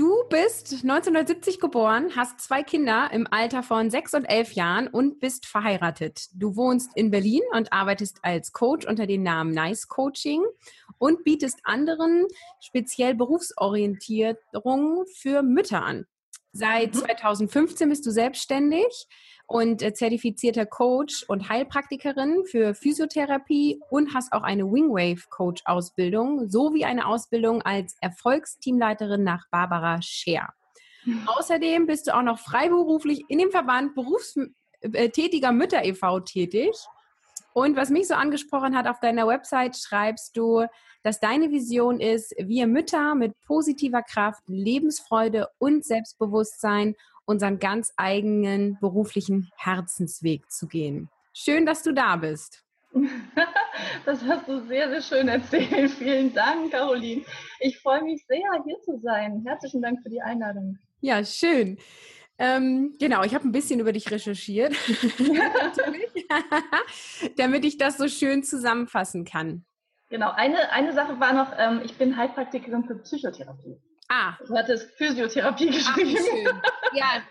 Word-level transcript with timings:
Du 0.00 0.24
bist 0.30 0.72
1970 0.72 1.60
geboren, 1.60 2.16
hast 2.16 2.40
zwei 2.40 2.62
Kinder 2.62 3.10
im 3.12 3.26
Alter 3.30 3.62
von 3.62 3.90
sechs 3.90 4.14
und 4.14 4.24
elf 4.24 4.52
Jahren 4.52 4.88
und 4.88 5.20
bist 5.20 5.44
verheiratet. 5.44 6.28
Du 6.32 6.56
wohnst 6.56 6.96
in 6.96 7.10
Berlin 7.10 7.42
und 7.52 7.70
arbeitest 7.70 8.20
als 8.22 8.54
Coach 8.54 8.86
unter 8.86 9.06
dem 9.06 9.22
Namen 9.22 9.52
Nice 9.52 9.88
Coaching 9.88 10.42
und 10.96 11.22
bietest 11.22 11.58
anderen 11.64 12.26
speziell 12.60 13.14
Berufsorientierung 13.14 15.04
für 15.18 15.42
Mütter 15.42 15.84
an. 15.84 16.06
Seit 16.52 16.96
2015 16.96 17.86
mhm. 17.86 17.90
bist 17.90 18.06
du 18.06 18.10
selbstständig 18.10 19.06
und 19.50 19.82
äh, 19.82 19.92
zertifizierter 19.92 20.64
Coach 20.64 21.24
und 21.26 21.48
Heilpraktikerin 21.48 22.44
für 22.44 22.72
Physiotherapie 22.72 23.80
und 23.90 24.14
hast 24.14 24.32
auch 24.32 24.44
eine 24.44 24.70
Wingwave 24.70 25.28
Coach 25.28 25.62
Ausbildung 25.64 26.48
sowie 26.48 26.84
eine 26.84 27.08
Ausbildung 27.08 27.60
als 27.62 27.96
Erfolgsteamleiterin 28.00 29.24
nach 29.24 29.48
Barbara 29.50 30.00
Scher. 30.02 30.50
Mhm. 31.04 31.26
Außerdem 31.36 31.86
bist 31.86 32.06
du 32.06 32.14
auch 32.14 32.22
noch 32.22 32.38
freiberuflich 32.38 33.24
in 33.26 33.38
dem 33.38 33.50
Verband 33.50 33.96
berufstätiger 33.96 35.50
Mütter 35.50 35.84
e.V. 35.84 36.20
tätig. 36.20 36.70
Und 37.52 37.74
was 37.74 37.90
mich 37.90 38.06
so 38.06 38.14
angesprochen 38.14 38.76
hat, 38.76 38.86
auf 38.86 39.00
deiner 39.00 39.26
Website 39.26 39.76
schreibst 39.76 40.36
du, 40.36 40.64
dass 41.02 41.18
deine 41.18 41.50
Vision 41.50 41.98
ist, 41.98 42.36
wir 42.38 42.68
Mütter 42.68 43.16
mit 43.16 43.34
positiver 43.40 44.02
Kraft, 44.02 44.44
Lebensfreude 44.46 45.48
und 45.58 45.84
Selbstbewusstsein 45.84 46.94
unseren 47.30 47.60
ganz 47.60 47.92
eigenen 47.96 48.76
beruflichen 48.80 49.50
Herzensweg 49.56 50.50
zu 50.50 50.66
gehen. 50.66 51.08
Schön, 51.32 51.64
dass 51.64 51.82
du 51.82 51.94
da 51.94 52.16
bist. 52.16 52.62
Das 54.04 54.22
hast 54.24 54.46
du 54.46 54.66
sehr, 54.66 54.90
sehr 54.90 55.00
schön 55.00 55.28
erzählt. 55.28 55.90
Vielen 55.98 56.34
Dank, 56.34 56.70
Caroline. 56.70 57.22
Ich 57.60 57.78
freue 57.78 58.02
mich 58.02 58.22
sehr, 58.26 58.62
hier 58.64 58.78
zu 58.82 59.00
sein. 59.02 59.42
Herzlichen 59.46 59.80
Dank 59.80 60.02
für 60.02 60.10
die 60.10 60.20
Einladung. 60.20 60.76
Ja, 61.00 61.24
schön. 61.24 61.78
Ähm, 62.38 62.94
genau, 62.98 63.22
ich 63.22 63.34
habe 63.34 63.48
ein 63.48 63.52
bisschen 63.52 63.80
über 63.80 63.92
dich 63.92 64.10
recherchiert, 64.10 64.74
damit 67.36 67.64
ich 67.64 67.78
das 67.78 67.96
so 67.96 68.08
schön 68.08 68.42
zusammenfassen 68.42 69.24
kann. 69.24 69.64
Genau, 70.10 70.32
eine, 70.32 70.70
eine 70.72 70.92
Sache 70.92 71.18
war 71.20 71.32
noch, 71.32 71.52
ähm, 71.56 71.80
ich 71.84 71.96
bin 71.96 72.16
Heilpraktikerin 72.16 72.84
für 72.84 72.96
Psychotherapie. 72.96 73.78
Ah. 74.10 74.36
Du 74.44 74.56
hattest 74.56 74.90
Physiotherapie 74.96 75.70
geschrieben. 75.70 76.16
Ach, 76.18 76.24
schön. 76.26 76.60
Ja, 76.94 77.22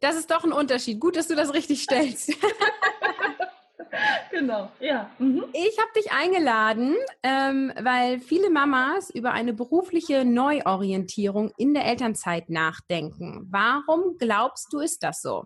das 0.00 0.16
ist 0.16 0.30
doch 0.32 0.42
ein 0.42 0.52
Unterschied. 0.52 0.98
Gut, 0.98 1.14
dass 1.16 1.28
du 1.28 1.36
das 1.36 1.54
richtig 1.54 1.80
stellst. 1.84 2.32
genau, 4.32 4.68
ja. 4.80 5.08
Mhm. 5.20 5.44
Ich 5.52 5.78
habe 5.78 5.90
dich 5.96 6.10
eingeladen, 6.10 6.96
ähm, 7.22 7.72
weil 7.80 8.18
viele 8.18 8.50
Mamas 8.50 9.10
über 9.10 9.30
eine 9.30 9.52
berufliche 9.52 10.24
Neuorientierung 10.24 11.52
in 11.56 11.72
der 11.72 11.84
Elternzeit 11.84 12.50
nachdenken. 12.50 13.46
Warum 13.48 14.18
glaubst 14.18 14.72
du, 14.72 14.80
ist 14.80 15.04
das 15.04 15.22
so? 15.22 15.44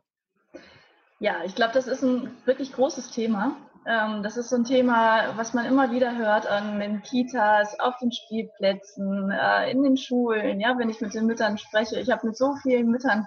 Ja, 1.20 1.44
ich 1.44 1.55
glaube, 1.55 1.75
das 1.75 1.86
ist 1.86 2.03
ein 2.03 2.34
wirklich 2.47 2.72
großes 2.72 3.11
Thema. 3.11 3.56
Ähm, 3.87 4.23
das 4.23 4.37
ist 4.37 4.51
so 4.51 4.57
ein 4.57 4.65
Thema, 4.65 5.37
was 5.37 5.55
man 5.55 5.65
immer 5.65 5.91
wieder 5.91 6.16
hört 6.16 6.47
an 6.47 6.78
den 6.78 7.03
Kitas, 7.03 7.78
auf 7.81 7.97
den 7.99 8.12
Spielplätzen, 8.12 9.31
äh, 9.31 9.71
in 9.71 9.83
den 9.83 9.97
Schulen. 9.97 10.61
Ja, 10.61 10.77
wenn 10.78 10.91
ich 10.91 11.00
mit 11.00 11.15
den 11.15 11.27
Müttern 11.27 11.59
spreche, 11.59 11.99
ich 11.99 12.11
habe 12.11 12.27
mit 12.27 12.37
so 12.37 12.55
vielen 12.62 12.91
Müttern 12.91 13.27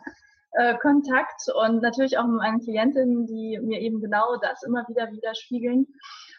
äh, 0.54 0.76
Kontakt 0.78 1.44
und 1.56 1.82
natürlich 1.82 2.18
auch 2.18 2.26
mit 2.26 2.38
meinen 2.38 2.60
Klientinnen, 2.60 3.26
die 3.26 3.60
mir 3.62 3.80
eben 3.80 4.02
genau 4.02 4.38
das 4.38 4.64
immer 4.64 4.86
wieder 4.88 5.12
widerspiegeln. 5.12 5.88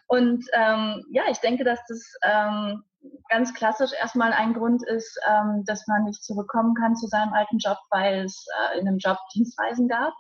Und 0.07 0.45
ähm, 0.53 1.05
ja, 1.11 1.23
ich 1.31 1.39
denke, 1.39 1.65
dass 1.65 1.81
das 1.89 2.15
ähm, 2.23 2.83
ganz 3.31 3.55
klassisch 3.55 3.93
erstmal 3.99 4.33
ein 4.33 4.53
Grund 4.53 4.87
ist, 4.87 5.19
ähm, 5.27 5.65
dass 5.67 5.87
man 5.87 6.05
nicht 6.05 6.23
zurückkommen 6.23 6.75
kann 6.75 6.97
zu 6.97 7.07
seinem 7.07 7.33
alten 7.33 7.59
Job, 7.59 7.79
weil 7.91 8.25
es 8.25 8.47
äh, 8.75 8.79
in 8.79 8.87
einem 8.87 8.99
Job 8.99 9.17
Dienstreisen 9.35 9.89
gab 9.89 10.13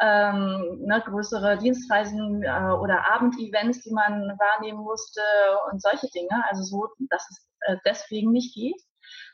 ähm, 0.00 0.82
ne, 0.84 1.02
größere 1.04 1.58
Dienstreisen 1.58 2.42
äh, 2.42 2.72
oder 2.80 3.10
Abendevents, 3.12 3.82
die 3.82 3.92
man 3.92 4.38
wahrnehmen 4.38 4.78
musste 4.78 5.22
und 5.70 5.82
solche 5.82 6.08
Dinge. 6.08 6.44
Also 6.48 6.62
so, 6.62 6.88
dass 7.10 7.28
es 7.30 7.48
äh, 7.60 7.76
deswegen 7.84 8.32
nicht 8.32 8.54
geht. 8.54 8.80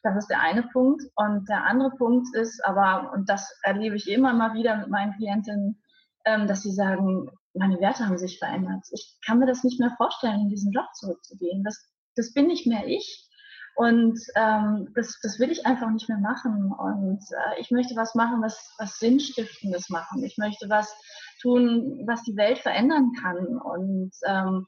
Das 0.03 0.17
ist 0.17 0.29
der 0.29 0.41
eine 0.41 0.63
Punkt. 0.63 1.03
Und 1.17 1.49
der 1.49 1.65
andere 1.65 1.91
Punkt 1.91 2.35
ist 2.35 2.65
aber, 2.65 3.13
und 3.13 3.29
das 3.29 3.59
erlebe 3.63 3.97
ich 3.97 4.09
immer 4.09 4.33
mal 4.33 4.55
wieder 4.55 4.77
mit 4.77 4.89
meinen 4.89 5.15
Klientinnen, 5.15 5.83
ähm, 6.25 6.47
dass 6.47 6.63
sie 6.63 6.73
sagen, 6.73 7.31
meine 7.55 7.81
Werte 7.81 8.07
haben 8.07 8.19
sich 8.19 8.39
verändert. 8.39 8.85
Ich 8.93 9.19
kann 9.25 9.39
mir 9.39 9.47
das 9.47 9.65
nicht 9.65 9.81
mehr 9.81 9.95
vorstellen, 9.97 10.43
in 10.43 10.49
diesen 10.49 10.73
Job 10.73 10.87
zurückzugehen. 10.95 11.63
Das, 11.63 11.89
das 12.17 12.33
bin 12.33 12.47
nicht 12.47 12.67
mehr 12.67 12.87
ich. 12.87 13.29
Und 13.77 14.21
ähm, 14.37 14.93
das, 14.95 15.19
das 15.23 15.39
will 15.41 15.51
ich 15.51 15.67
einfach 15.67 15.91
nicht 15.91 16.09
mehr 16.09 16.19
machen. 16.19 16.73
Und 16.73 17.21
äh, 17.33 17.61
ich 17.61 17.71
möchte 17.71 17.97
was 17.97 18.15
machen, 18.15 18.41
was, 18.43 18.73
was 18.79 18.99
Sinnstiftendes 18.99 19.91
machen. 19.91 20.23
Ich 20.23 20.39
möchte 20.39 20.69
was 20.69 20.95
tun, 21.43 22.03
was 22.07 22.23
die 22.23 22.37
Welt 22.37 22.59
verändern 22.59 23.13
kann. 23.21 23.59
Und 23.59 24.13
ähm, 24.27 24.67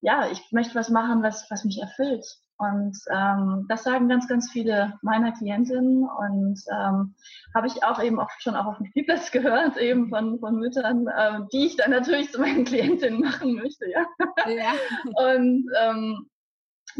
ja, 0.00 0.28
ich 0.30 0.50
möchte 0.50 0.74
was 0.74 0.88
machen, 0.88 1.22
was, 1.22 1.46
was 1.50 1.64
mich 1.64 1.80
erfüllt. 1.80 2.26
Und 2.60 2.94
ähm, 3.10 3.64
das 3.70 3.84
sagen 3.84 4.10
ganz, 4.10 4.28
ganz 4.28 4.50
viele 4.50 4.98
meiner 5.00 5.32
Klientinnen 5.32 6.06
und 6.06 6.60
ähm, 6.70 7.14
habe 7.54 7.66
ich 7.66 7.82
auch 7.82 8.02
eben 8.02 8.18
oft 8.18 8.42
schon 8.42 8.54
auch 8.54 8.66
auf 8.66 8.76
dem 8.76 8.86
Spielplatz 8.86 9.30
gehört, 9.32 9.78
eben 9.78 10.10
von, 10.10 10.38
von 10.40 10.56
Müttern, 10.56 11.06
äh, 11.06 11.40
die 11.54 11.64
ich 11.66 11.76
dann 11.76 11.90
natürlich 11.90 12.30
zu 12.30 12.38
meinen 12.38 12.66
Klientinnen 12.66 13.20
machen 13.20 13.54
möchte, 13.54 13.88
ja. 13.88 14.04
ja. 14.46 14.72
Und 15.34 15.70
ähm, 15.80 16.29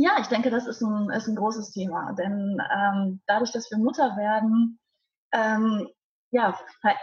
ja, 0.01 0.13
ich 0.19 0.29
denke, 0.29 0.51
das 0.51 0.67
ist 0.67 0.81
ein, 0.81 1.11
ist 1.11 1.29
ein 1.29 1.37
großes 1.37 1.73
Thema, 1.73 2.13
denn 2.13 2.59
ähm, 2.75 3.21
dadurch, 3.27 3.53
dass 3.53 3.71
wir 3.71 3.77
Mutter 3.77 4.17
werden, 4.17 4.79
ähm, 5.33 5.89
ja, 6.31 6.59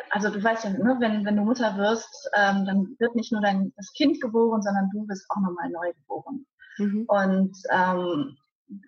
also 0.10 0.30
du 0.30 0.44
weißt 0.44 0.64
ja, 0.64 0.72
ne, 0.72 0.98
wenn, 1.00 1.24
wenn 1.24 1.36
du 1.36 1.44
Mutter 1.44 1.78
wirst, 1.78 2.30
ähm, 2.34 2.66
dann 2.66 2.96
wird 2.98 3.16
nicht 3.16 3.32
nur 3.32 3.42
dein 3.42 3.72
das 3.76 3.94
Kind 3.94 4.20
geboren, 4.20 4.64
sondern 4.64 4.90
du 4.92 5.08
wirst 5.08 5.26
auch 5.30 5.42
nochmal 5.42 5.70
neu 5.70 5.94
geboren. 5.94 6.46
Mhm. 6.78 7.06
Und 7.08 7.58
ähm, 7.70 8.38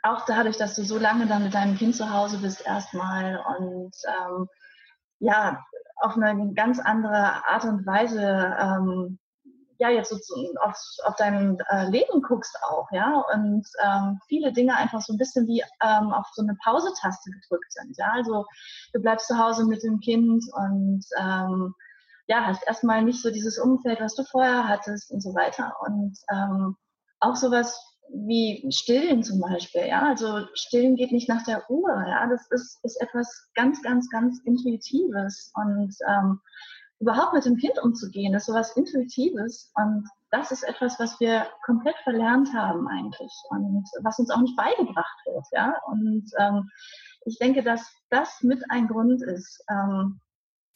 auch 0.01 0.25
dadurch, 0.25 0.57
dass 0.57 0.75
du 0.75 0.83
so 0.83 0.97
lange 0.97 1.27
dann 1.27 1.43
mit 1.43 1.53
deinem 1.53 1.77
Kind 1.77 1.95
zu 1.95 2.11
Hause 2.11 2.39
bist 2.39 2.65
erstmal 2.65 3.43
und 3.57 3.95
ähm, 4.07 4.47
ja, 5.19 5.63
auf 5.97 6.15
eine 6.15 6.53
ganz 6.53 6.79
andere 6.79 7.45
Art 7.45 7.65
und 7.65 7.85
Weise 7.85 8.55
ähm, 8.59 9.19
ja 9.79 9.90
jetzt 9.90 10.09
so 10.09 10.35
auf, 10.62 10.78
auf 11.06 11.16
dein 11.16 11.57
äh, 11.72 11.90
Leben 11.90 12.22
guckst 12.22 12.56
auch, 12.69 12.88
ja, 12.91 13.23
und 13.34 13.66
ähm, 13.84 14.19
viele 14.28 14.53
Dinge 14.53 14.75
einfach 14.75 15.01
so 15.01 15.13
ein 15.13 15.17
bisschen 15.17 15.47
wie 15.47 15.63
ähm, 15.81 16.13
auf 16.13 16.28
so 16.34 16.41
eine 16.41 16.56
Pause-Taste 16.63 17.31
gedrückt 17.31 17.72
sind, 17.72 17.97
ja, 17.97 18.12
also 18.12 18.45
du 18.94 19.01
bleibst 19.01 19.28
zu 19.28 19.38
Hause 19.38 19.66
mit 19.66 19.81
dem 19.84 20.00
Kind 20.00 20.44
und 20.53 21.06
ähm, 21.18 21.73
ja, 22.28 22.45
hast 22.45 22.66
erstmal 22.68 23.01
nicht 23.03 23.22
so 23.22 23.31
dieses 23.31 23.57
Umfeld, 23.57 24.00
was 24.00 24.16
du 24.16 24.23
vorher 24.23 24.68
hattest 24.68 25.12
und 25.12 25.19
so 25.19 25.34
weiter. 25.34 25.73
Und 25.81 26.16
ähm, 26.31 26.78
auch 27.19 27.35
sowas 27.35 27.75
wie 28.13 28.66
Stillen 28.72 29.23
zum 29.23 29.39
Beispiel, 29.39 29.88
ja, 29.88 30.07
also 30.07 30.45
Stillen 30.53 30.95
geht 30.95 31.12
nicht 31.12 31.29
nach 31.29 31.44
der 31.44 31.69
Uhr, 31.69 31.89
ja, 32.07 32.28
das 32.28 32.47
ist, 32.51 32.79
ist 32.84 33.01
etwas 33.01 33.50
ganz, 33.56 33.81
ganz, 33.81 34.09
ganz 34.09 34.39
Intuitives 34.45 35.51
und 35.56 35.95
ähm, 36.07 36.39
überhaupt 37.00 37.34
mit 37.34 37.46
dem 37.46 37.57
Kind 37.57 37.81
umzugehen, 37.81 38.34
ist 38.34 38.46
sowas 38.46 38.75
Intuitives 38.75 39.72
und 39.75 40.07
das 40.31 40.51
ist 40.51 40.63
etwas, 40.63 41.00
was 41.00 41.19
wir 41.19 41.48
komplett 41.66 41.96
verlernt 42.04 42.54
haben 42.54 42.88
eigentlich 42.88 43.31
und 43.50 43.86
was 44.04 44.19
uns 44.19 44.30
auch 44.30 44.42
nicht 44.42 44.56
beigebracht 44.56 45.18
wird, 45.25 45.46
ja. 45.51 45.74
Und 45.88 46.30
ähm, 46.38 46.69
ich 47.25 47.40
denke, 47.40 47.63
dass 47.63 47.90
das 48.10 48.42
mit 48.44 48.63
ein 48.69 48.88
Grund 48.88 49.24
ist, 49.24 49.63
ähm, 49.69 50.19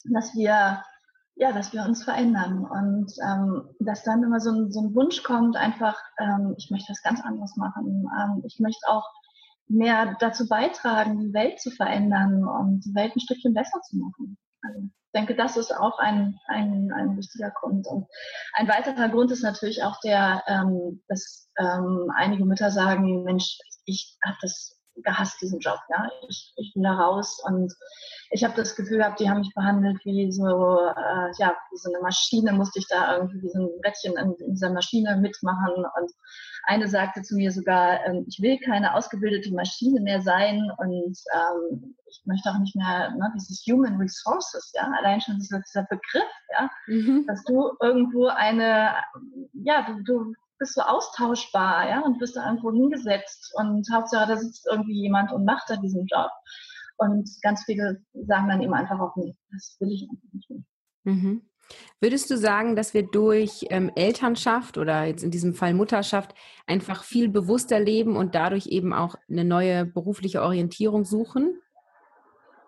dass 0.05 0.33
wir 0.33 0.83
ja, 1.35 1.51
dass 1.51 1.73
wir 1.73 1.83
uns 1.83 2.03
verändern 2.03 2.63
und 2.63 3.11
ähm, 3.23 3.69
dass 3.79 4.03
dann 4.03 4.23
immer 4.23 4.39
so 4.39 4.51
ein, 4.51 4.71
so 4.71 4.81
ein 4.81 4.93
Wunsch 4.93 5.23
kommt, 5.23 5.55
einfach, 5.55 5.99
ähm, 6.19 6.53
ich 6.57 6.69
möchte 6.69 6.91
was 6.91 7.01
ganz 7.01 7.21
anderes 7.21 7.55
machen. 7.55 8.07
Ähm, 8.21 8.43
ich 8.45 8.59
möchte 8.59 8.87
auch 8.87 9.09
mehr 9.67 10.15
dazu 10.19 10.47
beitragen, 10.47 11.19
die 11.19 11.33
Welt 11.33 11.59
zu 11.59 11.71
verändern 11.71 12.43
und 12.47 12.81
die 12.85 12.93
Welt 12.93 13.15
ein 13.15 13.19
Stückchen 13.19 13.53
besser 13.53 13.81
zu 13.81 13.97
machen. 13.97 14.37
Also, 14.63 14.89
denke, 15.13 15.35
das 15.35 15.57
ist 15.57 15.71
auch 15.71 15.99
ein, 15.99 16.39
ein, 16.47 16.91
ein 16.91 17.17
wichtiger 17.17 17.51
Grund. 17.51 17.87
Und 17.87 18.07
ein 18.53 18.67
weiterer 18.67 19.09
Grund 19.09 19.31
ist 19.31 19.43
natürlich 19.43 19.83
auch 19.83 19.99
der, 20.01 20.43
ähm, 20.47 21.03
dass 21.07 21.49
ähm, 21.59 22.11
einige 22.15 22.45
Mütter 22.45 22.71
sagen, 22.71 23.23
Mensch, 23.23 23.57
ich 23.85 24.17
habe 24.25 24.37
das 24.41 24.79
gehasst, 25.03 25.41
diesen 25.41 25.59
Job. 25.59 25.79
Ja? 25.89 26.07
Ich, 26.29 26.53
ich 26.55 26.73
bin 26.73 26.83
da 26.83 26.93
raus 26.93 27.41
und 27.43 27.73
ich 28.31 28.43
habe 28.43 28.55
das 28.55 28.75
Gefühl 28.75 28.97
gehabt, 28.97 29.19
die 29.19 29.29
haben 29.29 29.39
mich 29.39 29.53
behandelt 29.55 30.03
wie 30.05 30.31
so, 30.31 30.45
äh, 30.45 31.31
ja, 31.37 31.55
wie 31.71 31.77
so 31.77 31.91
eine 31.91 32.01
Maschine, 32.01 32.53
musste 32.53 32.79
ich 32.79 32.87
da 32.87 33.17
irgendwie 33.17 33.41
wie 33.41 33.49
so 33.49 33.59
ein 33.59 33.69
Rädchen 33.85 34.17
in, 34.17 34.33
in 34.45 34.53
dieser 34.53 34.71
Maschine 34.71 35.17
mitmachen. 35.17 35.85
Und 35.99 36.11
eine 36.63 36.87
sagte 36.87 37.21
zu 37.21 37.35
mir 37.35 37.51
sogar, 37.51 38.05
ähm, 38.05 38.25
ich 38.27 38.41
will 38.41 38.57
keine 38.59 38.95
ausgebildete 38.95 39.53
Maschine 39.53 40.01
mehr 40.01 40.21
sein 40.21 40.71
und 40.77 41.17
ähm, 41.33 41.95
ich 42.07 42.21
möchte 42.25 42.49
auch 42.49 42.59
nicht 42.59 42.75
mehr 42.75 43.11
ne, 43.11 43.31
dieses 43.35 43.63
Human 43.67 43.97
Resources, 43.97 44.71
ja, 44.75 44.89
allein 44.97 45.21
schon 45.21 45.37
dieser, 45.37 45.59
dieser 45.61 45.83
Begriff, 45.83 46.31
ja, 46.51 46.69
mhm. 46.87 47.25
dass 47.27 47.43
du 47.43 47.71
irgendwo 47.81 48.27
eine, 48.27 48.93
ja, 49.53 49.85
du, 49.85 50.03
du 50.03 50.33
bist 50.59 50.75
so 50.75 50.81
austauschbar, 50.81 51.89
ja, 51.89 52.01
und 52.01 52.19
bist 52.19 52.35
da 52.37 52.45
irgendwo 52.45 52.71
hingesetzt 52.71 53.53
und 53.55 53.85
Hauptsache, 53.91 54.27
da 54.27 54.37
sitzt 54.37 54.65
irgendwie 54.69 55.01
jemand 55.01 55.31
und 55.31 55.45
macht 55.45 55.69
da 55.69 55.75
diesen 55.75 56.05
Job. 56.05 56.31
Und 56.97 57.29
ganz 57.41 57.63
viele 57.65 58.01
sagen 58.13 58.47
dann 58.47 58.61
eben 58.61 58.73
einfach 58.73 58.99
auch, 58.99 59.15
nee, 59.15 59.35
das 59.51 59.75
will 59.79 59.91
ich 59.91 60.07
einfach 60.09 60.33
nicht 60.33 60.49
mehr. 60.49 60.63
Mhm. 61.03 61.41
Würdest 61.99 62.29
du 62.29 62.37
sagen, 62.37 62.75
dass 62.75 62.93
wir 62.93 63.03
durch 63.03 63.65
ähm, 63.69 63.91
Elternschaft 63.95 64.77
oder 64.77 65.05
jetzt 65.05 65.23
in 65.23 65.31
diesem 65.31 65.53
Fall 65.53 65.73
Mutterschaft 65.73 66.35
einfach 66.67 67.03
viel 67.03 67.29
bewusster 67.29 67.79
leben 67.79 68.17
und 68.17 68.35
dadurch 68.35 68.67
eben 68.67 68.93
auch 68.93 69.15
eine 69.29 69.45
neue 69.45 69.85
berufliche 69.85 70.41
Orientierung 70.41 71.05
suchen? 71.05 71.59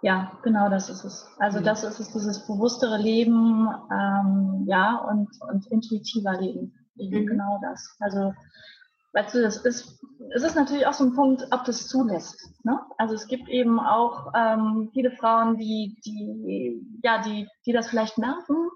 Ja, 0.01 0.31
genau 0.44 0.69
das 0.69 0.89
ist 0.89 1.03
es. 1.03 1.27
Also 1.39 1.59
mhm. 1.59 1.63
das 1.63 1.83
ist 1.83 2.00
es, 2.00 2.13
dieses 2.13 2.45
bewusstere 2.45 2.97
Leben, 2.97 3.68
ähm, 3.92 4.63
ja, 4.68 4.97
und, 5.09 5.30
und 5.50 5.65
intuitiver 5.71 6.39
Leben. 6.39 6.74
Mhm. 6.95 7.25
Genau 7.25 7.59
das. 7.62 7.97
Also, 8.00 8.33
weißt 9.15 9.33
du, 9.33 9.41
das 9.41 9.57
ist, 9.57 10.03
es 10.35 10.44
ist 10.44 10.56
natürlich 10.56 10.85
auch 10.85 10.94
so 10.94 11.06
ein 11.06 11.15
Punkt, 11.15 11.47
ob 11.51 11.63
das 11.63 11.88
zulässt. 11.88 12.50
Ne? 12.63 12.79
Also 12.97 13.15
es 13.15 13.27
gibt 13.27 13.47
eben 13.47 13.79
auch 13.79 14.31
ähm, 14.35 14.89
viele 14.94 15.12
Frauen, 15.12 15.57
die, 15.57 15.97
die, 16.06 16.81
ja, 17.01 17.21
die, 17.21 17.47
die 17.65 17.71
das 17.71 17.88
vielleicht 17.88 18.17
merken, 18.17 18.69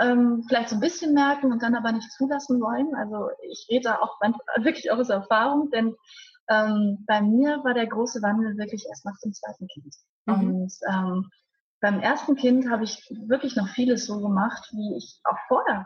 ähm, 0.00 0.44
vielleicht 0.48 0.70
so 0.70 0.76
ein 0.76 0.80
bisschen 0.80 1.12
merken 1.12 1.52
und 1.52 1.62
dann 1.62 1.74
aber 1.74 1.92
nicht 1.92 2.10
zulassen 2.12 2.60
wollen. 2.60 2.94
Also 2.94 3.28
ich 3.48 3.66
rede 3.70 3.90
da 3.90 3.98
auch 4.00 4.18
wirklich 4.62 4.90
aus 4.90 5.10
Erfahrung, 5.10 5.70
denn 5.70 5.94
ähm, 6.48 7.04
bei 7.06 7.20
mir 7.20 7.62
war 7.62 7.74
der 7.74 7.86
große 7.86 8.22
Wandel 8.22 8.56
wirklich 8.56 8.86
erst 8.88 9.04
nach 9.04 9.18
dem 9.22 9.32
zweiten 9.32 9.66
Kind. 9.68 9.94
Mhm. 10.24 10.34
Und 10.34 10.72
ähm, 10.88 11.30
beim 11.80 12.00
ersten 12.00 12.36
Kind 12.36 12.70
habe 12.70 12.84
ich 12.84 13.06
wirklich 13.26 13.56
noch 13.56 13.68
vieles 13.68 14.06
so 14.06 14.20
gemacht, 14.20 14.70
wie 14.72 14.96
ich 14.96 15.20
auch 15.24 15.38
vorher 15.48 15.84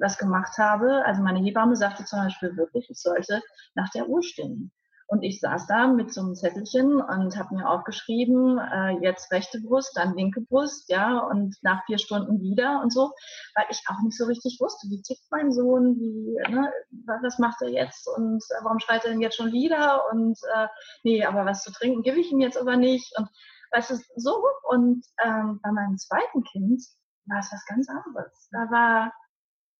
das 0.00 0.18
gemacht 0.18 0.56
habe. 0.58 1.04
Also 1.04 1.22
meine 1.22 1.40
Hebamme 1.40 1.76
sagte 1.76 2.04
zum 2.04 2.20
Beispiel 2.20 2.56
wirklich, 2.56 2.88
ich 2.90 3.00
sollte 3.00 3.42
nach 3.74 3.90
der 3.90 4.08
Uhr 4.08 4.22
stehen. 4.22 4.72
Und 5.12 5.24
ich 5.24 5.40
saß 5.40 5.66
da 5.66 5.88
mit 5.88 6.10
so 6.10 6.22
einem 6.22 6.34
Zettelchen 6.34 6.94
und 6.94 7.36
habe 7.36 7.54
mir 7.54 7.68
aufgeschrieben, 7.68 8.58
äh, 8.58 8.96
jetzt 9.02 9.30
rechte 9.30 9.60
Brust, 9.60 9.94
dann 9.94 10.16
linke 10.16 10.40
Brust, 10.40 10.88
ja, 10.88 11.18
und 11.18 11.54
nach 11.60 11.84
vier 11.84 11.98
Stunden 11.98 12.40
wieder 12.40 12.80
und 12.82 12.90
so, 12.90 13.12
weil 13.54 13.66
ich 13.70 13.82
auch 13.88 14.00
nicht 14.02 14.16
so 14.16 14.24
richtig 14.24 14.56
wusste, 14.58 14.88
wie 14.88 15.02
tickt 15.02 15.24
mein 15.30 15.52
Sohn, 15.52 15.96
wie, 15.98 16.38
ne, 16.50 16.72
was 17.04 17.38
macht 17.38 17.60
er 17.60 17.68
jetzt 17.68 18.08
und 18.08 18.42
äh, 18.42 18.64
warum 18.64 18.78
schreit 18.78 19.04
er 19.04 19.10
denn 19.10 19.20
jetzt 19.20 19.36
schon 19.36 19.52
wieder 19.52 20.00
und 20.12 20.38
äh, 20.54 20.68
nee, 21.02 21.22
aber 21.26 21.44
was 21.44 21.62
zu 21.62 21.72
trinken 21.72 22.02
gebe 22.02 22.18
ich 22.18 22.32
ihm 22.32 22.40
jetzt 22.40 22.58
aber 22.58 22.76
nicht 22.76 23.12
und 23.18 23.28
weißt 23.72 23.90
du, 23.90 23.96
so. 24.16 24.42
Und 24.68 25.04
ähm, 25.24 25.60
bei 25.62 25.72
meinem 25.72 25.98
zweiten 25.98 26.42
Kind 26.44 26.82
war 27.26 27.38
es 27.40 27.52
was 27.52 27.64
ganz 27.66 27.88
anderes. 27.88 28.48
Da 28.50 28.70
war, 28.70 29.12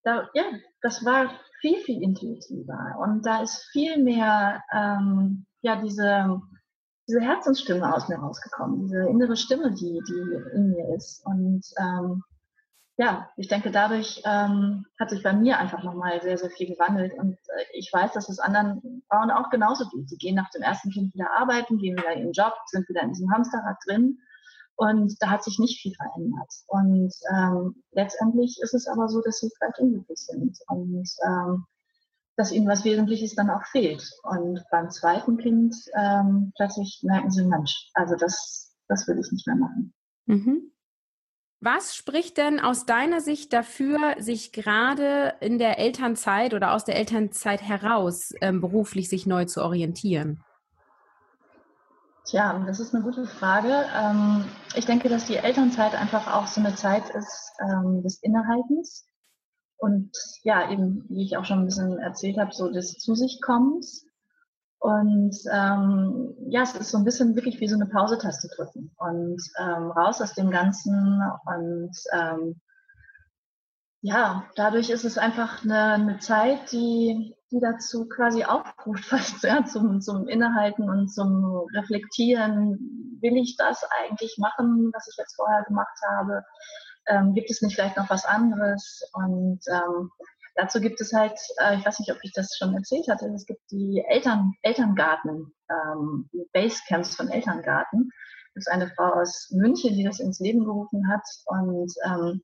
da, 0.05 0.29
ja, 0.35 0.45
das 0.81 1.05
war 1.05 1.31
viel, 1.61 1.79
viel 1.81 2.03
intuitiver. 2.03 2.99
Und 3.01 3.25
da 3.25 3.43
ist 3.43 3.65
viel 3.73 4.03
mehr, 4.03 4.63
ähm, 4.73 5.47
ja, 5.63 5.81
diese, 5.81 6.41
diese 7.09 7.21
Herzensstimme 7.21 7.95
aus 7.95 8.09
mir 8.09 8.17
rausgekommen, 8.19 8.81
diese 8.83 9.09
innere 9.09 9.37
Stimme, 9.37 9.73
die, 9.73 10.01
die 10.09 10.57
in 10.57 10.71
mir 10.71 10.95
ist. 10.95 11.25
Und 11.27 11.63
ähm, 11.79 12.23
ja, 12.99 13.31
ich 13.37 13.49
denke, 13.49 13.71
dadurch 13.71 14.23
ähm, 14.25 14.85
hat 14.99 15.11
sich 15.11 15.23
bei 15.23 15.33
mir 15.33 15.59
einfach 15.59 15.83
nochmal 15.83 16.21
sehr, 16.21 16.37
sehr 16.37 16.51
viel 16.51 16.69
gewandelt. 16.69 17.15
Und 17.19 17.33
äh, 17.33 17.65
ich 17.73 17.91
weiß, 17.93 18.13
dass 18.13 18.29
es 18.29 18.39
anderen 18.39 19.03
Frauen 19.09 19.31
auch 19.31 19.51
genauso 19.51 19.89
geht. 19.89 20.09
Sie 20.11 20.19
gehen 20.19 20.35
nach 20.35 20.51
dem 20.51 20.63
ersten 20.63 20.91
Kind 20.91 21.15
wieder 21.15 21.31
arbeiten, 21.31 21.79
gehen 21.79 21.97
wieder 21.97 22.15
ihren 22.15 22.33
Job, 22.33 22.53
sind 22.67 22.89
wieder 22.89 23.03
in 23.03 23.09
diesem 23.09 23.33
Hamsterrad 23.33 23.77
drin. 23.87 24.19
Und 24.77 25.15
da 25.21 25.31
hat 25.31 25.45
sich 25.45 25.59
nicht 25.59 25.81
viel 25.81 25.95
verändert. 25.95 26.53
Und 26.67 27.13
ähm, 27.31 27.83
letztendlich 27.93 28.59
ist 28.63 28.75
es 28.75 28.87
aber 28.87 29.09
so, 29.09 29.23
dass 29.23 29.39
sie 29.39 29.51
vielleicht 29.57 29.79
unglücklich 29.79 30.19
sind 30.19 30.59
und 30.67 31.09
ähm, 31.27 31.65
dass 32.37 32.53
ihnen 32.53 32.69
was 32.69 32.85
Wesentliches 32.85 33.35
dann 33.35 33.51
auch 33.51 33.65
fehlt. 33.67 34.03
Und 34.23 34.65
beim 34.71 34.91
zweiten 34.91 35.39
Kind 35.39 35.75
ähm, 35.95 36.53
plötzlich 36.57 37.01
merken 37.03 37.31
sie, 37.31 37.45
Mensch, 37.45 37.91
also 37.95 38.17
das, 38.17 38.75
das 38.89 39.07
will 39.07 39.19
ich 39.19 39.31
nicht 39.31 39.47
mehr 39.47 39.57
machen. 39.57 39.95
Mhm. 40.27 40.72
Was 41.65 41.95
spricht 41.95 42.39
denn 42.39 42.59
aus 42.59 42.87
deiner 42.87 43.21
Sicht 43.21 43.53
dafür, 43.53 44.17
sich 44.19 44.51
gerade 44.51 45.35
in 45.39 45.59
der 45.59 45.79
Elternzeit 45.79 46.55
oder 46.55 46.75
aus 46.75 46.85
der 46.85 46.97
Elternzeit 46.97 47.63
heraus 47.63 48.35
ähm, 48.41 48.61
beruflich 48.61 49.09
sich 49.09 49.27
neu 49.27 49.45
zu 49.45 49.63
orientieren? 49.63 50.43
Tja, 52.25 52.65
das 52.67 52.81
ist 52.81 52.93
eine 52.93 53.05
gute 53.05 53.27
Frage. 53.27 53.85
Ähm, 53.97 54.45
ich 54.75 54.87
denke, 54.87 55.09
dass 55.09 55.27
die 55.27 55.37
Elternzeit 55.37 55.95
einfach 55.95 56.35
auch 56.35 56.49
so 56.49 56.61
eine 56.61 56.75
Zeit 56.75 57.09
ist 57.11 57.53
ähm, 57.61 58.03
des 58.03 58.21
Innehaltens 58.23 59.07
und 59.77 60.11
ja, 60.43 60.69
eben, 60.69 61.05
wie 61.11 61.25
ich 61.25 61.37
auch 61.37 61.45
schon 61.45 61.61
ein 61.61 61.67
bisschen 61.67 61.97
erzählt 61.99 62.39
habe, 62.39 62.53
so 62.53 62.73
des 62.73 62.99
Zu 62.99 63.15
sich 63.15 63.41
kommens 63.41 64.05
und 64.83 65.37
ähm, 65.53 66.35
ja, 66.49 66.63
es 66.63 66.75
ist 66.75 66.91
so 66.91 66.99
ein 66.99 67.05
bisschen 67.05 67.37
wirklich 67.37 67.61
wie 67.61 67.69
so 67.69 67.77
eine 67.77 67.87
Pausetaste 67.87 68.49
drücken 68.49 68.91
und 68.99 69.41
ähm, 69.61 69.93
raus 69.93 70.21
aus 70.21 70.35
dem 70.35 70.51
Ganzen. 70.51 71.23
Und 71.47 71.93
ähm, 72.13 72.61
ja, 74.01 74.45
dadurch 74.57 74.91
ist 74.91 75.05
es 75.05 75.19
einfach 75.19 75.63
eine, 75.63 75.93
eine 75.93 76.19
Zeit, 76.19 76.73
die, 76.73 77.33
die 77.53 77.61
dazu 77.61 78.09
quasi 78.09 78.43
aufruft, 78.43 79.05
fast 79.05 79.45
ja, 79.45 79.65
zum, 79.65 80.01
zum 80.01 80.27
Innehalten 80.27 80.91
und 80.91 81.15
zum 81.15 81.65
Reflektieren. 81.77 83.19
Will 83.21 83.37
ich 83.37 83.55
das 83.57 83.85
eigentlich 84.01 84.37
machen, 84.39 84.91
was 84.93 85.07
ich 85.07 85.17
jetzt 85.17 85.37
vorher 85.37 85.63
gemacht 85.63 85.97
habe? 86.09 86.43
Ähm, 87.07 87.35
gibt 87.35 87.53
es 87.53 87.63
nicht 87.63 87.77
vielleicht 87.77 87.97
noch 87.97 88.11
was 88.11 88.25
anderes? 88.25 89.09
Und 89.13 89.61
ähm, 89.69 90.11
Dazu 90.55 90.81
gibt 90.81 91.01
es 91.01 91.13
halt, 91.13 91.39
äh, 91.59 91.77
ich 91.77 91.87
weiß 91.87 91.99
nicht, 91.99 92.13
ob 92.13 92.19
ich 92.23 92.33
das 92.33 92.57
schon 92.57 92.75
erzählt 92.75 93.09
hatte, 93.09 93.27
es 93.35 93.47
gibt 93.47 93.63
die 93.71 94.05
Eltern, 94.09 94.53
Elterngarten, 94.63 95.53
ähm, 95.71 96.31
Basecamps 96.53 97.17
von 97.17 97.29
Elterngarten. 97.29 98.11
Das 98.55 98.67
ist 98.67 98.73
eine 98.73 98.89
Frau 98.89 99.21
aus 99.21 99.51
München, 99.51 99.97
die 99.97 100.05
das 100.05 100.21
ins 100.21 100.41
Leben 100.41 100.65
gerufen 100.65 101.09
hat. 101.09 101.25
Und 101.47 101.93
ähm, 102.05 102.43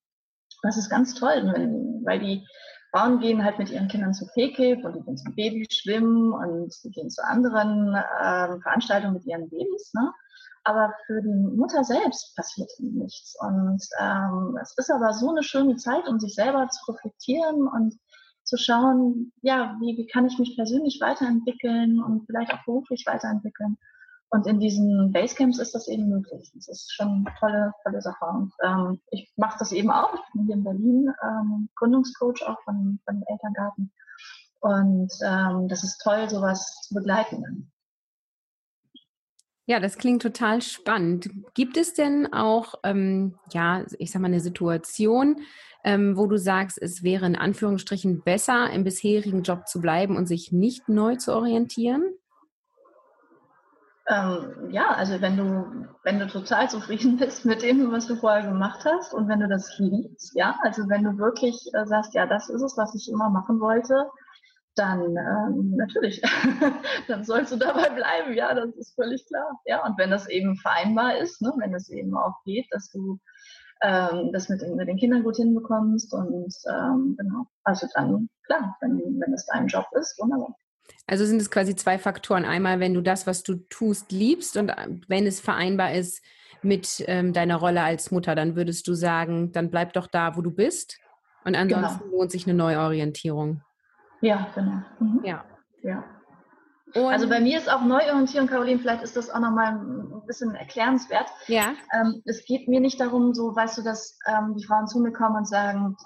das 0.62 0.78
ist 0.78 0.88
ganz 0.88 1.14
toll, 1.14 1.50
wenn, 1.54 2.02
weil 2.04 2.20
die 2.20 2.46
Frauen 2.90 3.20
gehen 3.20 3.44
halt 3.44 3.58
mit 3.58 3.70
ihren 3.70 3.88
Kindern 3.88 4.14
zu 4.14 4.26
PKIP 4.28 4.84
und 4.84 4.96
die 4.96 5.02
gehen 5.02 5.18
zum 5.18 5.34
Babyschwimmen 5.34 6.32
und 6.32 6.74
die 6.84 6.90
gehen 6.90 7.10
zu 7.10 7.22
anderen 7.22 7.94
äh, 7.94 8.60
Veranstaltungen 8.62 9.14
mit 9.14 9.26
ihren 9.26 9.50
Babys. 9.50 9.92
Ne? 9.92 10.10
Aber 10.68 10.92
für 11.06 11.22
die 11.22 11.56
Mutter 11.56 11.82
selbst 11.82 12.36
passiert 12.36 12.70
nichts. 12.78 13.34
Und 13.40 13.82
ähm, 13.98 14.58
es 14.60 14.76
ist 14.76 14.90
aber 14.90 15.14
so 15.14 15.30
eine 15.30 15.42
schöne 15.42 15.76
Zeit, 15.76 16.06
um 16.06 16.20
sich 16.20 16.34
selber 16.34 16.68
zu 16.68 16.92
reflektieren 16.92 17.66
und 17.66 17.98
zu 18.44 18.58
schauen, 18.58 19.32
ja, 19.40 19.76
wie, 19.80 19.96
wie 19.96 20.06
kann 20.06 20.26
ich 20.26 20.38
mich 20.38 20.56
persönlich 20.56 21.00
weiterentwickeln 21.00 22.02
und 22.02 22.26
vielleicht 22.26 22.52
auch 22.52 22.64
beruflich 22.66 23.04
weiterentwickeln. 23.06 23.78
Und 24.30 24.46
in 24.46 24.60
diesen 24.60 25.10
Basecamps 25.10 25.58
ist 25.58 25.74
das 25.74 25.88
eben 25.88 26.10
möglich. 26.10 26.50
Das 26.54 26.68
ist 26.68 26.92
schon 26.92 27.24
eine 27.26 27.34
tolle, 27.40 27.72
tolle 27.82 28.02
Sache. 28.02 28.26
Und 28.26 28.52
ähm, 28.62 29.00
ich 29.10 29.32
mache 29.36 29.58
das 29.58 29.72
eben 29.72 29.90
auch. 29.90 30.12
Ich 30.12 30.32
bin 30.34 30.44
hier 30.44 30.54
in 30.54 30.64
Berlin 30.64 31.14
ähm, 31.22 31.68
Gründungscoach 31.76 32.46
auch 32.46 32.60
von, 32.64 33.00
von 33.06 33.22
Elterngarten. 33.26 33.90
Und 34.60 35.12
ähm, 35.24 35.68
das 35.68 35.82
ist 35.82 35.98
toll, 36.02 36.28
sowas 36.28 36.82
zu 36.82 36.94
begleiten. 36.94 37.70
Ja, 39.68 39.80
das 39.80 39.98
klingt 39.98 40.22
total 40.22 40.62
spannend. 40.62 41.28
Gibt 41.52 41.76
es 41.76 41.92
denn 41.92 42.32
auch, 42.32 42.76
ähm, 42.84 43.34
ja, 43.52 43.84
ich 43.98 44.10
sag 44.10 44.22
mal, 44.22 44.28
eine 44.28 44.40
Situation, 44.40 45.42
ähm, 45.84 46.16
wo 46.16 46.26
du 46.26 46.38
sagst, 46.38 46.80
es 46.80 47.02
wäre 47.02 47.26
in 47.26 47.36
Anführungsstrichen 47.36 48.22
besser, 48.22 48.70
im 48.70 48.82
bisherigen 48.82 49.42
Job 49.42 49.68
zu 49.68 49.82
bleiben 49.82 50.16
und 50.16 50.24
sich 50.24 50.52
nicht 50.52 50.88
neu 50.88 51.16
zu 51.16 51.34
orientieren? 51.34 52.02
Ähm, 54.08 54.70
ja, 54.70 54.88
also 54.88 55.20
wenn 55.20 55.36
du, 55.36 55.86
wenn 56.02 56.18
du 56.18 56.28
total 56.28 56.70
zufrieden 56.70 57.16
bist 57.18 57.44
mit 57.44 57.60
dem, 57.60 57.92
was 57.92 58.06
du 58.06 58.16
vorher 58.16 58.48
gemacht 58.48 58.86
hast 58.86 59.12
und 59.12 59.28
wenn 59.28 59.40
du 59.40 59.48
das 59.48 59.78
liebst, 59.78 60.34
ja, 60.34 60.58
also 60.62 60.88
wenn 60.88 61.04
du 61.04 61.18
wirklich 61.18 61.56
äh, 61.74 61.84
sagst, 61.84 62.14
ja, 62.14 62.24
das 62.24 62.48
ist 62.48 62.62
es, 62.62 62.78
was 62.78 62.94
ich 62.94 63.12
immer 63.12 63.28
machen 63.28 63.60
wollte, 63.60 64.08
dann 64.78 65.16
ähm, 65.16 65.74
natürlich, 65.76 66.22
dann 67.08 67.24
sollst 67.24 67.52
du 67.52 67.56
dabei 67.56 67.90
bleiben, 67.90 68.34
ja, 68.34 68.54
das 68.54 68.74
ist 68.76 68.94
völlig 68.94 69.26
klar. 69.26 69.60
Ja, 69.66 69.84
und 69.84 69.98
wenn 69.98 70.10
das 70.10 70.28
eben 70.28 70.56
vereinbar 70.56 71.18
ist, 71.18 71.42
ne, 71.42 71.52
wenn 71.58 71.74
es 71.74 71.90
eben 71.90 72.16
auch 72.16 72.42
geht, 72.44 72.66
dass 72.70 72.90
du 72.90 73.18
ähm, 73.82 74.30
das 74.32 74.48
mit 74.48 74.62
den, 74.62 74.76
mit 74.76 74.88
den 74.88 74.96
Kindern 74.96 75.22
gut 75.22 75.36
hinbekommst 75.36 76.12
und 76.12 76.54
ähm, 76.68 77.16
genau, 77.18 77.46
also 77.64 77.86
dann 77.94 78.28
klar, 78.44 78.76
wenn, 78.80 78.98
wenn 79.20 79.32
es 79.32 79.46
dein 79.46 79.66
Job 79.66 79.86
ist, 79.98 80.18
wunderbar. 80.18 80.54
Also 81.06 81.24
sind 81.24 81.40
es 81.40 81.50
quasi 81.50 81.76
zwei 81.76 81.98
Faktoren. 81.98 82.44
Einmal, 82.44 82.80
wenn 82.80 82.94
du 82.94 83.02
das, 83.02 83.26
was 83.26 83.42
du 83.42 83.56
tust, 83.68 84.12
liebst 84.12 84.56
und 84.56 84.70
äh, 84.70 84.88
wenn 85.06 85.26
es 85.26 85.40
vereinbar 85.40 85.92
ist 85.92 86.22
mit 86.62 87.04
ähm, 87.06 87.32
deiner 87.32 87.56
Rolle 87.56 87.82
als 87.82 88.10
Mutter, 88.10 88.34
dann 88.34 88.56
würdest 88.56 88.88
du 88.88 88.94
sagen, 88.94 89.52
dann 89.52 89.70
bleib 89.70 89.92
doch 89.92 90.06
da, 90.06 90.36
wo 90.36 90.42
du 90.42 90.50
bist. 90.50 90.98
Und 91.44 91.54
ansonsten 91.54 92.04
genau. 92.04 92.16
lohnt 92.16 92.30
sich 92.30 92.46
eine 92.46 92.54
Neuorientierung. 92.54 93.62
Ja, 94.20 94.48
genau. 94.54 94.82
Mhm. 94.98 95.24
Ja. 95.24 95.44
ja. 95.82 96.04
Und 96.94 97.06
also 97.06 97.28
bei 97.28 97.40
mir 97.40 97.58
ist 97.58 97.70
auch 97.70 97.82
Neuorientierung, 97.82 98.48
Caroline, 98.48 98.80
vielleicht 98.80 99.02
ist 99.02 99.16
das 99.16 99.28
auch 99.30 99.40
nochmal 99.40 99.74
ein 99.74 100.22
bisschen 100.26 100.54
erklärenswert. 100.54 101.26
Ja. 101.46 101.74
Ähm, 101.92 102.22
es 102.24 102.44
geht 102.46 102.66
mir 102.66 102.80
nicht 102.80 102.98
darum, 103.00 103.34
so, 103.34 103.54
weißt 103.54 103.78
du, 103.78 103.82
dass 103.82 104.18
ähm, 104.26 104.54
die 104.56 104.64
Frauen 104.64 104.86
zu 104.86 104.98
mir 105.00 105.12
kommen 105.12 105.36
und 105.36 105.48
sagen, 105.48 105.96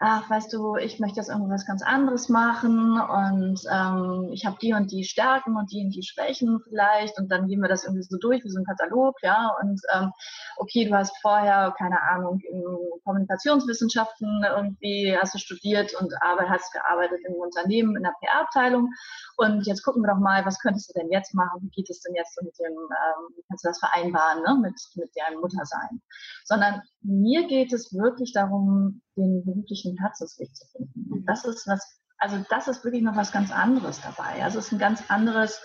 ach, 0.00 0.30
weißt 0.30 0.52
du, 0.52 0.76
ich 0.76 1.00
möchte 1.00 1.16
jetzt 1.18 1.28
irgendwas 1.28 1.66
ganz 1.66 1.82
anderes 1.82 2.28
machen 2.28 3.00
und 3.00 3.60
ähm, 3.70 4.28
ich 4.32 4.46
habe 4.46 4.56
die 4.62 4.72
und 4.72 4.92
die 4.92 5.02
Stärken 5.02 5.56
und 5.56 5.72
die 5.72 5.84
und 5.84 5.90
die 5.90 6.04
Schwächen 6.04 6.60
vielleicht 6.62 7.18
und 7.18 7.32
dann 7.32 7.48
gehen 7.48 7.60
wir 7.60 7.68
das 7.68 7.84
irgendwie 7.84 8.04
so 8.04 8.16
durch 8.18 8.44
wie 8.44 8.50
so 8.50 8.60
ein 8.60 8.64
Katalog, 8.64 9.16
ja, 9.22 9.56
und 9.60 9.80
ähm, 9.92 10.12
okay, 10.56 10.84
du 10.84 10.94
hast 10.94 11.18
vorher, 11.20 11.74
keine 11.76 12.00
Ahnung, 12.00 12.40
in 12.48 12.64
Kommunikationswissenschaften 13.04 14.44
irgendwie 14.44 15.16
hast 15.20 15.34
du 15.34 15.38
studiert 15.38 15.92
und 16.00 16.14
arbeit, 16.22 16.48
hast 16.48 16.72
gearbeitet 16.72 17.18
im 17.26 17.34
Unternehmen, 17.34 17.96
in 17.96 18.04
der 18.04 18.14
PR-Abteilung 18.20 18.90
und 19.36 19.66
jetzt 19.66 19.82
gucken 19.82 20.02
wir 20.02 20.12
doch 20.12 20.20
mal, 20.20 20.46
was 20.46 20.60
könntest 20.60 20.90
du 20.90 21.00
denn 21.00 21.10
jetzt 21.10 21.34
machen, 21.34 21.60
wie 21.60 21.70
geht 21.70 21.90
es 21.90 22.00
denn 22.02 22.14
jetzt 22.14 22.40
mit 22.40 22.56
dem, 22.60 22.72
ähm, 22.72 23.34
wie 23.34 23.42
kannst 23.48 23.64
du 23.64 23.68
das 23.68 23.80
vereinbaren, 23.80 24.42
ne, 24.44 24.58
mit, 24.62 24.80
mit 24.94 25.10
deinem 25.16 25.40
Muttersein, 25.40 26.00
sondern 26.44 26.82
mir 27.02 27.48
geht 27.48 27.72
es 27.72 27.92
wirklich 27.92 28.32
darum, 28.32 29.02
den 29.18 29.44
beruflichen 29.44 29.98
Herzensweg 29.98 30.54
zu 30.54 30.66
finden. 30.68 31.12
Und 31.12 31.26
das 31.26 31.44
ist 31.44 31.66
was, 31.66 32.00
also 32.18 32.44
das 32.48 32.68
ist 32.68 32.84
wirklich 32.84 33.02
noch 33.02 33.16
was 33.16 33.32
ganz 33.32 33.52
anderes 33.52 34.00
dabei. 34.00 34.42
Also 34.42 34.58
es 34.58 34.66
ist 34.66 34.72
ein 34.72 34.78
ganz 34.78 35.10
anderes, 35.10 35.60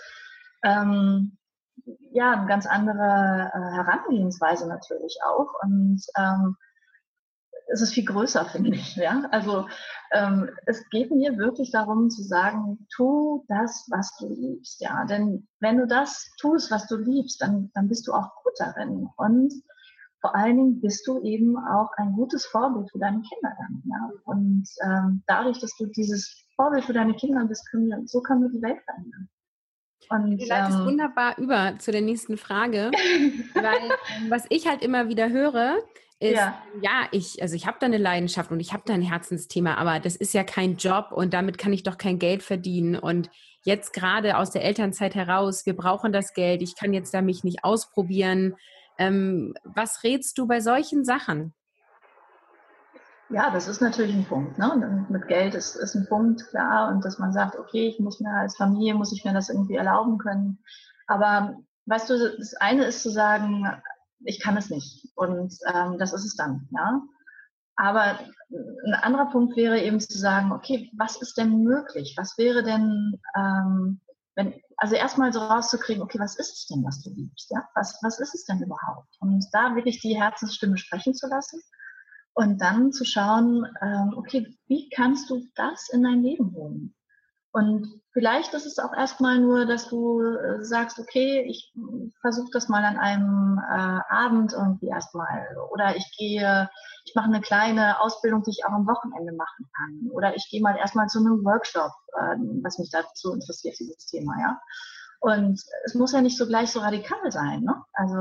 ähm, 0.62 1.38
ja, 2.12 2.32
eine 2.32 2.46
ganz 2.46 2.66
andere 2.66 3.50
äh, 3.52 3.74
Herangehensweise 3.74 4.68
natürlich 4.68 5.16
auch. 5.24 5.52
Und 5.62 6.02
ähm, 6.16 6.56
es 7.68 7.80
ist 7.80 7.94
viel 7.94 8.04
größer, 8.04 8.44
finde 8.52 8.70
ich. 8.70 8.96
Ja? 8.96 9.28
Also 9.30 9.66
ähm, 10.12 10.50
es 10.66 10.88
geht 10.90 11.10
mir 11.10 11.38
wirklich 11.38 11.70
darum 11.70 12.10
zu 12.10 12.22
sagen, 12.22 12.86
tu 12.94 13.44
das, 13.48 13.86
was 13.90 14.16
du 14.18 14.28
liebst. 14.28 14.80
Ja? 14.80 15.04
Denn 15.04 15.48
wenn 15.60 15.78
du 15.78 15.86
das 15.86 16.30
tust, 16.40 16.70
was 16.70 16.86
du 16.86 16.96
liebst, 16.96 17.40
dann, 17.40 17.70
dann 17.74 17.88
bist 17.88 18.06
du 18.06 18.12
auch 18.12 18.30
gut 18.42 18.54
darin. 18.58 19.08
Und 19.16 19.52
vor 20.24 20.34
allen 20.34 20.56
Dingen 20.56 20.80
bist 20.80 21.06
du 21.06 21.22
eben 21.22 21.58
auch 21.58 21.90
ein 21.98 22.14
gutes 22.14 22.46
Vorbild 22.46 22.90
für 22.90 22.98
deine 22.98 23.20
Kinder 23.20 23.54
dann. 23.58 23.82
Ja? 23.84 24.10
Und 24.24 24.66
ähm, 24.82 25.22
dadurch, 25.26 25.60
dass 25.60 25.76
du 25.76 25.84
dieses 25.84 26.46
Vorbild 26.56 26.86
für 26.86 26.94
deine 26.94 27.12
Kinder 27.12 27.44
bist, 27.44 27.70
können 27.70 27.88
wir, 27.88 28.00
so 28.06 28.22
können 28.22 28.40
wir 28.40 28.48
die 28.48 28.62
Welt 28.62 28.78
verändern. 28.86 29.28
Und, 30.08 30.40
du 30.40 30.46
leitest 30.46 30.78
ähm, 30.78 30.86
wunderbar 30.86 31.36
über 31.36 31.78
zu 31.78 31.92
der 31.92 32.00
nächsten 32.00 32.38
Frage, 32.38 32.90
weil 33.54 33.90
ähm, 34.16 34.30
was 34.30 34.46
ich 34.48 34.66
halt 34.66 34.82
immer 34.82 35.10
wieder 35.10 35.28
höre, 35.28 35.76
ist, 36.20 36.36
ja, 36.36 36.58
ja 36.80 37.06
ich, 37.10 37.42
also 37.42 37.54
ich 37.54 37.66
habe 37.66 37.76
da 37.78 37.84
eine 37.84 37.98
Leidenschaft 37.98 38.50
und 38.50 38.60
ich 38.60 38.72
habe 38.72 38.84
da 38.86 38.94
ein 38.94 39.02
Herzensthema, 39.02 39.74
aber 39.74 40.00
das 40.00 40.16
ist 40.16 40.32
ja 40.32 40.42
kein 40.42 40.76
Job 40.76 41.08
und 41.12 41.34
damit 41.34 41.58
kann 41.58 41.74
ich 41.74 41.82
doch 41.82 41.98
kein 41.98 42.18
Geld 42.18 42.42
verdienen. 42.42 42.96
Und 42.96 43.28
jetzt 43.62 43.92
gerade 43.92 44.38
aus 44.38 44.50
der 44.50 44.64
Elternzeit 44.64 45.14
heraus, 45.14 45.66
wir 45.66 45.76
brauchen 45.76 46.14
das 46.14 46.32
Geld, 46.32 46.62
ich 46.62 46.76
kann 46.76 46.94
jetzt 46.94 47.12
da 47.12 47.20
mich 47.20 47.44
nicht 47.44 47.62
ausprobieren. 47.62 48.54
Ähm, 48.98 49.54
was 49.64 50.02
rätst 50.04 50.38
du 50.38 50.46
bei 50.46 50.60
solchen 50.60 51.04
Sachen? 51.04 51.54
Ja, 53.30 53.50
das 53.50 53.68
ist 53.68 53.80
natürlich 53.80 54.14
ein 54.14 54.26
Punkt. 54.26 54.58
Ne? 54.58 55.06
mit 55.08 55.28
Geld 55.28 55.54
ist, 55.54 55.76
ist 55.76 55.94
ein 55.94 56.06
Punkt, 56.08 56.46
klar. 56.50 56.88
Und 56.90 57.04
dass 57.04 57.18
man 57.18 57.32
sagt, 57.32 57.56
okay, 57.56 57.88
ich 57.88 57.98
muss 57.98 58.20
mir 58.20 58.30
als 58.30 58.56
Familie, 58.56 58.94
muss 58.94 59.12
ich 59.12 59.24
mir 59.24 59.32
das 59.32 59.48
irgendwie 59.48 59.76
erlauben 59.76 60.18
können. 60.18 60.58
Aber 61.06 61.56
weißt 61.86 62.10
du, 62.10 62.36
das 62.38 62.54
eine 62.54 62.84
ist 62.84 63.02
zu 63.02 63.10
sagen, 63.10 63.66
ich 64.20 64.40
kann 64.40 64.56
es 64.56 64.70
nicht. 64.70 65.08
Und 65.16 65.54
ähm, 65.74 65.98
das 65.98 66.12
ist 66.12 66.24
es 66.24 66.36
dann. 66.36 66.68
Ja? 66.70 67.02
Aber 67.76 68.18
ein 68.86 68.94
anderer 68.94 69.30
Punkt 69.30 69.56
wäre 69.56 69.80
eben 69.80 70.00
zu 70.00 70.16
sagen, 70.16 70.52
okay, 70.52 70.90
was 70.96 71.20
ist 71.20 71.36
denn 71.38 71.62
möglich? 71.62 72.14
Was 72.16 72.38
wäre 72.38 72.62
denn, 72.62 73.20
ähm, 73.36 74.00
wenn, 74.36 74.60
also 74.76 74.94
erstmal 74.94 75.32
so 75.32 75.40
rauszukriegen, 75.40 76.02
okay, 76.02 76.18
was 76.18 76.36
ist 76.36 76.52
es 76.52 76.66
denn, 76.66 76.84
was 76.84 77.02
du 77.02 77.10
liebst? 77.10 77.50
Ja? 77.50 77.68
Was, 77.74 77.98
was 78.02 78.18
ist 78.18 78.34
es 78.34 78.44
denn 78.44 78.62
überhaupt? 78.62 79.16
Und 79.20 79.46
da 79.52 79.74
wirklich 79.76 80.00
die 80.00 80.16
Herzensstimme 80.16 80.76
sprechen 80.76 81.14
zu 81.14 81.26
lassen 81.28 81.60
und 82.34 82.60
dann 82.60 82.92
zu 82.92 83.04
schauen, 83.04 83.66
ähm, 83.80 84.14
okay, 84.16 84.56
wie 84.66 84.88
kannst 84.88 85.30
du 85.30 85.46
das 85.54 85.88
in 85.90 86.02
dein 86.02 86.22
Leben 86.22 86.52
holen? 86.54 86.94
Und 87.54 88.02
vielleicht 88.12 88.52
ist 88.52 88.66
es 88.66 88.80
auch 88.80 88.92
erstmal 88.92 89.38
nur, 89.38 89.64
dass 89.64 89.88
du 89.88 90.20
äh, 90.20 90.64
sagst, 90.64 90.98
okay, 90.98 91.46
ich 91.48 91.72
versuche 92.20 92.50
das 92.52 92.68
mal 92.68 92.84
an 92.84 92.98
einem 92.98 93.60
äh, 93.60 94.00
Abend 94.12 94.52
irgendwie 94.52 94.88
erstmal. 94.88 95.56
Oder 95.70 95.94
ich 95.94 96.16
gehe, 96.18 96.68
ich 97.04 97.14
mache 97.14 97.26
eine 97.26 97.40
kleine 97.40 98.00
Ausbildung, 98.00 98.42
die 98.42 98.50
ich 98.50 98.66
auch 98.66 98.72
am 98.72 98.88
Wochenende 98.88 99.32
machen 99.34 99.70
kann. 99.76 100.10
Oder 100.10 100.34
ich 100.34 100.48
gehe 100.50 100.60
mal 100.60 100.76
erstmal 100.76 101.06
zu 101.06 101.20
einem 101.20 101.44
Workshop, 101.44 101.92
äh, 102.18 102.36
was 102.64 102.80
mich 102.80 102.90
dazu 102.90 103.32
interessiert, 103.32 103.78
dieses 103.78 104.04
Thema, 104.06 104.34
ja. 104.40 104.60
Und 105.20 105.62
es 105.84 105.94
muss 105.94 106.10
ja 106.10 106.22
nicht 106.22 106.36
so 106.36 106.48
gleich 106.48 106.72
so 106.72 106.80
radikal 106.80 107.30
sein, 107.30 107.60
ne? 107.60 107.84
Also, 107.92 108.16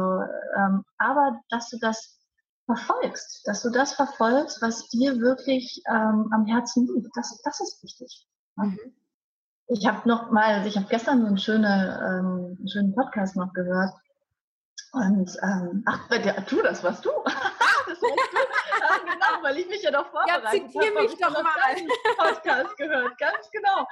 ähm, 0.55 0.83
aber 0.99 1.39
dass 1.49 1.71
du 1.71 1.79
das 1.79 2.19
verfolgst, 2.67 3.47
dass 3.47 3.63
du 3.63 3.71
das 3.71 3.93
verfolgst, 3.93 4.61
was 4.61 4.89
dir 4.89 5.19
wirklich 5.19 5.81
ähm, 5.89 6.29
am 6.31 6.45
Herzen 6.45 6.87
liegt, 6.93 7.17
das, 7.17 7.41
das 7.43 7.59
ist 7.61 7.81
wichtig. 7.81 8.27
Ne? 8.57 8.67
Mhm. 8.67 9.02
Ich 9.67 9.87
habe 9.87 10.07
noch 10.07 10.31
mal, 10.31 10.55
also 10.55 10.67
ich 10.67 10.75
habe 10.75 10.87
gestern 10.89 11.21
so 11.21 11.27
einen, 11.27 11.37
schöne, 11.37 11.99
ähm, 12.01 12.57
einen 12.59 12.67
schönen 12.67 12.95
Podcast 12.95 13.35
noch 13.35 13.53
gehört. 13.53 13.93
Und 14.91 15.35
ähm, 15.41 15.83
ach, 15.85 16.07
bei 16.09 16.19
der, 16.19 16.45
tu 16.45 16.61
das 16.61 16.83
was 16.83 17.01
du. 17.01 17.09
das 17.87 17.99
du. 17.99 18.07
Ah, 18.85 18.97
genau, 18.97 19.43
weil 19.43 19.57
ich 19.59 19.69
mich 19.69 19.81
ja 19.81 19.91
doch 19.91 20.07
vorbereitet 20.07 20.43
habe. 20.45 20.57
Ja, 20.57 20.63
zitiere 20.63 21.01
mich 21.01 21.17
doch 21.17 21.31
mal. 21.31 21.53
Podcast 22.17 22.75
gehört, 22.75 23.17
ganz 23.17 23.49
genau. 23.49 23.87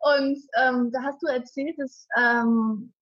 Und 0.00 0.38
ähm, 0.58 0.90
da 0.92 1.02
hast 1.02 1.22
du 1.22 1.26
erzählt, 1.26 1.74
dass, 1.78 2.06
ähm, 2.18 2.92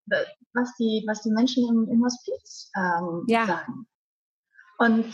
was, 0.53 0.73
die, 0.79 1.05
was 1.09 1.23
die 1.23 1.33
Menschen 1.33 1.69
im, 1.69 1.89
im 1.91 2.05
Hospiz 2.05 2.71
ähm, 2.77 3.25
ja. 3.27 3.47
sagen. 3.47 3.89
Und 4.79 5.13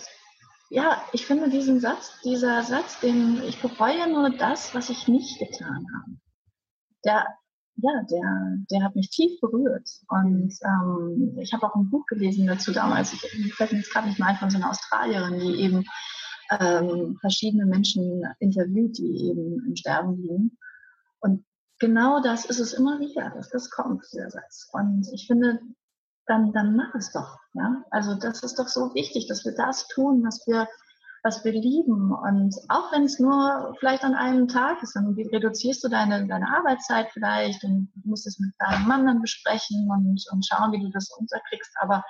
ja, 0.69 1.03
ich 1.13 1.25
finde 1.25 1.49
diesen 1.49 1.81
Satz, 1.81 2.21
dieser 2.23 2.63
Satz, 2.65 3.01
den 3.01 3.43
ich 3.45 3.63
bereue 3.63 4.07
nur 4.07 4.29
das, 4.29 4.75
was 4.75 4.91
ich 4.91 5.09
nicht 5.09 5.39
getan 5.39 5.87
habe 5.97 6.21
der, 7.05 7.27
ja, 7.77 8.03
der, 8.11 8.57
der 8.71 8.83
hat 8.85 8.97
mich 8.97 9.11
tief 9.11 9.41
berührt. 9.41 9.89
Und 10.09 10.53
ähm, 10.63 11.37
ich 11.39 11.53
habe 11.53 11.67
auch 11.67 11.75
ein 11.75 11.91
Buch 11.91 12.07
gelesen 12.07 12.47
dazu 12.47 12.73
damals. 12.73 13.13
Ich 13.13 13.55
fällt 13.55 13.73
mir 13.73 13.79
jetzt 13.79 13.93
gerade 13.93 14.09
nicht 14.09 14.19
mal 14.19 14.27
ein 14.29 14.37
von 14.37 14.51
so 14.51 14.59
einer 14.59 14.71
Australierin, 14.71 15.39
die 15.39 15.61
eben 15.61 15.85
ähm, 16.59 17.17
verschiedene 17.21 17.67
Menschen 17.67 18.25
interviewt, 18.39 18.99
die 18.99 19.29
eben 19.31 19.65
im 19.67 19.77
Sterben 19.77 20.17
liegen. 20.17 20.59
Und 21.21 21.45
genau 21.79 22.21
das 22.21 22.45
ist 22.45 22.61
es 22.61 22.73
immer 22.73 22.99
wieder, 23.01 23.31
dass 23.31 23.51
das 23.51 23.71
kommt, 23.71 24.05
dieser 24.13 24.31
Satz. 24.31 24.69
Und 24.73 25.09
ich 25.13 25.27
finde, 25.27 25.61
dann, 26.27 26.53
dann 26.53 26.77
mach 26.77 26.95
es 26.95 27.13
doch. 27.13 27.39
Ja? 27.55 27.85
Also 27.91 28.15
das 28.15 28.43
ist 28.43 28.59
doch 28.59 28.69
so 28.69 28.95
wichtig, 28.95 29.27
dass 29.29 29.45
wir 29.45 29.55
das 29.55 29.89
tun, 29.89 30.23
was 30.25 30.47
wir 30.47 30.69
was 31.23 31.45
wir 31.45 31.53
lieben. 31.53 32.13
Und 32.13 32.55
auch 32.69 32.93
wenn 32.93 33.05
es 33.05 33.19
nur 33.19 33.75
vielleicht 33.79 34.05
an 34.05 34.15
einem 34.15 34.49
Tag 34.49 34.83
ist, 34.83 34.95
dann 34.97 35.15
reduzierst 35.15 35.85
du 35.85 35.89
deine, 35.89 36.27
deine 36.27 36.49
Arbeitszeit 36.49 37.11
vielleicht 37.13 37.63
und 37.65 37.91
musst 38.05 38.27
es 38.27 38.39
mit 38.39 38.53
deinem 38.59 38.87
Mann 38.87 39.07
dann 39.07 39.21
besprechen 39.21 39.89
und, 39.91 40.25
und 40.33 40.47
schauen, 40.47 40.73
wie 40.73 40.81
du 40.81 40.91
das 40.91 41.11
unterkriegst. 41.11 41.73
Aber 41.81 42.05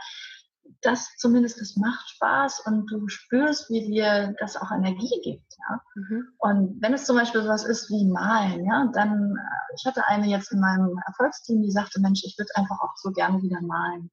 das 0.82 1.16
zumindest, 1.16 1.60
das 1.60 1.76
macht 1.76 2.08
Spaß 2.10 2.62
und 2.66 2.90
du 2.90 3.08
spürst, 3.08 3.68
wie 3.70 3.86
dir 3.86 4.34
das 4.38 4.56
auch 4.56 4.70
Energie 4.70 5.20
gibt. 5.22 5.56
Ja? 5.68 5.80
Mhm. 5.94 6.28
Und 6.38 6.82
wenn 6.82 6.94
es 6.94 7.04
zum 7.04 7.16
Beispiel 7.16 7.42
sowas 7.42 7.64
ist 7.64 7.90
wie 7.90 8.06
Malen, 8.06 8.64
ja, 8.64 8.88
dann, 8.94 9.36
äh, 9.36 9.74
ich 9.76 9.84
hatte 9.84 10.06
eine 10.06 10.26
jetzt 10.26 10.52
in 10.52 10.60
meinem 10.60 10.98
Erfolgsteam, 11.06 11.62
die 11.62 11.70
sagte, 11.70 12.00
Mensch, 12.00 12.22
ich 12.24 12.36
würde 12.38 12.50
einfach 12.54 12.80
auch 12.80 12.96
so 12.96 13.10
gerne 13.10 13.42
wieder 13.42 13.60
malen. 13.60 14.10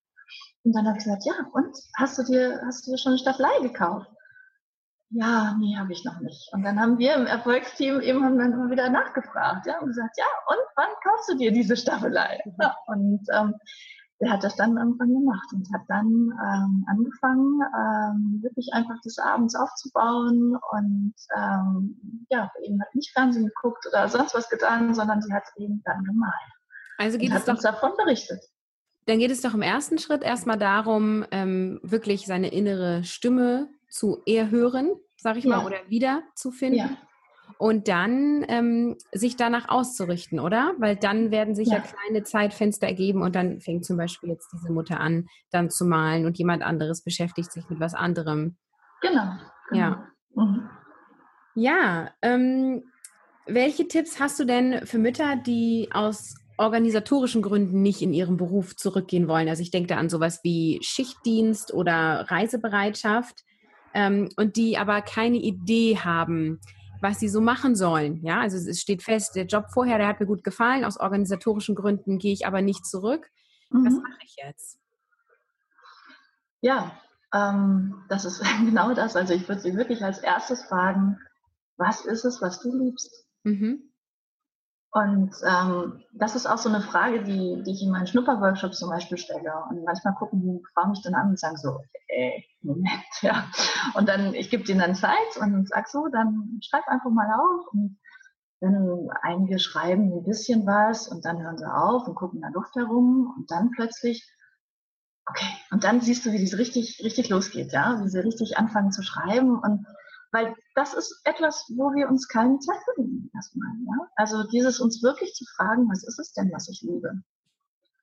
Und 0.64 0.76
dann 0.76 0.86
habe 0.88 0.98
ich 0.98 1.06
gesagt, 1.06 1.26
ja, 1.26 1.34
und 1.54 1.78
hast 1.96 2.18
du 2.18 2.24
dir, 2.24 2.62
hast 2.66 2.86
du 2.86 2.92
dir 2.92 2.98
schon 2.98 3.12
eine 3.12 3.20
Staffelei 3.20 3.62
gekauft? 3.62 4.10
Ja, 5.10 5.56
nee, 5.58 5.78
habe 5.78 5.94
ich 5.94 6.04
noch 6.04 6.20
nicht. 6.20 6.52
Und 6.52 6.64
dann 6.64 6.80
haben 6.80 6.98
wir 6.98 7.16
im 7.16 7.28
Erfolgsteam 7.28 8.02
eben 8.02 8.24
haben 8.26 8.38
dann 8.38 8.52
immer 8.52 8.70
wieder 8.70 8.90
nachgefragt, 8.90 9.66
ja, 9.66 9.80
und 9.80 9.88
gesagt, 9.88 10.18
ja, 10.18 10.26
und 10.48 10.60
wann 10.76 10.90
kaufst 11.04 11.30
du 11.30 11.38
dir 11.38 11.52
diese 11.52 11.78
Staffelei? 11.78 12.42
Mhm. 12.46 12.54
Ja, 12.60 12.76
und 12.88 13.22
ähm, 13.32 13.56
der 14.20 14.32
hat 14.32 14.44
das 14.44 14.56
dann 14.56 14.78
irgendwann 14.78 15.14
gemacht 15.14 15.48
und 15.54 15.68
hat 15.74 15.84
dann 15.88 16.08
ähm, 16.08 16.86
angefangen, 16.88 17.62
ähm, 17.62 18.40
wirklich 18.42 18.68
einfach 18.74 19.00
des 19.02 19.18
Abends 19.20 19.56
aufzubauen 19.56 20.58
und 20.72 21.14
ähm, 21.38 22.26
ja, 22.30 22.52
eben 22.64 22.82
hat 22.82 22.94
nicht 22.96 23.12
Fernsehen 23.12 23.46
geguckt 23.46 23.86
oder 23.88 24.10
sonst 24.10 24.34
was 24.34 24.50
getan, 24.50 24.94
sondern 24.94 25.22
sie 25.22 25.32
hat 25.32 25.44
eben 25.58 25.82
dann 25.86 26.04
gemalt. 26.04 26.34
Also 26.98 27.18
geht 27.18 27.30
und 27.30 27.36
es 27.36 27.42
hat 27.42 27.48
doch, 27.48 27.54
uns 27.54 27.64
davon 27.64 27.92
berichtet. 27.96 28.44
Dann 29.06 29.20
geht 29.20 29.32
es 29.32 29.42
doch 29.42 29.54
im 29.54 29.62
ersten 29.62 30.00
Schritt 30.00 30.24
erstmal 30.24 30.58
darum, 30.58 31.24
ähm, 31.32 31.80
wirklich 31.84 32.26
seine 32.26 32.52
innere 32.52 33.04
Stimme 33.04 33.70
zu 33.90 34.22
erhören, 34.26 34.92
sag 35.16 35.38
ich 35.38 35.46
ja. 35.46 35.58
mal, 35.58 35.66
oder 35.66 35.78
wiederzufinden. 35.88 36.80
Ja. 36.80 36.98
und 37.60 37.88
dann 37.88 38.46
ähm, 38.50 38.98
sich 39.14 39.36
danach 39.36 39.70
auszurichten, 39.70 40.40
oder? 40.40 40.74
Weil 40.78 40.96
dann 40.96 41.32
werden 41.32 41.56
sich 41.56 41.70
ja. 41.70 41.78
ja. 41.78 41.82
kleine 41.82 42.24
Zeitfenster 42.24 42.88
ergeben 42.88 43.22
und 43.22 43.36
dann 43.36 43.62
fängt 43.62 43.86
zum 43.86 43.98
Beispiel 43.98 44.30
jetzt 44.30 44.50
diese 44.54 44.72
Mutter 44.72 45.00
an, 45.00 45.28
dann 45.52 45.70
zu 45.70 45.86
malen 45.86 46.26
und 46.26 46.38
jemand 46.38 46.64
anderes 46.64 47.04
beschäftigt 47.04 47.52
sich 47.52 47.70
mit 47.70 47.80
was 47.80 47.94
anderem. 47.94 48.58
Genau. 49.02 49.34
genau. 49.70 49.80
Ja. 49.80 50.08
Mhm. 50.36 50.70
Ja, 51.56 52.12
ähm, 52.22 52.84
welche 53.48 53.88
Tipps 53.88 54.20
hast 54.20 54.40
du 54.40 54.46
denn 54.46 54.86
für 54.86 55.00
Mütter, 55.00 55.38
die 55.38 55.90
aus 55.92 56.36
organisatorischen 56.58 57.42
Gründen 57.42 57.82
nicht 57.82 58.02
in 58.02 58.14
ihren 58.14 58.38
Beruf 58.38 58.76
zurückgehen 58.76 59.28
wollen? 59.28 59.50
Also 59.50 59.64
ich 59.64 59.72
denke 59.72 59.88
da 59.88 59.98
an 59.98 60.10
sowas 60.10 60.42
wie 60.44 60.80
Schichtdienst 60.84 61.74
oder 61.74 62.28
Reisebereitschaft 62.30 63.44
ähm, 63.94 64.30
und 64.38 64.56
die 64.56 64.78
aber 64.78 65.02
keine 65.02 65.38
Idee 65.38 65.98
haben, 65.98 66.60
was 67.02 67.20
sie 67.20 67.30
so 67.30 67.42
machen 67.42 67.76
sollen. 67.76 68.24
Ja, 68.24 68.42
also 68.42 68.58
es 68.58 68.80
steht 68.80 69.04
fest, 69.04 69.36
der 69.36 69.46
Job 69.46 69.66
vorher, 69.72 69.98
der 69.98 70.08
hat 70.08 70.20
mir 70.20 70.26
gut 70.26 70.44
gefallen, 70.44 70.86
aus 70.86 71.00
organisatorischen 71.00 71.76
Gründen 71.76 72.18
gehe 72.18 72.34
ich 72.34 72.48
aber 72.48 72.62
nicht 72.62 72.86
zurück. 72.86 73.30
Mhm. 73.70 73.86
Was 73.86 73.94
mache 73.94 74.20
ich 74.24 74.36
jetzt? 74.44 74.80
Ja, 76.62 77.00
ähm, 77.34 78.04
das 78.10 78.26
ist 78.26 78.42
genau 78.66 78.94
das. 78.94 79.16
Also 79.16 79.34
ich 79.34 79.48
würde 79.48 79.62
sie 79.62 79.76
wirklich 79.76 80.04
als 80.04 80.20
erstes 80.20 80.64
fragen, 80.66 81.20
was 81.78 82.06
ist 82.06 82.26
es, 82.26 82.42
was 82.42 82.60
du 82.62 82.76
liebst? 82.76 83.26
Mhm. 83.44 83.87
Und 84.92 85.36
ähm, 85.46 86.04
das 86.14 86.36
ist 86.36 86.46
auch 86.48 86.58
so 86.58 86.70
eine 86.70 86.82
Frage, 86.82 87.24
die, 87.24 87.62
die 87.64 87.72
ich 87.72 87.84
in 87.84 87.92
meinen 87.92 88.08
Schnupperworkshops 88.08 88.80
zum 88.80 88.90
Beispiel 88.90 89.18
stelle. 89.18 89.54
Und 89.70 89.84
manchmal 89.84 90.16
gucken 90.16 90.42
die 90.42 90.64
Frauen 90.74 90.92
mich 90.92 91.02
dann 91.04 91.14
an 91.14 91.30
und 91.30 91.40
sagen 91.40 91.58
so, 91.58 91.82
ey, 92.08 92.46
Moment, 92.62 93.04
ja. 93.22 93.46
Und 93.94 94.08
dann, 94.08 94.34
ich 94.34 94.50
gebe 94.50 94.64
denen 94.64 94.80
dann 94.80 94.96
Zeit 94.96 95.38
und 95.40 95.68
sag 95.68 95.88
so, 95.88 96.08
dann 96.08 96.60
schreib 96.64 96.88
einfach 96.88 97.12
mal 97.12 97.30
auf. 97.34 97.68
Und 97.74 98.00
dann 98.60 99.10
einige 99.22 99.60
schreiben 99.60 100.12
ein 100.14 100.24
bisschen 100.24 100.66
was 100.66 101.08
und 101.08 101.26
dann 101.26 101.42
hören 101.42 101.58
sie 101.58 101.72
auf 101.72 102.08
und 102.08 102.16
gucken 102.16 102.38
in 102.38 102.42
der 102.42 102.52
Luft 102.52 102.76
herum 102.76 103.34
und 103.38 103.52
dann 103.52 103.70
plötzlich, 103.72 104.28
okay, 105.28 105.46
und 105.70 105.84
dann 105.84 106.02
siehst 106.02 106.26
du, 106.26 106.32
wie 106.32 106.44
das 106.44 106.58
richtig, 106.58 107.02
richtig 107.04 107.30
losgeht, 107.30 107.72
ja, 107.72 108.02
wie 108.04 108.10
sie 108.10 108.20
richtig 108.20 108.58
anfangen 108.58 108.92
zu 108.92 109.04
schreiben 109.04 109.60
und 109.60 109.86
weil 110.32 110.56
das 110.76 110.94
ist 110.94 111.22
etwas, 111.24 111.66
wo 111.76 111.94
wir 111.94 112.08
uns 112.10 112.28
keine 112.28 112.60
Zeit 112.60 112.80
für 112.84 113.02
erstmal. 113.34 113.70
Ja? 113.86 114.08
Also 114.16 114.44
dieses 114.48 114.80
uns 114.80 115.02
wirklich 115.04 115.34
zu 115.34 115.46
fragen, 115.56 115.90
was 115.90 116.04
ist 116.04 116.20
es 116.20 116.34
denn, 116.34 116.52
was 116.54 116.70
ich 116.70 116.82
liebe? 116.82 117.12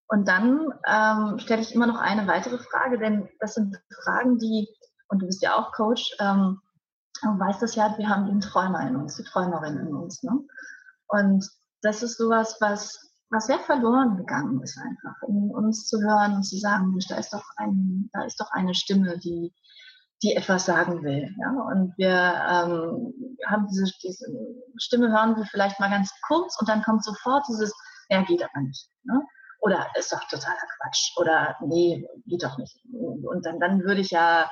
Und 0.09 0.29
dann 0.29 0.73
ähm, 0.87 1.39
stelle 1.39 1.63
ich 1.63 1.75
immer 1.75 1.87
noch 1.87 1.99
eine 1.99 2.27
weitere 2.27 2.59
Frage, 2.59 2.99
denn 2.99 3.29
das 3.41 3.55
sind 3.55 3.81
Fragen, 4.05 4.39
die, 4.39 4.69
und 5.09 5.21
du 5.23 5.27
bist 5.27 5.43
ja 5.43 5.57
auch 5.57 5.73
Coach, 5.73 6.15
ähm, 6.21 6.61
du 7.23 7.39
weißt 7.39 7.63
das 7.63 7.75
ja, 7.75 7.97
wir 7.97 8.09
haben 8.09 8.27
den 8.27 8.41
Träumer 8.41 8.87
in 8.87 8.97
uns, 8.97 9.17
die 9.17 9.25
Träumerin 9.25 9.79
in 9.79 9.95
uns. 9.95 10.23
Ne? 10.23 10.33
Und 11.09 11.49
das 11.83 12.03
ist 12.03 12.19
sowas, 12.19 12.57
was, 12.61 13.13
was 13.31 13.47
sehr 13.47 13.59
verloren 13.61 14.17
gegangen 14.17 14.63
ist 14.63 14.79
einfach, 14.79 15.23
in 15.29 15.51
uns 15.51 15.87
zu 15.87 16.01
hören 16.01 16.37
und 16.37 16.43
zu 16.43 16.59
sagen, 16.59 16.91
Mensch, 16.91 17.07
da 17.09 17.17
ist 17.17 17.33
doch 17.33 17.45
ein, 17.57 18.11
da 18.13 18.25
ist 18.25 18.41
doch 18.41 18.51
eine 18.53 18.75
Stimme, 18.75 19.19
die, 19.19 19.55
die 20.23 20.35
etwas 20.37 20.67
sagen 20.67 21.03
will. 21.03 21.35
Ja? 21.39 21.51
Und 21.51 21.95
wir 21.97 22.11
ähm, 22.11 23.15
haben 23.47 23.67
diese, 23.69 23.85
diese 24.03 24.27
Stimme, 24.77 25.11
hören 25.11 25.37
wir 25.37 25.45
vielleicht 25.47 25.81
mal 25.81 25.91
ganz 25.91 26.13
kurz 26.27 26.59
und 26.61 26.69
dann 26.69 26.83
kommt 26.83 27.05
sofort 27.05 27.45
dieses, 27.49 27.73
ja, 28.09 28.23
geht 28.23 28.43
aber 28.43 28.61
nicht. 28.63 28.89
Ne? 29.05 29.21
Oder 29.61 29.87
ist 29.99 30.13
doch 30.13 30.23
totaler 30.29 30.57
Quatsch. 30.79 31.13
Oder 31.17 31.57
nee, 31.61 32.07
geht 32.27 32.43
doch 32.43 32.59
nicht. 32.59 32.77
Und 32.93 33.45
dann, 33.47 33.59
dann 33.61 33.81
würde 33.83 34.01
ich 34.01 34.11
ja, 34.11 34.51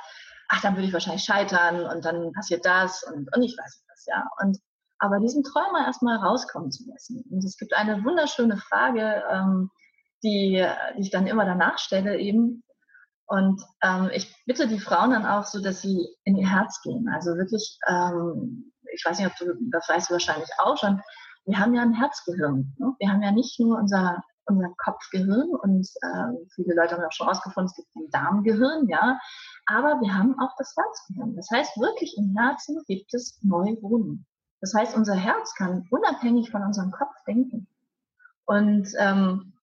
ach, 0.49 0.61
dann 0.61 0.75
würde 0.75 0.87
ich 0.87 0.93
wahrscheinlich 0.93 1.23
scheitern 1.23 1.85
und 1.85 2.03
dann 2.03 2.31
passiert 2.33 2.65
das 2.65 3.03
und, 3.03 3.29
und 3.35 3.43
ich 3.43 3.55
weiß 3.57 3.77
nicht 3.77 3.89
was, 3.89 4.05
ja. 4.07 4.27
Und 4.41 4.57
aber 4.99 5.19
diesen 5.19 5.43
Träumer 5.43 5.85
erstmal 5.85 6.17
rauskommen 6.17 6.71
zu 6.71 6.89
lassen. 6.89 7.25
Und 7.29 7.43
es 7.43 7.57
gibt 7.57 7.75
eine 7.75 8.03
wunderschöne 8.05 8.57
Frage, 8.57 9.21
ähm, 9.29 9.69
die, 10.23 10.65
die 10.95 11.01
ich 11.01 11.11
dann 11.11 11.27
immer 11.27 11.45
danach 11.45 11.77
stelle, 11.77 12.17
eben, 12.17 12.63
und 13.27 13.61
ähm, 13.81 14.09
ich 14.13 14.33
bitte 14.45 14.67
die 14.67 14.79
Frauen 14.79 15.11
dann 15.11 15.25
auch 15.25 15.45
so, 15.45 15.61
dass 15.61 15.81
sie 15.81 16.07
in 16.23 16.35
ihr 16.35 16.49
Herz 16.49 16.81
gehen. 16.81 17.07
Also 17.09 17.35
wirklich, 17.35 17.77
ähm, 17.87 18.71
ich 18.93 19.03
weiß 19.05 19.19
nicht, 19.19 19.27
ob 19.27 19.35
du, 19.37 19.53
das 19.71 19.87
weißt 19.87 20.09
du 20.09 20.13
wahrscheinlich 20.13 20.49
auch 20.59 20.77
schon, 20.77 21.01
wir 21.45 21.59
haben 21.59 21.73
ja 21.73 21.81
ein 21.81 21.93
Herzgehirn. 21.93 22.73
Ne? 22.77 22.93
Wir 22.99 23.09
haben 23.09 23.21
ja 23.21 23.31
nicht 23.31 23.59
nur 23.59 23.77
unser, 23.77 24.23
unser 24.45 24.73
Kopfgehirn 24.77 25.49
und 25.49 25.87
äh, 26.01 26.47
viele 26.53 26.75
Leute 26.75 26.95
haben 26.95 27.03
auch 27.03 27.11
schon 27.11 27.27
rausgefunden, 27.27 27.71
es 27.71 27.75
gibt 27.75 27.95
ein 27.95 28.09
Darmgehirn, 28.11 28.87
ja, 28.87 29.19
aber 29.67 30.01
wir 30.01 30.13
haben 30.13 30.37
auch 30.39 30.51
das 30.57 30.75
Herzgehirn. 30.77 31.35
Das 31.35 31.49
heißt, 31.51 31.77
wirklich 31.79 32.17
im 32.17 32.35
Herzen 32.37 32.81
gibt 32.87 33.13
es 33.13 33.39
Neuronen. 33.41 34.25
Das 34.59 34.73
heißt, 34.73 34.95
unser 34.95 35.15
Herz 35.15 35.55
kann 35.55 35.87
unabhängig 35.89 36.51
von 36.51 36.63
unserem 36.63 36.91
Kopf 36.91 37.15
denken. 37.25 37.67
Und 38.45 38.89
ähm, 38.97 39.53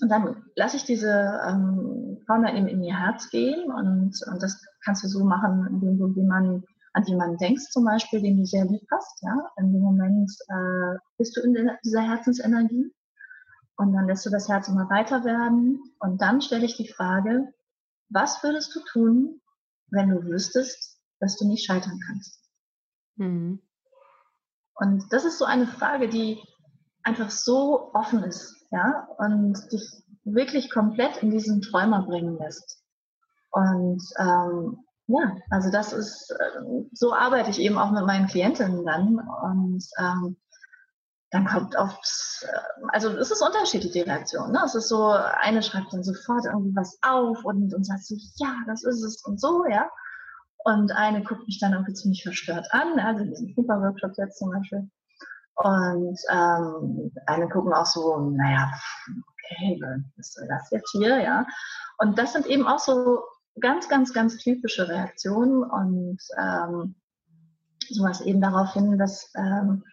und 0.00 0.08
dann 0.08 0.44
lasse 0.54 0.76
ich 0.76 0.84
diese 0.84 1.40
ähm, 1.46 2.19
Dann 2.38 2.56
eben 2.56 2.68
in 2.68 2.82
ihr 2.84 2.96
Herz 2.96 3.28
gehen 3.30 3.72
und, 3.72 4.14
und 4.30 4.42
das 4.42 4.62
kannst 4.84 5.02
du 5.02 5.08
so 5.08 5.24
machen, 5.24 5.66
indem 5.68 5.98
du 5.98 6.08
jemanden, 6.08 6.64
an 6.92 7.04
jemanden 7.04 7.38
denkst 7.38 7.70
zum 7.70 7.84
Beispiel, 7.84 8.20
den 8.20 8.38
du 8.38 8.44
sehr 8.44 8.64
lieb 8.66 8.86
hast, 8.92 9.20
ja. 9.22 9.50
In 9.56 9.72
dem 9.72 9.82
Moment 9.82 10.30
äh, 10.48 10.98
bist 11.18 11.36
du 11.36 11.40
in 11.40 11.54
der, 11.54 11.78
dieser 11.84 12.02
Herzensenergie 12.02 12.92
und 13.76 13.92
dann 13.92 14.06
lässt 14.06 14.24
du 14.26 14.30
das 14.30 14.48
Herz 14.48 14.68
immer 14.68 14.88
weiter 14.90 15.24
werden 15.24 15.82
und 15.98 16.22
dann 16.22 16.40
stelle 16.40 16.64
ich 16.64 16.76
die 16.76 16.92
Frage, 16.92 17.52
was 18.10 18.42
würdest 18.44 18.74
du 18.76 18.80
tun, 18.92 19.40
wenn 19.90 20.10
du 20.10 20.22
wüsstest, 20.24 21.00
dass 21.18 21.36
du 21.36 21.48
nicht 21.48 21.66
scheitern 21.66 21.98
kannst? 22.06 22.40
Mhm. 23.16 23.60
Und 24.74 25.12
das 25.12 25.24
ist 25.24 25.38
so 25.38 25.44
eine 25.44 25.66
Frage, 25.66 26.08
die 26.08 26.40
einfach 27.02 27.30
so 27.30 27.92
offen 27.92 28.22
ist, 28.22 28.66
ja, 28.70 29.08
und 29.18 29.58
dich 29.72 29.82
wirklich 30.34 30.70
komplett 30.70 31.22
in 31.22 31.30
diesen 31.30 31.62
Träumer 31.62 32.04
bringen 32.06 32.38
lässt. 32.38 32.82
Und 33.50 34.02
ähm, 34.18 34.78
ja, 35.06 35.36
also 35.50 35.70
das 35.70 35.92
ist, 35.92 36.30
äh, 36.30 36.84
so 36.92 37.12
arbeite 37.14 37.50
ich 37.50 37.60
eben 37.60 37.78
auch 37.78 37.90
mit 37.90 38.06
meinen 38.06 38.28
Klientinnen 38.28 38.84
dann. 38.84 39.18
Und 39.18 39.84
ähm, 39.98 40.36
dann 41.30 41.46
kommt 41.46 41.76
oft, 41.76 42.06
äh, 42.42 42.86
also 42.88 43.10
es 43.10 43.30
ist 43.30 43.42
unterschiedlich 43.42 43.92
die 43.92 44.00
Reaktion. 44.00 44.52
Ne? 44.52 44.60
Es 44.64 44.74
ist 44.74 44.88
so, 44.88 45.08
eine 45.10 45.62
schreibt 45.62 45.92
dann 45.92 46.04
sofort 46.04 46.46
irgendwie 46.46 46.76
was 46.76 46.98
auf 47.02 47.44
und, 47.44 47.74
und 47.74 47.84
sagt 47.84 48.04
so, 48.04 48.14
ja, 48.36 48.54
das 48.66 48.84
ist 48.84 49.02
es 49.02 49.24
und 49.24 49.40
so, 49.40 49.64
ja. 49.66 49.88
Und 50.64 50.92
eine 50.92 51.22
guckt 51.22 51.46
mich 51.46 51.58
dann 51.58 51.72
irgendwie 51.72 51.94
ziemlich 51.94 52.22
verstört 52.22 52.66
an, 52.70 52.98
also 53.00 53.24
in 53.24 53.30
diesem 53.30 53.54
Super-Workshop 53.54 54.12
jetzt 54.18 54.38
zum 54.38 54.50
Beispiel. 54.50 54.90
Und 55.54 56.18
ähm, 56.30 57.12
eine 57.26 57.48
gucken 57.48 57.72
auch 57.72 57.86
so, 57.86 58.18
naja, 58.18 58.70
okay, 59.50 59.80
was 60.16 60.32
soll 60.32 60.48
das 60.48 60.70
jetzt 60.70 60.90
hier, 60.92 61.18
ja? 61.20 61.46
Und 61.98 62.18
das 62.18 62.32
sind 62.32 62.46
eben 62.46 62.66
auch 62.66 62.78
so 62.78 63.22
ganz, 63.60 63.88
ganz, 63.88 64.12
ganz 64.12 64.38
typische 64.38 64.88
Reaktionen 64.88 65.62
und 65.64 66.18
ähm, 66.38 66.94
sowas 67.88 68.20
eben 68.20 68.40
darauf 68.40 68.72
hin, 68.72 68.98
dass, 68.98 69.32
ähm, 69.36 69.84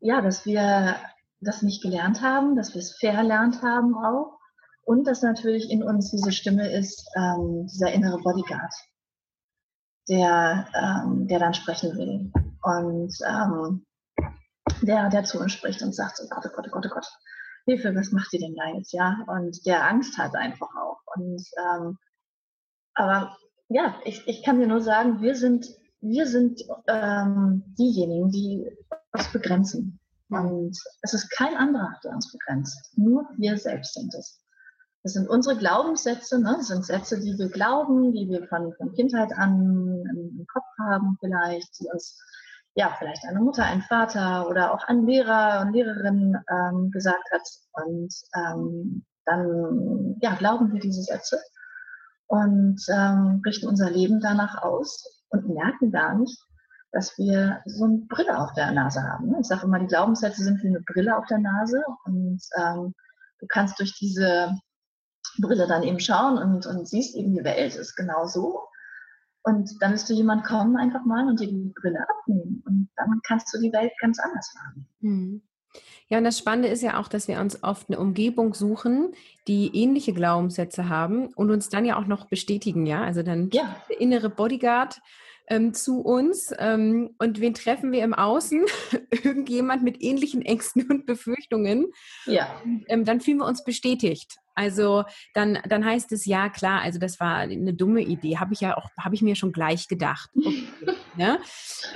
ja, 0.00 0.20
dass 0.20 0.44
wir 0.44 0.96
das 1.40 1.62
nicht 1.62 1.82
gelernt 1.82 2.20
haben, 2.20 2.56
dass 2.56 2.74
wir 2.74 2.80
es 2.80 2.96
verlernt 2.98 3.62
haben 3.62 3.94
auch 3.94 4.38
und 4.84 5.06
dass 5.06 5.22
natürlich 5.22 5.70
in 5.70 5.82
uns 5.82 6.10
diese 6.10 6.32
Stimme 6.32 6.70
ist, 6.70 7.08
ähm, 7.16 7.66
dieser 7.66 7.92
innere 7.92 8.18
Bodyguard, 8.18 8.74
der, 10.08 10.66
ähm, 10.74 11.28
der 11.28 11.38
dann 11.38 11.54
sprechen 11.54 11.96
will. 11.96 12.32
Und 12.62 13.14
ähm, 13.26 13.86
der, 14.82 15.08
der 15.10 15.24
zu 15.24 15.38
uns 15.40 15.52
spricht 15.52 15.82
und 15.82 15.94
sagt, 15.94 16.20
oh 16.22 16.26
Gott, 16.28 16.44
oh 16.46 16.50
Gott, 16.54 16.66
oh 16.66 16.70
Gott, 16.70 16.86
oh 16.86 16.94
Gott, 16.94 17.06
Hilfe, 17.68 17.94
was 17.94 18.12
macht 18.12 18.32
ihr 18.32 18.40
denn 18.40 18.54
da 18.54 18.68
jetzt, 18.74 18.92
ja? 18.92 19.24
Und 19.26 19.66
der 19.66 19.86
Angst 19.86 20.16
hat 20.16 20.34
einfach 20.34 20.74
auch. 20.74 21.00
Und 21.16 21.42
ähm, 21.58 21.98
aber 22.94 23.36
ja, 23.68 24.00
ich, 24.04 24.26
ich 24.26 24.42
kann 24.42 24.58
dir 24.58 24.66
nur 24.66 24.80
sagen, 24.80 25.20
wir 25.20 25.34
sind, 25.34 25.66
wir 26.00 26.26
sind 26.26 26.62
ähm, 26.86 27.62
diejenigen, 27.78 28.30
die 28.30 28.66
uns 29.12 29.30
begrenzen. 29.32 30.00
Und 30.30 30.78
es 31.02 31.12
ist 31.12 31.30
kein 31.30 31.54
anderer, 31.56 31.98
der 32.02 32.12
uns 32.12 32.32
begrenzt. 32.32 32.96
Nur 32.96 33.28
wir 33.36 33.56
selbst 33.58 33.94
sind 33.94 34.14
es. 34.14 34.42
Das 35.02 35.12
sind 35.12 35.28
unsere 35.28 35.56
Glaubenssätze, 35.56 36.40
ne? 36.40 36.54
das 36.56 36.68
sind 36.68 36.84
Sätze, 36.84 37.20
die 37.20 37.38
wir 37.38 37.48
glauben, 37.48 38.12
die 38.12 38.28
wir 38.28 38.46
von, 38.48 38.74
von 38.74 38.92
Kindheit 38.94 39.32
an 39.36 40.04
im 40.10 40.46
Kopf 40.52 40.66
haben 40.78 41.16
vielleicht, 41.20 41.78
die 41.80 41.88
uns 41.92 42.18
ja, 42.74 42.94
vielleicht 42.98 43.24
eine 43.24 43.40
Mutter, 43.40 43.64
ein 43.64 43.82
Vater 43.82 44.48
oder 44.48 44.72
auch 44.72 44.86
ein 44.86 45.06
Lehrer 45.06 45.62
und 45.62 45.72
Lehrerin 45.72 46.36
ähm, 46.50 46.90
gesagt 46.90 47.30
hat. 47.32 47.42
Und 47.72 48.14
ähm, 48.34 49.04
dann 49.24 50.16
ja, 50.20 50.34
glauben 50.34 50.72
wir 50.72 50.80
diese 50.80 51.02
Sätze 51.02 51.38
und 52.26 52.80
ähm, 52.88 53.42
richten 53.44 53.68
unser 53.68 53.90
Leben 53.90 54.20
danach 54.20 54.62
aus 54.62 55.24
und 55.30 55.48
merken 55.48 55.90
gar 55.90 56.14
nicht, 56.14 56.38
dass 56.92 57.16
wir 57.18 57.60
so 57.66 57.84
eine 57.84 57.98
Brille 58.08 58.38
auf 58.38 58.52
der 58.54 58.70
Nase 58.72 59.02
haben. 59.02 59.34
Ich 59.40 59.46
sage 59.46 59.64
immer, 59.64 59.78
die 59.78 59.86
Glaubenssätze 59.86 60.42
sind 60.42 60.62
wie 60.62 60.68
eine 60.68 60.80
Brille 60.80 61.16
auf 61.16 61.26
der 61.26 61.38
Nase 61.38 61.82
und 62.04 62.40
ähm, 62.56 62.94
du 63.40 63.46
kannst 63.48 63.78
durch 63.78 63.94
diese 63.98 64.54
Brille 65.38 65.66
dann 65.66 65.82
eben 65.82 66.00
schauen 66.00 66.38
und, 66.38 66.66
und 66.66 66.88
siehst 66.88 67.14
eben, 67.16 67.32
die 67.32 67.44
Welt 67.44 67.76
ist 67.76 67.96
genau 67.96 68.26
so 68.26 68.66
Und 69.48 69.80
dann 69.80 69.92
müsste 69.92 70.12
jemand 70.12 70.44
kommen 70.44 70.76
einfach 70.76 71.06
mal 71.06 71.26
und 71.26 71.40
dir 71.40 71.48
die 71.48 71.72
Brille 71.80 72.00
abnehmen. 72.06 72.62
Und 72.66 72.90
dann 72.96 73.20
kannst 73.26 73.52
du 73.54 73.58
die 73.58 73.72
Welt 73.72 73.92
ganz 73.98 74.18
anders 74.18 74.54
machen. 74.54 74.86
Hm. 75.00 75.42
Ja, 76.08 76.18
und 76.18 76.24
das 76.24 76.38
Spannende 76.38 76.68
ist 76.68 76.82
ja 76.82 77.00
auch, 77.00 77.08
dass 77.08 77.28
wir 77.28 77.40
uns 77.40 77.62
oft 77.62 77.88
eine 77.88 77.98
Umgebung 77.98 78.52
suchen, 78.52 79.12
die 79.46 79.70
ähnliche 79.74 80.12
Glaubenssätze 80.12 80.90
haben 80.90 81.28
und 81.28 81.50
uns 81.50 81.70
dann 81.70 81.86
ja 81.86 81.98
auch 81.98 82.06
noch 82.06 82.26
bestätigen, 82.26 82.84
ja. 82.84 83.02
Also 83.02 83.22
dann 83.22 83.48
ja. 83.52 83.74
der 83.88 84.00
innere 84.00 84.28
Bodyguard 84.28 85.00
ähm, 85.48 85.74
zu 85.74 86.00
uns. 86.00 86.52
Ähm, 86.58 87.14
und 87.18 87.40
wen 87.40 87.54
treffen 87.54 87.92
wir 87.92 88.04
im 88.04 88.14
Außen? 88.14 88.64
Irgendjemand 89.10 89.82
mit 89.82 90.02
ähnlichen 90.02 90.42
Ängsten 90.42 90.88
und 90.90 91.06
Befürchtungen. 91.06 91.86
Ja. 92.26 92.60
Ähm, 92.88 93.04
dann 93.04 93.20
fühlen 93.20 93.38
wir 93.38 93.46
uns 93.46 93.64
bestätigt. 93.64 94.36
Also 94.54 95.04
dann, 95.34 95.60
dann 95.68 95.84
heißt 95.84 96.10
es 96.10 96.24
ja 96.24 96.48
klar, 96.48 96.80
also 96.80 96.98
das 96.98 97.20
war 97.20 97.36
eine 97.36 97.74
dumme 97.74 98.02
Idee, 98.02 98.38
habe 98.38 98.54
ich 98.54 98.60
ja 98.60 98.76
auch, 98.76 98.90
habe 98.98 99.14
ich 99.14 99.22
mir 99.22 99.36
schon 99.36 99.52
gleich 99.52 99.88
gedacht. 99.88 100.30
Okay, 101.18 101.24
ne? 101.24 101.40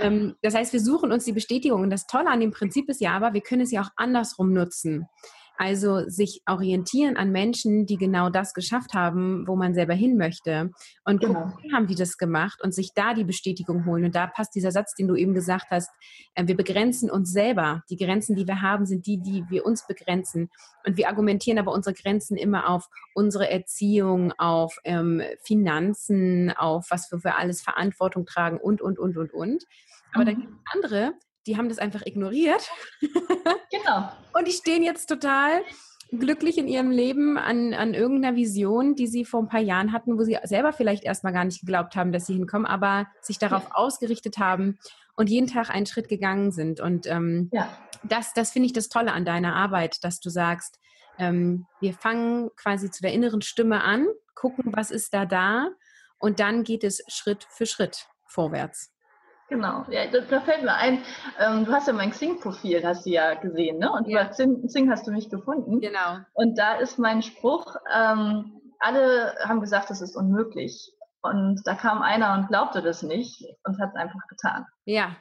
ähm, 0.00 0.34
das 0.42 0.54
heißt, 0.54 0.72
wir 0.72 0.80
suchen 0.80 1.12
uns 1.12 1.24
die 1.24 1.32
Bestätigung 1.32 1.82
und 1.82 1.90
das 1.90 2.08
Tolle 2.08 2.28
an 2.28 2.40
dem 2.40 2.50
Prinzip 2.50 2.88
ist 2.88 3.00
ja 3.00 3.12
aber, 3.12 3.34
wir 3.34 3.40
können 3.40 3.62
es 3.62 3.70
ja 3.70 3.82
auch 3.82 3.90
andersrum 3.94 4.52
nutzen. 4.52 5.06
Also 5.56 6.08
sich 6.08 6.42
orientieren 6.46 7.16
an 7.16 7.30
Menschen, 7.30 7.86
die 7.86 7.96
genau 7.96 8.30
das 8.30 8.54
geschafft 8.54 8.94
haben, 8.94 9.46
wo 9.46 9.54
man 9.54 9.74
selber 9.74 9.94
hin 9.94 10.16
möchte. 10.16 10.70
Und 11.04 11.20
genau. 11.20 11.34
gucken, 11.34 11.54
wie 11.62 11.72
haben 11.72 11.86
die 11.86 11.94
das 11.94 12.16
gemacht 12.16 12.60
und 12.62 12.74
sich 12.74 12.90
da 12.94 13.14
die 13.14 13.24
Bestätigung 13.24 13.86
holen. 13.86 14.04
Und 14.04 14.14
da 14.14 14.26
passt 14.26 14.54
dieser 14.54 14.72
Satz, 14.72 14.94
den 14.94 15.08
du 15.08 15.14
eben 15.14 15.34
gesagt 15.34 15.66
hast, 15.70 15.90
äh, 16.34 16.46
wir 16.46 16.56
begrenzen 16.56 17.10
uns 17.10 17.32
selber. 17.32 17.82
Die 17.90 17.96
Grenzen, 17.96 18.34
die 18.34 18.46
wir 18.46 18.62
haben, 18.62 18.86
sind 18.86 19.06
die, 19.06 19.18
die 19.18 19.44
wir 19.48 19.64
uns 19.66 19.86
begrenzen. 19.86 20.50
Und 20.86 20.96
wir 20.96 21.08
argumentieren 21.08 21.58
aber 21.58 21.72
unsere 21.72 21.94
Grenzen 21.94 22.36
immer 22.36 22.68
auf 22.68 22.88
unsere 23.14 23.50
Erziehung, 23.50 24.32
auf 24.38 24.78
ähm, 24.84 25.22
Finanzen, 25.44 26.52
auf 26.56 26.86
was 26.90 27.10
wir 27.12 27.20
für 27.20 27.36
alles 27.36 27.62
Verantwortung 27.62 28.26
tragen 28.26 28.58
und, 28.58 28.80
und, 28.80 28.98
und, 28.98 29.16
und, 29.16 29.32
und. 29.32 29.64
Aber 30.12 30.24
mhm. 30.24 30.26
da 30.26 30.32
gibt 30.32 30.48
es 30.48 30.74
andere, 30.74 31.14
die 31.46 31.56
haben 31.56 31.68
das 31.68 31.78
einfach 31.78 32.02
ignoriert. 32.04 32.68
Genau. 33.70 34.12
und 34.34 34.46
die 34.46 34.52
stehen 34.52 34.82
jetzt 34.82 35.06
total 35.06 35.62
glücklich 36.12 36.58
in 36.58 36.68
ihrem 36.68 36.90
Leben 36.90 37.38
an, 37.38 37.72
an 37.72 37.94
irgendeiner 37.94 38.36
Vision, 38.36 38.94
die 38.94 39.06
sie 39.06 39.24
vor 39.24 39.40
ein 39.40 39.48
paar 39.48 39.60
Jahren 39.60 39.92
hatten, 39.92 40.18
wo 40.18 40.24
sie 40.24 40.38
selber 40.44 40.74
vielleicht 40.74 41.04
erstmal 41.04 41.32
gar 41.32 41.44
nicht 41.44 41.60
geglaubt 41.60 41.96
haben, 41.96 42.12
dass 42.12 42.26
sie 42.26 42.34
hinkommen, 42.34 42.66
aber 42.66 43.06
sich 43.22 43.38
darauf 43.38 43.64
ja. 43.64 43.74
ausgerichtet 43.74 44.36
haben 44.38 44.78
und 45.16 45.30
jeden 45.30 45.46
Tag 45.46 45.70
einen 45.70 45.86
Schritt 45.86 46.08
gegangen 46.08 46.52
sind. 46.52 46.80
Und 46.80 47.06
ähm, 47.06 47.48
ja. 47.50 47.68
das, 48.04 48.34
das 48.34 48.50
finde 48.50 48.66
ich 48.66 48.72
das 48.74 48.90
Tolle 48.90 49.12
an 49.12 49.24
deiner 49.24 49.56
Arbeit, 49.56 50.04
dass 50.04 50.20
du 50.20 50.28
sagst, 50.28 50.78
ähm, 51.18 51.66
wir 51.80 51.94
fangen 51.94 52.50
quasi 52.56 52.90
zu 52.90 53.02
der 53.02 53.12
inneren 53.12 53.40
Stimme 53.40 53.82
an, 53.82 54.06
gucken, 54.34 54.72
was 54.74 54.90
ist 54.90 55.14
da 55.14 55.24
da 55.24 55.70
und 56.18 56.40
dann 56.40 56.62
geht 56.62 56.84
es 56.84 57.02
Schritt 57.08 57.46
für 57.50 57.66
Schritt 57.66 58.06
vorwärts. 58.26 58.91
Genau, 59.52 59.84
ja, 59.90 60.06
da, 60.06 60.40
fällt 60.40 60.62
mir 60.62 60.72
ein, 60.72 61.04
ähm, 61.38 61.66
du 61.66 61.72
hast 61.72 61.86
ja 61.86 61.92
mein 61.92 62.10
Xing-Profil, 62.10 62.82
hast 62.86 63.04
du 63.04 63.10
ja 63.10 63.34
gesehen, 63.34 63.78
ne? 63.78 63.92
Und 63.92 64.08
ja. 64.08 64.22
über 64.22 64.30
Xing, 64.30 64.66
Xing, 64.66 64.90
hast 64.90 65.06
du 65.06 65.10
mich 65.10 65.28
gefunden. 65.28 65.78
Genau. 65.78 66.20
Und 66.32 66.56
da 66.56 66.76
ist 66.76 66.98
mein 66.98 67.20
Spruch, 67.20 67.76
ähm, 67.94 68.62
alle 68.78 69.34
haben 69.44 69.60
gesagt, 69.60 69.90
das 69.90 70.00
ist 70.00 70.16
unmöglich. 70.16 70.96
Und 71.20 71.60
da 71.66 71.74
kam 71.74 72.00
einer 72.00 72.32
und 72.32 72.48
glaubte 72.48 72.80
das 72.80 73.02
nicht 73.02 73.44
und 73.64 73.78
hat 73.78 73.90
es 73.90 73.96
einfach 73.96 74.26
getan. 74.26 74.64
Ja, 74.86 75.16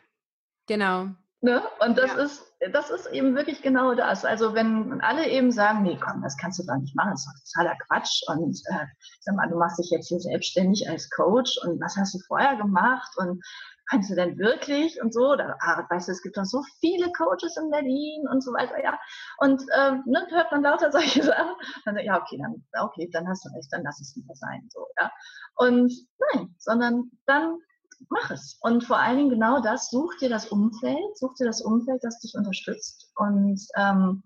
genau. 0.65 1.09
Ne? 1.43 1.61
Und 1.79 1.97
das 1.97 2.11
ja. 2.11 2.23
ist, 2.23 2.45
das 2.71 2.91
ist 2.91 3.07
eben 3.07 3.35
wirklich 3.35 3.63
genau 3.63 3.95
das. 3.95 4.25
Also 4.25 4.53
wenn 4.53 5.01
alle 5.01 5.27
eben 5.27 5.51
sagen, 5.51 5.81
nee, 5.81 5.97
komm, 5.99 6.21
das 6.21 6.37
kannst 6.37 6.59
du 6.59 6.63
doch 6.67 6.77
nicht 6.77 6.95
machen, 6.95 7.11
das 7.11 7.25
ist 7.25 7.27
doch 7.27 7.63
totaler 7.63 7.77
Quatsch. 7.87 8.21
Und 8.27 8.61
äh, 8.69 8.85
sag 9.21 9.35
mal, 9.35 9.49
du 9.49 9.57
machst 9.57 9.79
dich 9.79 9.89
jetzt 9.89 10.07
hier 10.07 10.19
selbstständig 10.19 10.87
als 10.87 11.09
Coach 11.09 11.57
und 11.65 11.81
was 11.81 11.97
hast 11.97 12.13
du 12.13 12.19
vorher 12.27 12.55
gemacht? 12.57 13.11
Und 13.17 13.43
kannst 13.91 14.09
du 14.09 14.15
denn 14.15 14.37
wirklich 14.37 15.01
und 15.01 15.13
so, 15.13 15.35
da, 15.35 15.57
ah, 15.59 15.85
weißt 15.89 16.07
du, 16.07 16.13
es 16.13 16.21
gibt 16.21 16.37
doch 16.37 16.45
so 16.45 16.63
viele 16.79 17.11
Coaches 17.11 17.57
in 17.57 17.69
Berlin 17.69 18.25
und 18.31 18.41
so 18.41 18.53
weiter, 18.53 18.81
ja. 18.81 18.97
Und 19.37 19.61
ähm, 19.77 20.03
ne, 20.05 20.25
hört 20.29 20.51
man 20.51 20.63
lauter 20.63 20.91
solche 20.91 21.23
Sachen, 21.23 21.55
dann 21.83 21.97
ja, 21.97 22.19
okay, 22.19 22.39
dann, 22.41 22.63
okay, 22.81 23.09
dann 23.11 23.27
hast 23.27 23.45
du 23.45 23.49
recht, 23.49 23.67
dann 23.71 23.83
lass 23.83 23.99
es 23.99 24.15
lieber 24.15 24.33
sein, 24.35 24.67
so, 24.69 24.87
ja. 24.97 25.11
Und 25.55 25.93
nein, 26.33 26.55
sondern 26.57 27.11
dann 27.25 27.57
mach 28.09 28.31
es. 28.31 28.57
Und 28.61 28.85
vor 28.85 28.97
allen 28.97 29.17
Dingen 29.17 29.29
genau 29.29 29.61
das, 29.61 29.89
such 29.89 30.17
dir 30.19 30.29
das 30.29 30.47
Umfeld, 30.47 31.17
such 31.17 31.35
dir 31.35 31.45
das 31.45 31.61
Umfeld, 31.61 32.01
das 32.03 32.19
dich 32.19 32.33
unterstützt. 32.35 33.11
Und 33.15 33.61
ähm, 33.75 34.23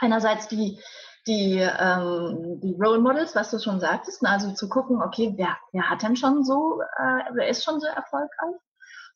einerseits 0.00 0.48
die, 0.48 0.80
die, 1.28 1.58
ähm, 1.58 2.60
die 2.60 2.74
Role 2.74 2.98
Models, 2.98 3.36
was 3.36 3.52
du 3.52 3.60
schon 3.60 3.78
sagtest, 3.78 4.26
also 4.26 4.52
zu 4.54 4.68
gucken, 4.68 5.00
okay, 5.00 5.34
wer, 5.36 5.56
wer 5.72 5.88
hat 5.88 6.02
denn 6.02 6.16
schon 6.16 6.44
so, 6.44 6.80
äh, 6.82 7.30
wer 7.34 7.48
ist 7.48 7.64
schon 7.64 7.80
so 7.80 7.86
erfolgreich? 7.86 8.56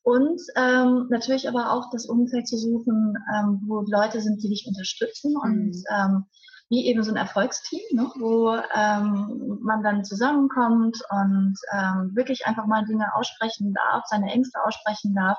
Und 0.02 0.40
ähm, 0.56 1.06
natürlich 1.10 1.48
aber 1.48 1.70
auch 1.72 1.90
das 1.90 2.06
Umfeld 2.06 2.48
zu 2.48 2.56
suchen, 2.56 3.14
ähm, 3.34 3.62
wo 3.66 3.84
Leute 3.86 4.20
sind, 4.20 4.42
die 4.42 4.48
dich 4.48 4.66
unterstützen 4.66 5.36
und 5.36 5.68
mhm. 5.68 5.84
ähm, 5.90 6.24
wie 6.70 6.86
eben 6.86 7.02
so 7.04 7.10
ein 7.10 7.16
Erfolgsteam, 7.16 7.82
ne, 7.92 8.10
wo 8.18 8.54
ähm, 8.74 9.58
man 9.62 9.82
dann 9.82 10.04
zusammenkommt 10.04 10.96
und 11.10 11.54
ähm, 11.72 12.12
wirklich 12.14 12.46
einfach 12.46 12.66
mal 12.66 12.84
Dinge 12.86 13.14
aussprechen 13.14 13.74
darf, 13.74 14.04
seine 14.06 14.32
Ängste 14.32 14.58
aussprechen 14.64 15.14
darf 15.14 15.38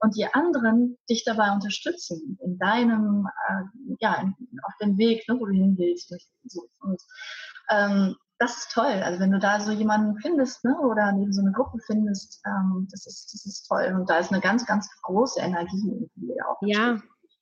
und 0.00 0.16
die 0.16 0.26
anderen 0.32 0.96
dich 1.10 1.24
dabei 1.24 1.50
unterstützen 1.50 2.38
in 2.42 2.58
deinem, 2.58 3.26
äh, 3.48 3.96
ja, 4.00 4.14
in, 4.22 4.34
auf 4.62 4.72
dem 4.80 4.96
Weg, 4.98 5.28
ne, 5.28 5.36
wo 5.38 5.46
du 5.46 5.52
hin 5.52 5.76
willst. 5.76 6.14
Und, 6.80 7.00
ähm, 7.70 8.16
das 8.38 8.58
ist 8.58 8.72
toll. 8.72 9.02
Also 9.04 9.20
wenn 9.20 9.32
du 9.32 9.38
da 9.38 9.60
so 9.60 9.72
jemanden 9.72 10.16
findest, 10.18 10.64
ne, 10.64 10.76
oder 10.78 11.12
neben 11.12 11.32
so 11.32 11.40
eine 11.40 11.52
Gruppe 11.52 11.78
findest, 11.86 12.40
ähm, 12.46 12.86
das 12.90 13.06
ist, 13.06 13.32
das 13.34 13.46
ist 13.46 13.66
toll. 13.68 13.92
Und 13.94 14.08
da 14.08 14.18
ist 14.18 14.32
eine 14.32 14.40
ganz, 14.40 14.64
ganz 14.66 14.88
große 15.02 15.40
Energie, 15.40 16.08
die 16.14 16.34
auch. 16.42 16.56
Ja. 16.62 16.98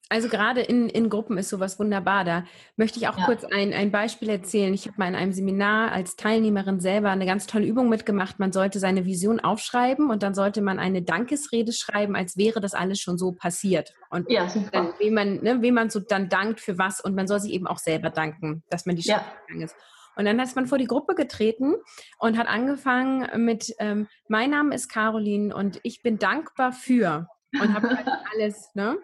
Also 0.08 0.28
gerade 0.28 0.60
in, 0.60 0.88
in 0.88 1.10
Gruppen 1.10 1.36
ist 1.36 1.48
sowas 1.48 1.80
wunderbar. 1.80 2.24
Da 2.24 2.44
möchte 2.76 3.00
ich 3.00 3.08
auch 3.08 3.18
ja. 3.18 3.24
kurz 3.24 3.44
ein, 3.44 3.72
ein 3.72 3.90
Beispiel 3.90 4.28
erzählen. 4.30 4.72
Ich 4.72 4.86
habe 4.86 4.94
mal 4.98 5.08
in 5.08 5.16
einem 5.16 5.32
Seminar 5.32 5.90
als 5.90 6.14
Teilnehmerin 6.14 6.78
selber 6.78 7.10
eine 7.10 7.26
ganz 7.26 7.48
tolle 7.48 7.66
Übung 7.66 7.88
mitgemacht. 7.88 8.38
Man 8.38 8.52
sollte 8.52 8.78
seine 8.78 9.04
Vision 9.04 9.40
aufschreiben 9.40 10.08
und 10.10 10.22
dann 10.22 10.32
sollte 10.32 10.62
man 10.62 10.78
eine 10.78 11.02
Dankesrede 11.02 11.72
schreiben, 11.72 12.14
als 12.14 12.36
wäre 12.36 12.60
das 12.60 12.72
alles 12.72 13.00
schon 13.00 13.18
so 13.18 13.32
passiert. 13.32 13.94
Und 14.08 14.30
ja, 14.30 14.46
dann, 14.70 14.94
wem 15.00 15.14
man, 15.14 15.42
ne, 15.42 15.60
wem 15.60 15.74
man 15.74 15.90
so 15.90 15.98
dann 15.98 16.28
dankt 16.28 16.60
für 16.60 16.78
was 16.78 17.00
und 17.00 17.16
man 17.16 17.26
soll 17.26 17.40
sich 17.40 17.50
eben 17.50 17.66
auch 17.66 17.78
selber 17.78 18.10
danken, 18.10 18.62
dass 18.70 18.86
man 18.86 18.94
die 18.94 19.02
Schritte 19.02 19.22
ja. 19.22 19.46
gegangen 19.48 19.64
ist. 19.64 19.74
Und 20.16 20.24
dann 20.24 20.40
ist 20.40 20.56
man 20.56 20.66
vor 20.66 20.78
die 20.78 20.86
Gruppe 20.86 21.14
getreten 21.14 21.74
und 22.18 22.38
hat 22.38 22.48
angefangen 22.48 23.44
mit, 23.44 23.74
ähm, 23.78 24.08
mein 24.28 24.50
Name 24.50 24.74
ist 24.74 24.88
Caroline 24.88 25.54
und 25.54 25.78
ich 25.82 26.02
bin 26.02 26.18
dankbar 26.18 26.72
für 26.72 27.28
und 27.60 27.74
habe 27.74 27.90
halt 27.90 28.08
alles, 28.34 28.70
ne? 28.74 28.96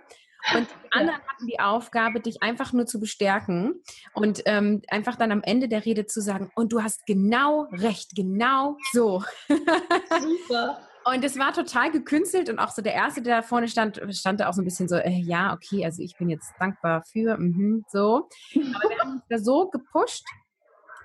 Und 0.56 0.66
die 0.68 0.92
anderen 0.92 1.20
hatten 1.20 1.46
die 1.46 1.60
Aufgabe, 1.60 2.18
dich 2.18 2.42
einfach 2.42 2.72
nur 2.72 2.86
zu 2.86 2.98
bestärken 2.98 3.80
und 4.12 4.42
ähm, 4.46 4.82
einfach 4.88 5.14
dann 5.14 5.30
am 5.30 5.42
Ende 5.42 5.68
der 5.68 5.84
Rede 5.84 6.06
zu 6.06 6.20
sagen, 6.20 6.50
und 6.56 6.72
du 6.72 6.82
hast 6.82 7.06
genau 7.06 7.68
recht, 7.70 8.16
genau 8.16 8.76
so. 8.92 9.22
Super. 9.48 10.80
Und 11.04 11.24
es 11.24 11.36
war 11.36 11.52
total 11.52 11.90
gekünstelt 11.90 12.48
und 12.48 12.60
auch 12.60 12.70
so 12.70 12.80
der 12.80 12.94
Erste, 12.94 13.22
der 13.22 13.38
da 13.38 13.42
vorne 13.42 13.66
stand, 13.66 14.00
stand 14.10 14.38
da 14.38 14.48
auch 14.48 14.52
so 14.52 14.62
ein 14.62 14.64
bisschen 14.64 14.86
so, 14.86 14.94
äh, 14.94 15.10
ja, 15.10 15.52
okay, 15.52 15.84
also 15.84 16.00
ich 16.00 16.16
bin 16.16 16.30
jetzt 16.30 16.52
dankbar 16.60 17.02
für, 17.02 17.36
mh, 17.36 17.82
so. 17.88 18.28
Aber 18.54 18.88
wir 18.88 18.98
haben 19.00 19.12
uns 19.14 19.24
da 19.28 19.38
so 19.38 19.68
gepusht 19.68 20.24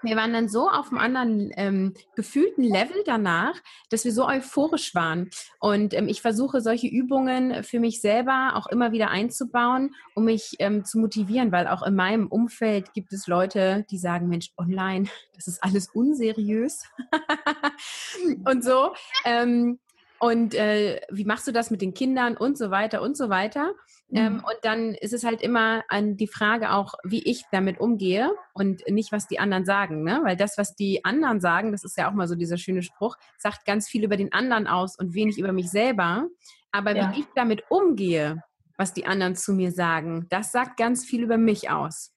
wir 0.08 0.16
waren 0.16 0.34
dann 0.34 0.50
so 0.50 0.70
auf 0.70 0.90
einem 0.90 1.00
anderen 1.00 1.52
ähm, 1.56 1.94
gefühlten 2.16 2.64
Level 2.64 3.04
danach, 3.06 3.56
dass 3.90 4.06
wir 4.06 4.12
so 4.12 4.28
euphorisch 4.28 4.96
waren. 4.96 5.30
Und 5.60 5.94
ähm, 5.94 6.08
ich 6.08 6.22
versuche 6.22 6.62
solche 6.62 6.88
Übungen 6.88 7.64
für 7.64 7.80
mich 7.80 8.02
selber 8.02 8.52
auch 8.56 8.68
immer 8.68 8.92
wieder 8.92 9.10
einzubauen, 9.10 9.94
um 10.16 10.26
mich 10.26 10.56
ähm, 10.60 10.86
zu 10.86 11.00
motivieren, 11.00 11.52
weil 11.52 11.68
auch 11.68 11.84
in 11.84 11.96
meinem 11.96 12.28
Umfeld 12.28 12.94
gibt 12.94 13.14
es 13.14 13.28
Leute, 13.28 13.86
die 13.92 13.98
sagen, 13.98 14.28
Mensch, 14.28 14.52
online, 14.58 15.08
das 15.36 15.48
ist 15.48 15.64
alles 15.64 15.90
unseriös. 15.90 16.84
und 18.46 18.64
so. 18.64 18.94
Ähm, 19.26 19.80
und 20.20 20.56
äh, 20.56 21.02
wie 21.12 21.26
machst 21.26 21.48
du 21.48 21.52
das 21.52 21.70
mit 21.70 21.82
den 21.82 21.94
Kindern 21.94 22.38
und 22.38 22.58
so 22.58 22.72
weiter 22.72 23.02
und 23.02 23.16
so 23.16 23.30
weiter. 23.30 23.74
Ähm, 24.14 24.34
mhm. 24.34 24.40
Ähm, 24.40 24.44
und 24.46 24.58
dann 24.64 24.94
ist 24.94 25.14
es 25.14 25.24
halt 25.24 25.42
immer 25.42 25.84
an 25.90 26.18
die 26.18 26.28
Frage 26.28 26.72
auch, 26.72 26.94
wie 27.04 27.24
ich 27.24 27.44
damit 27.52 27.80
umgehe 27.80 28.32
und 28.54 28.82
nicht, 28.90 29.12
was 29.12 29.28
die 29.28 29.40
anderen 29.40 29.66
sagen. 29.66 30.04
Ne? 30.04 30.22
Weil 30.24 30.36
das, 30.36 30.58
was 30.58 30.76
die 30.76 31.04
anderen 31.04 31.40
sagen, 31.40 31.72
das 31.72 31.84
ist 31.84 31.98
ja 31.98 32.10
auch 32.10 32.14
mal 32.14 32.28
so 32.28 32.36
dieser 32.36 32.58
schöne 32.58 32.84
Spruch, 32.84 33.16
sagt 33.38 33.66
ganz 33.66 33.88
viel 33.88 34.04
über 34.04 34.18
den 34.18 34.34
anderen 34.34 34.68
aus 34.68 34.98
und 34.98 35.14
wenig 35.14 35.38
über 35.38 35.52
mich 35.52 35.70
selber. 35.70 36.28
Aber 36.72 36.96
ja. 36.96 37.12
wie 37.14 37.22
ich 37.22 37.26
damit 37.36 37.64
umgehe, 37.70 38.44
was 38.78 38.94
die 38.94 39.06
anderen 39.06 39.36
zu 39.36 39.54
mir 39.54 39.72
sagen, 39.72 40.28
das 40.30 40.52
sagt 40.52 40.78
ganz 40.78 41.04
viel 41.06 41.24
über 41.24 41.38
mich 41.38 41.70
aus. 41.70 42.14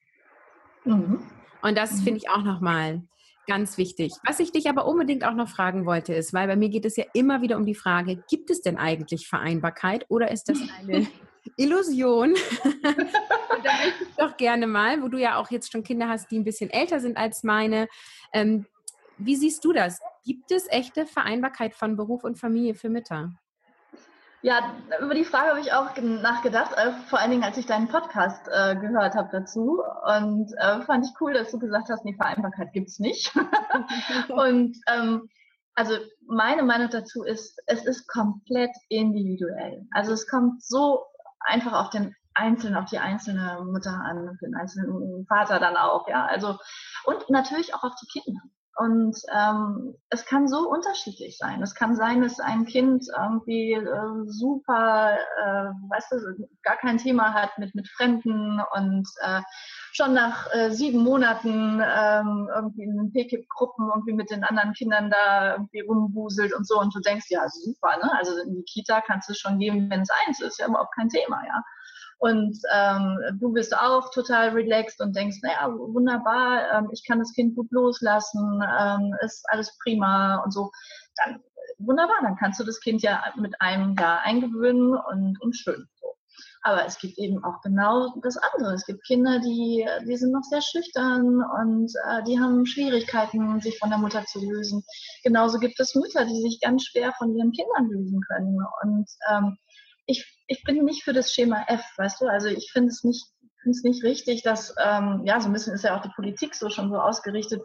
Mhm. 0.85 1.21
Und 1.61 1.77
das 1.77 1.93
mhm. 1.93 2.03
finde 2.03 2.17
ich 2.17 2.29
auch 2.29 2.43
nochmal 2.43 3.01
Ganz 3.47 3.77
wichtig. 3.77 4.13
Was 4.25 4.39
ich 4.39 4.51
dich 4.51 4.69
aber 4.69 4.85
unbedingt 4.85 5.25
auch 5.25 5.33
noch 5.33 5.49
fragen 5.49 5.85
wollte, 5.85 6.13
ist, 6.13 6.31
weil 6.31 6.47
bei 6.47 6.55
mir 6.55 6.69
geht 6.69 6.85
es 6.85 6.95
ja 6.95 7.05
immer 7.13 7.41
wieder 7.41 7.57
um 7.57 7.65
die 7.65 7.75
Frage, 7.75 8.23
gibt 8.29 8.51
es 8.51 8.61
denn 8.61 8.77
eigentlich 8.77 9.27
Vereinbarkeit 9.27 10.05
oder 10.09 10.31
ist 10.31 10.47
das 10.47 10.59
eine 10.79 11.07
Illusion? 11.57 12.35
Da 13.63 13.71
möchte 13.73 14.03
ich 14.03 14.15
doch 14.17 14.37
gerne 14.37 14.65
mal, 14.65 15.03
wo 15.03 15.07
du 15.07 15.19
ja 15.19 15.37
auch 15.37 15.51
jetzt 15.51 15.71
schon 15.71 15.83
Kinder 15.83 16.09
hast, 16.09 16.31
die 16.31 16.39
ein 16.39 16.43
bisschen 16.43 16.71
älter 16.71 16.99
sind 16.99 17.15
als 17.15 17.43
meine. 17.43 17.87
Ähm, 18.33 18.65
wie 19.17 19.35
siehst 19.35 19.63
du 19.63 19.71
das? 19.71 19.99
Gibt 20.25 20.51
es 20.51 20.67
echte 20.67 21.05
Vereinbarkeit 21.05 21.75
von 21.75 21.95
Beruf 21.95 22.23
und 22.23 22.39
Familie 22.39 22.73
für 22.73 22.89
Mütter? 22.89 23.31
Ja, 24.43 24.73
über 24.99 25.13
die 25.13 25.23
Frage 25.23 25.49
habe 25.49 25.59
ich 25.59 25.71
auch 25.71 25.95
nachgedacht, 25.97 26.71
äh, 26.75 26.93
vor 27.07 27.19
allen 27.19 27.29
Dingen, 27.29 27.43
als 27.43 27.57
ich 27.57 27.67
deinen 27.67 27.87
Podcast 27.87 28.47
äh, 28.47 28.75
gehört 28.75 29.13
habe 29.13 29.29
dazu. 29.31 29.83
Und 30.07 30.51
äh, 30.57 30.81
fand 30.81 31.05
ich 31.05 31.11
cool, 31.21 31.33
dass 31.33 31.51
du 31.51 31.59
gesagt 31.59 31.89
hast, 31.89 32.03
nee, 32.05 32.15
Vereinbarkeit 32.15 32.73
gibt's 32.73 32.97
nicht. 32.97 33.31
und 34.29 34.75
ähm, 34.87 35.29
also 35.75 35.93
meine 36.27 36.63
Meinung 36.63 36.89
dazu 36.89 37.23
ist, 37.23 37.61
es 37.67 37.85
ist 37.85 38.07
komplett 38.07 38.71
individuell. 38.89 39.85
Also 39.91 40.13
es 40.13 40.27
kommt 40.27 40.63
so 40.63 41.05
einfach 41.45 41.73
auf 41.73 41.89
den 41.89 42.15
Einzelnen, 42.33 42.77
auf 42.77 42.89
die 42.89 42.99
einzelne 42.99 43.61
Mutter 43.65 43.91
an, 43.91 44.29
auf 44.29 44.37
den 44.41 44.55
einzelnen 44.55 45.25
Vater 45.27 45.59
dann 45.59 45.75
auch, 45.75 46.07
ja. 46.07 46.25
Also 46.25 46.57
und 47.05 47.29
natürlich 47.29 47.73
auch 47.75 47.83
auf 47.83 47.93
die 48.01 48.19
Kinder. 48.19 48.41
Und 48.77 49.17
ähm, 49.35 49.95
es 50.09 50.25
kann 50.25 50.47
so 50.47 50.69
unterschiedlich 50.69 51.37
sein. 51.37 51.61
Es 51.61 51.75
kann 51.75 51.95
sein, 51.95 52.21
dass 52.21 52.39
ein 52.39 52.65
Kind 52.65 53.05
irgendwie 53.15 53.73
äh, 53.73 54.25
super, 54.27 55.17
äh, 55.17 55.71
weißt 55.89 56.11
du, 56.13 56.47
gar 56.63 56.77
kein 56.77 56.97
Thema 56.97 57.33
hat 57.33 57.57
mit, 57.57 57.75
mit 57.75 57.87
Fremden 57.89 58.61
und 58.73 59.07
äh, 59.21 59.41
schon 59.93 60.13
nach 60.13 60.47
äh, 60.53 60.71
sieben 60.71 60.99
Monaten 60.99 61.81
ähm, 61.81 62.49
irgendwie 62.53 62.83
in 62.83 62.97
den 62.97 63.11
PKIP-Gruppen 63.11 63.89
irgendwie 63.89 64.13
mit 64.13 64.31
den 64.31 64.43
anderen 64.43 64.73
Kindern 64.73 65.09
da 65.09 65.53
irgendwie 65.53 65.81
rumbuselt 65.81 66.53
und 66.53 66.67
so. 66.67 66.79
Und 66.79 66.95
du 66.95 66.99
denkst, 66.99 67.25
ja, 67.29 67.47
super, 67.49 67.97
ne? 67.97 68.11
Also 68.17 68.37
in 68.43 68.55
die 68.55 68.63
Kita 68.63 69.01
kannst 69.01 69.29
du 69.29 69.33
schon 69.33 69.59
geben, 69.59 69.89
wenn 69.89 70.01
es 70.01 70.09
eins 70.25 70.41
ist, 70.41 70.59
ja 70.59 70.67
überhaupt 70.67 70.95
kein 70.95 71.09
Thema, 71.09 71.41
ja. 71.45 71.63
Und 72.21 72.55
ähm, 72.71 73.17
du 73.39 73.51
bist 73.51 73.75
auch 73.75 74.11
total 74.11 74.49
relaxed 74.49 75.01
und 75.01 75.15
denkst, 75.15 75.37
naja, 75.41 75.73
wunderbar, 75.73 76.71
ähm, 76.71 76.89
ich 76.91 77.03
kann 77.07 77.17
das 77.17 77.33
Kind 77.33 77.55
gut 77.55 77.71
loslassen, 77.71 78.63
ähm, 78.79 79.15
ist 79.21 79.43
alles 79.49 79.75
prima 79.81 80.35
und 80.43 80.51
so. 80.51 80.71
Dann 81.15 81.41
wunderbar, 81.79 82.17
dann 82.21 82.35
kannst 82.35 82.59
du 82.59 82.63
das 82.63 82.79
Kind 82.79 83.01
ja 83.01 83.23
mit 83.37 83.59
einem 83.59 83.95
Jahr 83.95 84.21
eingewöhnen 84.21 84.93
und, 84.95 85.41
und 85.41 85.55
schön. 85.55 85.87
So. 85.99 86.15
Aber 86.63 86.85
es 86.85 86.99
gibt 86.99 87.17
eben 87.17 87.43
auch 87.43 87.61
genau 87.61 88.13
das 88.21 88.37
andere. 88.37 88.73
Es 88.73 88.85
gibt 88.85 89.03
Kinder, 89.05 89.39
die, 89.39 89.85
die 90.07 90.17
sind 90.17 90.31
noch 90.31 90.43
sehr 90.43 90.61
schüchtern 90.61 91.43
und 91.43 91.91
äh, 92.07 92.23
die 92.23 92.39
haben 92.39 92.65
Schwierigkeiten, 92.65 93.59
sich 93.61 93.79
von 93.79 93.89
der 93.89 93.97
Mutter 93.97 94.23
zu 94.25 94.39
lösen. 94.39 94.83
Genauso 95.23 95.57
gibt 95.57 95.79
es 95.79 95.95
Mütter, 95.95 96.25
die 96.25 96.41
sich 96.41 96.59
ganz 96.61 96.85
schwer 96.85 97.13
von 97.17 97.35
ihren 97.35 97.51
Kindern 97.51 97.89
lösen 97.89 98.21
können. 98.27 98.59
Und 98.83 99.09
ähm, 99.29 99.57
ich, 100.05 100.25
ich 100.47 100.63
bin 100.63 100.83
nicht 100.85 101.03
für 101.03 101.13
das 101.13 101.33
Schema 101.33 101.65
F, 101.67 101.83
weißt 101.97 102.21
du? 102.21 102.27
Also 102.27 102.47
ich 102.47 102.71
finde 102.71 102.89
es 102.89 103.03
nicht, 103.03 103.25
finde 103.63 103.77
es 103.77 103.83
nicht 103.83 104.03
richtig, 104.03 104.43
dass, 104.43 104.75
ähm, 104.79 105.23
ja, 105.25 105.39
so 105.41 105.49
ein 105.49 105.53
bisschen 105.53 105.73
ist 105.73 105.83
ja 105.83 105.97
auch 105.97 106.03
die 106.03 106.13
Politik 106.15 106.53
so 106.53 106.69
schon 106.69 106.89
so 106.89 106.97
ausgerichtet, 106.97 107.63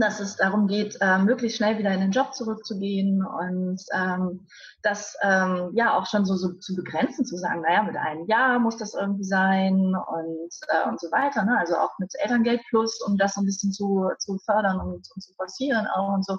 dass 0.00 0.20
es 0.20 0.36
darum 0.36 0.66
geht, 0.66 0.96
äh, 1.00 1.18
möglichst 1.18 1.58
schnell 1.58 1.78
wieder 1.78 1.92
in 1.92 2.00
den 2.00 2.10
Job 2.10 2.34
zurückzugehen 2.34 3.24
und 3.24 3.80
ähm, 3.92 4.46
das 4.82 5.16
ähm, 5.22 5.70
ja 5.74 5.96
auch 5.96 6.06
schon 6.06 6.24
so, 6.24 6.36
so 6.36 6.52
zu 6.54 6.74
begrenzen, 6.74 7.24
zu 7.24 7.36
sagen, 7.36 7.62
naja, 7.62 7.82
mit 7.82 7.96
einem 7.96 8.26
Jahr 8.26 8.58
muss 8.58 8.76
das 8.76 8.94
irgendwie 8.94 9.24
sein 9.24 9.74
und, 9.74 10.50
äh, 10.68 10.88
und 10.88 11.00
so 11.00 11.10
weiter. 11.10 11.44
Ne? 11.44 11.58
Also 11.58 11.76
auch 11.76 11.98
mit 11.98 12.12
Elterngeld 12.18 12.62
plus, 12.68 13.00
um 13.06 13.16
das 13.16 13.36
ein 13.36 13.44
bisschen 13.44 13.72
zu, 13.72 14.10
zu 14.18 14.38
fördern 14.44 14.80
und, 14.80 15.08
und 15.14 15.22
zu 15.22 15.34
forcieren 15.34 15.86
auch 15.86 16.14
und 16.14 16.24
so. 16.24 16.38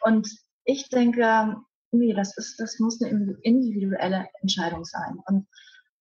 Und 0.00 0.28
ich 0.64 0.88
denke, 0.88 1.56
nee, 1.92 2.14
das 2.14 2.36
ist, 2.36 2.60
das 2.60 2.78
muss 2.78 3.02
eine 3.02 3.36
individuelle 3.42 4.28
Entscheidung 4.40 4.84
sein. 4.84 5.18
Und 5.26 5.46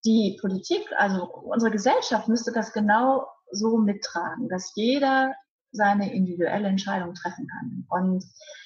die 0.06 0.38
Politik, 0.40 0.86
also 0.98 1.26
unsere 1.26 1.72
Gesellschaft 1.72 2.28
müsste 2.28 2.52
das 2.52 2.74
genau 2.74 3.28
so 3.52 3.78
mittragen, 3.78 4.48
dass 4.50 4.74
jeder 4.76 5.34
seine 5.72 6.14
individuelle 6.14 6.68
Entscheidung 6.68 7.14
treffen 7.14 7.48
kann. 7.48 7.86
Und 7.90 8.26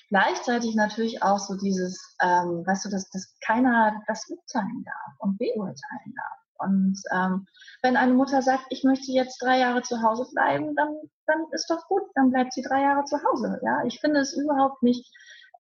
gleichzeitig 0.09 0.75
natürlich 0.75 1.21
auch 1.23 1.39
so 1.39 1.55
dieses, 1.55 2.15
ähm, 2.21 2.63
weißt 2.65 2.85
du, 2.85 2.89
dass, 2.89 3.09
dass 3.09 3.35
keiner 3.45 4.01
das 4.07 4.27
urteilen 4.29 4.83
darf 4.85 5.19
und 5.19 5.37
beurteilen 5.37 6.13
darf. 6.15 6.39
Und 6.59 6.97
ähm, 7.11 7.45
wenn 7.81 7.97
eine 7.97 8.13
Mutter 8.13 8.41
sagt, 8.41 8.65
ich 8.69 8.83
möchte 8.83 9.11
jetzt 9.11 9.41
drei 9.41 9.59
Jahre 9.59 9.81
zu 9.81 10.01
Hause 10.01 10.25
bleiben, 10.33 10.75
dann, 10.75 10.95
dann 11.25 11.45
ist 11.51 11.69
doch 11.69 11.87
gut, 11.87 12.03
dann 12.15 12.31
bleibt 12.31 12.53
sie 12.53 12.61
drei 12.61 12.81
Jahre 12.81 13.03
zu 13.03 13.17
Hause. 13.23 13.59
Ja, 13.63 13.83
ich 13.85 13.99
finde 13.99 14.21
es 14.21 14.33
überhaupt 14.33 14.81
nicht 14.81 15.11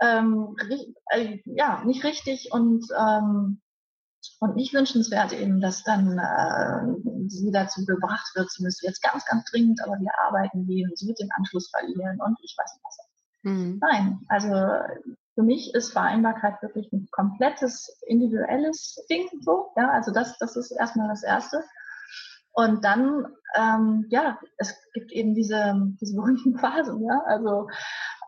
ähm, 0.01 0.55
äh, 1.11 1.39
ja, 1.45 1.83
nicht 1.85 2.03
richtig 2.03 2.49
und, 2.51 2.85
ähm, 2.97 3.61
und 4.39 4.55
nicht 4.55 4.73
wünschenswert 4.73 5.33
eben, 5.33 5.61
dass 5.61 5.83
dann 5.83 6.17
äh, 6.17 7.29
sie 7.29 7.51
dazu 7.51 7.85
gebracht 7.85 8.31
wird, 8.35 8.51
sie 8.51 8.63
müsste 8.63 8.87
jetzt 8.87 9.01
ganz, 9.01 9.25
ganz 9.25 9.45
dringend 9.51 9.81
aber 9.83 9.99
wir 9.99 10.11
arbeiten 10.19 10.65
gehen 10.65 10.89
und 10.89 10.97
sie 10.97 11.07
wird 11.07 11.19
den 11.19 11.31
Anschluss 11.31 11.69
verlieren 11.69 12.19
und 12.21 12.37
ich 12.41 12.55
weiß 12.57 12.73
nicht 12.73 12.83
was. 12.83 12.97
Mhm. 13.43 13.79
Nein, 13.81 14.19
also 14.29 14.49
für 15.35 15.43
mich 15.43 15.73
ist 15.73 15.93
Vereinbarkeit 15.93 16.61
wirklich 16.61 16.91
ein 16.93 17.07
komplettes 17.11 17.99
individuelles 18.07 19.03
Ding 19.09 19.27
so. 19.41 19.71
Ja, 19.75 19.89
also 19.89 20.11
das, 20.11 20.37
das 20.37 20.55
ist 20.55 20.71
erstmal 20.71 21.09
das 21.09 21.23
Erste. 21.23 21.63
Und 22.53 22.85
dann, 22.85 23.25
ähm, 23.55 24.05
ja, 24.09 24.39
es 24.57 24.75
gibt 24.93 25.11
eben 25.11 25.33
diese, 25.33 25.73
diese 25.99 26.15
berühmten 26.15 26.57
Phasen, 26.57 27.03
ja. 27.03 27.21
Also 27.25 27.67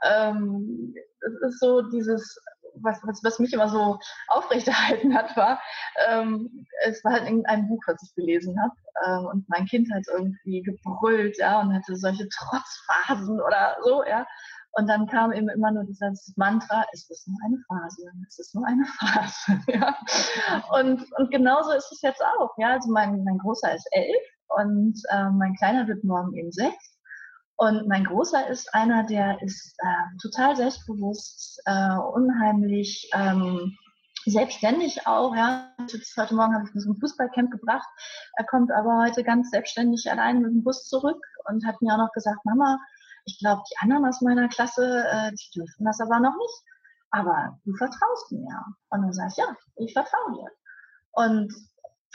ähm, 0.03 0.95
es 1.21 1.53
ist 1.53 1.59
so 1.59 1.81
dieses, 1.83 2.39
was, 2.81 2.99
was, 3.03 3.23
was 3.23 3.39
mich 3.39 3.53
immer 3.53 3.69
so 3.69 3.99
aufrechterhalten 4.27 5.15
hat, 5.15 5.35
war, 5.35 5.61
ähm, 6.07 6.65
es 6.83 7.03
war 7.03 7.13
halt 7.13 7.23
irgendein 7.23 7.67
Buch, 7.67 7.81
was 7.87 8.01
ich 8.03 8.15
gelesen 8.15 8.55
habe. 8.61 8.73
Ähm, 9.05 9.25
und 9.25 9.49
mein 9.49 9.65
Kind 9.65 9.91
hat 9.93 10.03
irgendwie 10.11 10.61
gebrüllt, 10.61 11.37
ja, 11.37 11.59
und 11.61 11.73
hatte 11.73 11.95
solche 11.95 12.27
Trotzphasen 12.29 13.41
oder 13.41 13.77
so, 13.83 14.03
ja. 14.03 14.25
Und 14.77 14.87
dann 14.87 15.07
kam 15.07 15.31
eben 15.31 15.47
immer 15.47 15.71
nur 15.71 15.85
dieses 15.85 16.33
Mantra, 16.35 16.85
es 16.91 17.09
ist 17.09 17.27
nur 17.27 17.37
eine 17.45 17.57
Phase, 17.67 18.11
es 18.27 18.39
ist 18.39 18.53
nur 18.53 18.67
eine 18.67 18.85
Phase. 18.99 19.59
Ja. 19.67 19.95
Und, 20.77 21.05
und 21.17 21.31
genauso 21.31 21.71
ist 21.71 21.91
es 21.91 22.01
jetzt 22.01 22.21
auch. 22.21 22.51
Ja. 22.57 22.73
Also 22.73 22.91
mein, 22.91 23.23
mein 23.23 23.37
Großer 23.37 23.73
ist 23.73 23.87
elf 23.91 24.23
und 24.49 25.01
äh, 25.11 25.29
mein 25.29 25.55
Kleiner 25.55 25.87
wird 25.87 26.03
morgen 26.03 26.35
eben 26.35 26.51
sechs. 26.51 26.94
Und 27.57 27.87
mein 27.87 28.03
Großer 28.03 28.47
ist 28.49 28.73
einer, 28.73 29.03
der 29.05 29.41
ist 29.41 29.75
äh, 29.79 30.17
total 30.21 30.55
selbstbewusst, 30.55 31.61
äh, 31.65 31.97
unheimlich 32.13 33.09
ähm, 33.13 33.77
selbstständig 34.25 35.07
auch. 35.07 35.33
Ja. 35.35 35.71
Jetzt, 35.87 36.17
heute 36.17 36.35
Morgen 36.35 36.53
habe 36.53 36.65
ich 36.67 36.75
ihn 36.75 36.81
zum 36.81 36.97
Fußballcamp 36.99 37.51
gebracht. 37.51 37.87
Er 38.37 38.45
kommt 38.45 38.71
aber 38.71 39.03
heute 39.03 39.23
ganz 39.23 39.51
selbstständig 39.51 40.09
allein 40.11 40.41
mit 40.41 40.51
dem 40.51 40.63
Bus 40.63 40.85
zurück 40.87 41.23
und 41.45 41.65
hat 41.65 41.81
mir 41.81 41.93
auch 41.93 41.99
noch 41.99 42.11
gesagt, 42.11 42.43
Mama, 42.43 42.79
ich 43.25 43.39
glaube, 43.39 43.63
die 43.71 43.77
anderen 43.79 44.05
aus 44.05 44.21
meiner 44.21 44.49
Klasse, 44.49 45.05
äh, 45.09 45.31
die 45.31 45.59
dürfen 45.59 45.85
das 45.85 46.01
aber 46.01 46.19
noch 46.19 46.35
nicht. 46.35 46.63
Aber 47.11 47.57
du 47.63 47.73
vertraust 47.75 48.31
mir. 48.31 48.65
Und 48.89 49.01
dann 49.03 49.13
sage 49.13 49.29
ich, 49.31 49.37
ja, 49.37 49.55
ich 49.77 49.93
vertraue 49.93 50.33
dir. 50.33 50.49
Und 51.13 51.53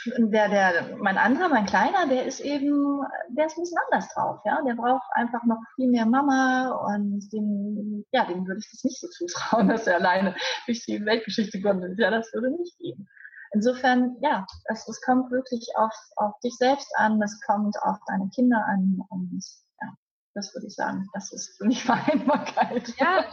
der, 0.05 0.49
der, 0.49 0.97
mein 0.97 1.17
anderer, 1.17 1.49
mein 1.49 1.65
Kleiner, 1.65 2.07
der 2.07 2.25
ist 2.25 2.39
eben, 2.39 3.01
der 3.29 3.45
ist 3.45 3.57
ein 3.57 3.61
bisschen 3.61 3.77
anders 3.85 4.07
drauf, 4.13 4.39
ja. 4.45 4.61
Der 4.65 4.75
braucht 4.75 5.07
einfach 5.13 5.43
noch 5.43 5.59
viel 5.75 5.89
mehr 5.89 6.05
Mama 6.05 6.71
und 6.93 7.31
dem, 7.31 8.05
ja, 8.11 8.25
dem 8.25 8.45
würde 8.47 8.59
ich 8.59 8.71
das 8.71 8.83
nicht 8.83 8.99
so 8.99 9.07
zutrauen, 9.07 9.67
dass 9.69 9.87
er 9.87 9.95
alleine 9.95 10.35
durch 10.65 10.85
die 10.85 11.05
Weltgeschichte 11.05 11.61
kommt. 11.61 11.83
Ja, 11.97 12.11
das 12.11 12.33
würde 12.33 12.51
nicht 12.51 12.77
gehen. 12.79 13.07
Insofern, 13.53 14.15
ja, 14.21 14.45
es, 14.65 14.87
es 14.87 15.01
kommt 15.01 15.29
wirklich 15.29 15.67
auf, 15.75 15.93
auf 16.15 16.39
dich 16.39 16.55
selbst 16.55 16.89
an, 16.95 17.21
es 17.21 17.39
kommt 17.41 17.75
auf 17.81 17.97
deine 18.07 18.29
Kinder 18.33 18.63
an 18.65 19.01
und 19.09 19.43
ja, 19.81 19.93
das 20.33 20.53
würde 20.55 20.67
ich 20.67 20.75
sagen, 20.75 21.09
das 21.13 21.33
ist 21.33 21.57
für 21.57 21.65
mich 21.65 21.83
Vereinbarkeit. 21.85 22.93
Ja, 22.97 23.25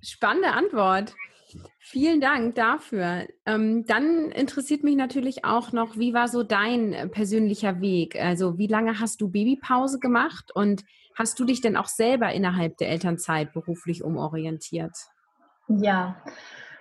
spannende 0.00 0.52
Antwort. 0.52 1.14
Vielen 1.78 2.20
Dank 2.20 2.54
dafür. 2.54 3.26
Ähm, 3.44 3.84
dann 3.86 4.30
interessiert 4.30 4.82
mich 4.84 4.96
natürlich 4.96 5.44
auch 5.44 5.72
noch, 5.72 5.96
wie 5.96 6.14
war 6.14 6.28
so 6.28 6.42
dein 6.42 6.92
äh, 6.92 7.08
persönlicher 7.08 7.80
Weg? 7.80 8.16
Also 8.20 8.58
wie 8.58 8.66
lange 8.66 9.00
hast 9.00 9.20
du 9.20 9.28
Babypause 9.28 9.98
gemacht 9.98 10.50
und 10.54 10.82
hast 11.14 11.38
du 11.38 11.44
dich 11.44 11.60
denn 11.60 11.76
auch 11.76 11.86
selber 11.86 12.32
innerhalb 12.32 12.78
der 12.78 12.88
Elternzeit 12.88 13.52
beruflich 13.52 14.02
umorientiert? 14.02 14.96
Ja, 15.68 16.16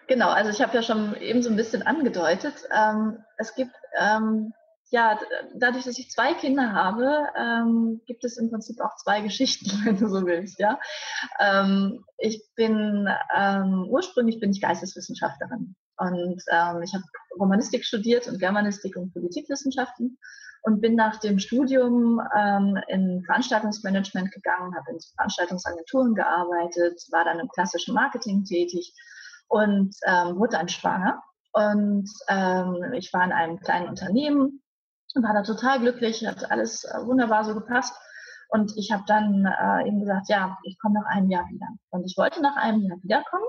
genau. 0.07 0.29
Also 0.29 0.51
ich 0.51 0.61
habe 0.61 0.73
ja 0.75 0.81
schon 0.81 1.15
eben 1.17 1.41
so 1.41 1.49
ein 1.49 1.57
bisschen 1.57 1.83
angedeutet. 1.83 2.53
Ähm, 2.75 3.17
es 3.37 3.55
gibt 3.55 3.75
ähm, 3.99 4.53
ja, 4.93 5.19
dadurch, 5.55 5.85
dass 5.85 5.97
ich 5.97 6.11
zwei 6.11 6.35
Kinder 6.35 6.71
habe, 6.71 7.25
ähm, 7.35 8.01
gibt 8.05 8.23
es 8.23 8.37
im 8.37 8.51
Prinzip 8.51 8.79
auch 8.79 8.95
zwei 8.97 9.21
Geschichten, 9.21 9.65
wenn 9.85 9.97
du 9.97 10.07
so 10.07 10.23
willst. 10.27 10.59
Ja, 10.59 10.79
ähm, 11.39 12.05
ich 12.19 12.43
bin 12.55 13.09
ähm, 13.35 13.87
ursprünglich 13.89 14.39
bin 14.39 14.51
ich 14.51 14.61
Geisteswissenschaftlerin 14.61 15.75
und 15.97 16.43
ähm, 16.51 16.83
ich 16.83 16.93
habe 16.93 17.03
Romanistik 17.39 17.83
studiert 17.83 18.27
und 18.27 18.37
Germanistik 18.37 18.95
und 18.95 19.11
Politikwissenschaften 19.13 20.19
und 20.61 20.79
bin 20.79 20.93
nach 20.93 21.19
dem 21.19 21.39
Studium 21.39 22.21
ähm, 22.37 22.79
in 22.87 23.23
Veranstaltungsmanagement 23.25 24.31
gegangen, 24.31 24.75
habe 24.75 24.91
in 24.91 24.99
Veranstaltungsagenturen 25.17 26.13
gearbeitet, 26.13 27.01
war 27.09 27.25
dann 27.25 27.39
im 27.39 27.49
klassischen 27.49 27.95
Marketing 27.95 28.43
tätig 28.43 28.93
und 29.47 29.95
ähm, 30.05 30.37
wurde 30.37 30.57
dann 30.57 30.69
schwanger. 30.69 31.23
Und 31.51 32.09
ähm, 32.29 32.93
ich 32.93 33.11
war 33.11 33.23
in 33.23 33.31
einem 33.31 33.59
kleinen 33.59 33.89
Unternehmen, 33.89 34.62
war 35.15 35.33
da 35.33 35.43
total 35.43 35.79
glücklich, 35.79 36.25
hat 36.25 36.49
alles 36.49 36.85
äh, 36.85 37.05
wunderbar 37.05 37.43
so 37.43 37.53
gepasst. 37.53 37.93
Und 38.49 38.73
ich 38.77 38.91
habe 38.91 39.03
dann 39.07 39.45
äh, 39.45 39.87
eben 39.87 39.99
gesagt, 39.99 40.29
ja, 40.29 40.57
ich 40.63 40.77
komme 40.79 40.99
nach 40.99 41.07
einem 41.07 41.29
Jahr 41.29 41.47
wieder. 41.49 41.67
Und 41.89 42.05
ich 42.05 42.17
wollte 42.17 42.41
nach 42.41 42.55
einem 42.55 42.81
Jahr 42.81 42.97
wiederkommen. 43.01 43.45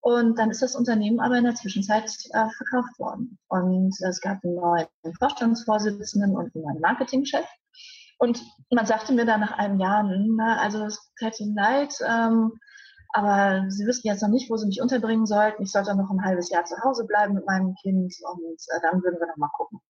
Und 0.00 0.38
dann 0.38 0.50
ist 0.50 0.62
das 0.62 0.74
Unternehmen 0.74 1.20
aber 1.20 1.36
in 1.36 1.44
der 1.44 1.54
Zwischenzeit 1.54 2.04
äh, 2.30 2.48
verkauft 2.56 2.98
worden. 2.98 3.38
Und 3.48 3.94
es 4.00 4.20
gab 4.20 4.42
einen 4.44 4.56
neuen 4.56 4.86
Vorstandsvorsitzenden 5.18 6.36
und 6.36 6.54
einen 6.54 6.64
neuen 6.64 6.80
Marketingchef. 6.80 7.46
Und 8.18 8.40
man 8.70 8.86
sagte 8.86 9.12
mir 9.12 9.26
dann 9.26 9.40
nach 9.40 9.58
einem 9.58 9.78
Jahr, 9.80 10.02
na, 10.04 10.58
also 10.58 10.84
es 10.84 11.12
tut 11.18 11.38
Ihnen 11.40 11.56
leid, 11.56 11.92
ähm, 12.08 12.52
aber 13.12 13.64
Sie 13.68 13.86
wissen 13.86 14.06
jetzt 14.06 14.22
noch 14.22 14.28
nicht, 14.28 14.50
wo 14.50 14.56
Sie 14.56 14.66
mich 14.66 14.80
unterbringen 14.80 15.26
sollten. 15.26 15.62
Ich 15.62 15.72
sollte 15.72 15.94
noch 15.96 16.10
ein 16.10 16.24
halbes 16.24 16.48
Jahr 16.50 16.64
zu 16.64 16.76
Hause 16.84 17.04
bleiben 17.04 17.34
mit 17.34 17.46
meinem 17.46 17.74
Kind 17.82 18.14
und 18.22 18.60
äh, 18.74 18.80
dann 18.82 19.02
würden 19.02 19.18
wir 19.18 19.26
noch 19.26 19.36
mal 19.36 19.50
gucken. 19.56 19.80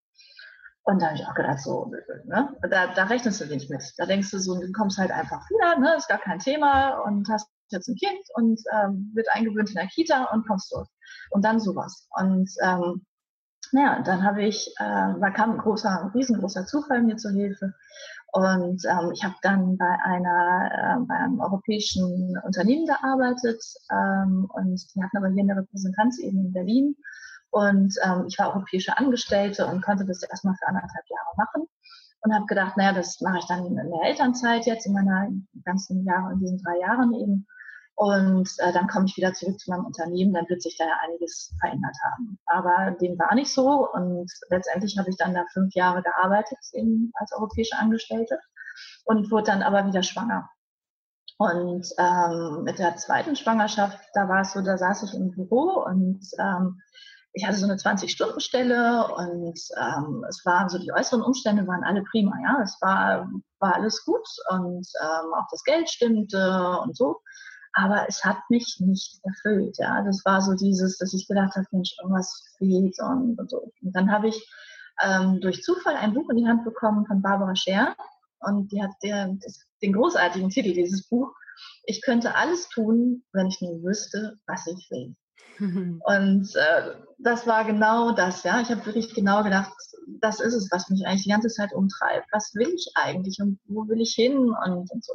Und 0.85 1.01
da 1.01 1.07
habe 1.07 1.15
ich 1.15 1.25
auch 1.25 1.33
gedacht, 1.33 1.59
so, 1.59 1.91
ne? 2.25 2.49
da, 2.69 2.87
da 2.87 3.03
rechnest 3.05 3.39
du 3.39 3.45
nicht 3.45 3.69
mit. 3.69 3.81
Da 3.97 4.05
denkst 4.05 4.31
du 4.31 4.39
so, 4.39 4.59
du 4.59 4.71
kommst 4.73 4.97
halt 4.97 5.11
einfach 5.11 5.49
wieder, 5.49 5.79
ne? 5.79 5.95
ist 5.95 6.09
gar 6.09 6.19
kein 6.19 6.39
Thema 6.39 6.99
und 7.05 7.29
hast 7.29 7.49
jetzt 7.69 7.87
ein 7.87 7.95
Kind 7.95 8.21
und 8.35 8.59
ähm, 8.73 9.11
wird 9.13 9.27
eingewöhnt 9.31 9.69
in 9.69 9.75
der 9.75 9.87
Kita 9.87 10.25
und 10.25 10.45
kommst 10.45 10.69
zurück. 10.69 10.89
Und 11.31 11.45
dann 11.45 11.59
sowas. 11.59 12.07
Und 12.11 12.49
ähm, 12.61 13.05
naja, 13.71 14.01
dann 14.03 14.23
habe 14.23 14.43
ich, 14.43 14.67
äh, 14.77 15.13
da 15.19 15.29
kam 15.31 15.51
ein 15.51 15.57
großer, 15.57 16.11
riesengroßer 16.13 16.65
Zufall 16.65 17.01
mir 17.01 17.15
zur 17.15 17.31
Hilfe. 17.31 17.73
Und 18.33 18.83
ähm, 18.85 19.11
ich 19.13 19.23
habe 19.23 19.35
dann 19.41 19.77
bei 19.77 19.97
einer, 20.03 20.69
äh, 20.71 21.05
bei 21.07 21.15
einem 21.15 21.39
europäischen 21.39 22.37
Unternehmen 22.43 22.87
gearbeitet 22.87 23.63
ähm, 23.91 24.49
und 24.53 24.83
die 24.95 25.03
hatten 25.03 25.17
aber 25.17 25.29
hier 25.29 25.43
eine 25.43 25.61
Repräsentanz 25.61 26.19
eben 26.19 26.47
in 26.47 26.53
Berlin 26.53 26.95
und 27.53 27.93
ähm, 28.03 28.25
ich 28.27 28.39
war 28.39 28.49
europäische 28.55 28.97
Angestellte 28.97 29.67
und 29.67 29.83
konnte 29.83 30.05
das 30.05 30.23
erstmal 30.23 30.55
für 30.55 30.67
anderthalb 30.67 31.05
Jahre 31.07 31.37
machen 31.37 31.67
und 32.21 32.33
habe 32.33 32.47
gedacht, 32.47 32.77
naja, 32.77 32.93
das 32.93 33.21
mache 33.21 33.37
ich 33.37 33.45
dann 33.45 33.67
in 33.67 33.75
der 33.75 34.09
Elternzeit 34.09 34.65
jetzt, 34.65 34.87
in 34.87 34.93
meiner 34.93 35.29
ganzen 35.63 36.03
Jahre, 36.03 36.33
in 36.33 36.39
diesen 36.39 36.57
drei 36.63 36.79
Jahren 36.79 37.13
eben. 37.13 37.45
Und 37.93 38.49
äh, 38.57 38.73
dann 38.73 38.87
komme 38.87 39.05
ich 39.05 39.15
wieder 39.17 39.33
zurück 39.33 39.59
zu 39.59 39.69
meinem 39.69 39.85
Unternehmen, 39.85 40.33
dann 40.33 40.49
wird 40.49 40.63
sich 40.63 40.77
da 40.79 40.85
ja 40.85 40.95
einiges 41.05 41.53
verändert 41.59 41.95
haben. 42.03 42.39
Aber 42.47 42.97
dem 42.99 43.19
war 43.19 43.35
nicht 43.35 43.53
so 43.53 43.87
und 43.93 44.31
letztendlich 44.49 44.97
habe 44.97 45.11
ich 45.11 45.17
dann 45.17 45.35
da 45.35 45.45
fünf 45.53 45.75
Jahre 45.75 46.01
gearbeitet 46.01 46.57
eben 46.71 47.11
als 47.13 47.33
europäische 47.33 47.77
Angestellte 47.77 48.39
und 49.05 49.29
wurde 49.29 49.51
dann 49.51 49.61
aber 49.61 49.85
wieder 49.85 50.01
schwanger. 50.01 50.49
Und 51.37 51.87
ähm, 51.99 52.63
mit 52.63 52.79
der 52.79 52.95
zweiten 52.95 53.35
Schwangerschaft, 53.35 53.99
da 54.15 54.27
war 54.27 54.41
es 54.41 54.53
so, 54.53 54.61
da 54.61 54.75
saß 54.75 55.03
ich 55.03 55.13
im 55.13 55.29
Büro 55.29 55.83
und 55.85 56.25
ähm, 56.39 56.79
ich 57.33 57.45
hatte 57.45 57.57
so 57.57 57.65
eine 57.65 57.75
20-Stunden-Stelle 57.75 59.07
und 59.07 59.59
ähm, 59.77 60.23
es 60.29 60.45
waren 60.45 60.69
so 60.69 60.77
die 60.77 60.91
äußeren 60.91 61.23
Umstände 61.23 61.65
waren 61.65 61.83
alle 61.83 62.03
prima, 62.03 62.33
ja. 62.43 62.61
Es 62.61 62.77
war, 62.79 63.27
war 63.59 63.75
alles 63.75 64.05
gut 64.05 64.27
und 64.49 64.87
ähm, 65.01 65.33
auch 65.33 65.47
das 65.49 65.63
Geld 65.63 65.89
stimmte 65.89 66.77
und 66.83 66.95
so. 66.95 67.21
Aber 67.73 68.07
es 68.07 68.23
hat 68.23 68.37
mich 68.49 68.77
nicht 68.79 69.19
erfüllt, 69.23 69.77
ja. 69.79 70.03
Das 70.03 70.23
war 70.25 70.41
so 70.41 70.53
dieses, 70.53 70.99
dass 70.99 71.13
ich 71.13 71.27
gedacht 71.27 71.55
habe, 71.55 71.65
Mensch, 71.71 71.95
irgendwas 71.99 72.43
fehlt 72.59 72.95
und, 72.99 73.39
und 73.39 73.49
so. 73.49 73.71
Und 73.81 73.95
dann 73.95 74.11
habe 74.11 74.27
ich 74.27 74.47
ähm, 75.03 75.41
durch 75.41 75.63
Zufall 75.63 75.95
ein 75.95 76.13
Buch 76.13 76.29
in 76.29 76.37
die 76.37 76.47
Hand 76.47 76.63
bekommen 76.63 77.07
von 77.07 77.23
Barbara 77.23 77.55
Scher 77.55 77.95
und 78.41 78.71
die 78.71 78.83
hat 78.83 78.91
der, 79.01 79.35
den 79.81 79.93
großartigen 79.93 80.49
Titel 80.49 80.73
dieses 80.73 81.07
Buch. 81.09 81.33
Ich 81.85 82.03
könnte 82.03 82.35
alles 82.35 82.69
tun, 82.69 83.23
wenn 83.33 83.47
ich 83.47 83.59
nur 83.59 83.81
wüsste, 83.81 84.37
was 84.45 84.67
ich 84.67 84.87
will. 84.91 85.15
Und 85.59 86.55
äh, 86.55 86.95
das 87.19 87.47
war 87.47 87.65
genau 87.65 88.11
das, 88.11 88.43
ja. 88.43 88.61
Ich 88.61 88.69
habe 88.69 88.85
wirklich 88.85 89.13
genau 89.13 89.43
gedacht, 89.43 89.71
das 90.19 90.39
ist 90.39 90.53
es, 90.53 90.69
was 90.71 90.89
mich 90.89 91.05
eigentlich 91.05 91.23
die 91.23 91.29
ganze 91.29 91.49
Zeit 91.49 91.73
umtreibt. 91.73 92.27
Was 92.31 92.53
will 92.55 92.69
ich 92.69 92.91
eigentlich 92.95 93.39
und 93.39 93.59
wo 93.65 93.87
will 93.87 94.01
ich 94.01 94.13
hin 94.13 94.37
und, 94.37 94.91
und 94.91 95.03
so. 95.03 95.13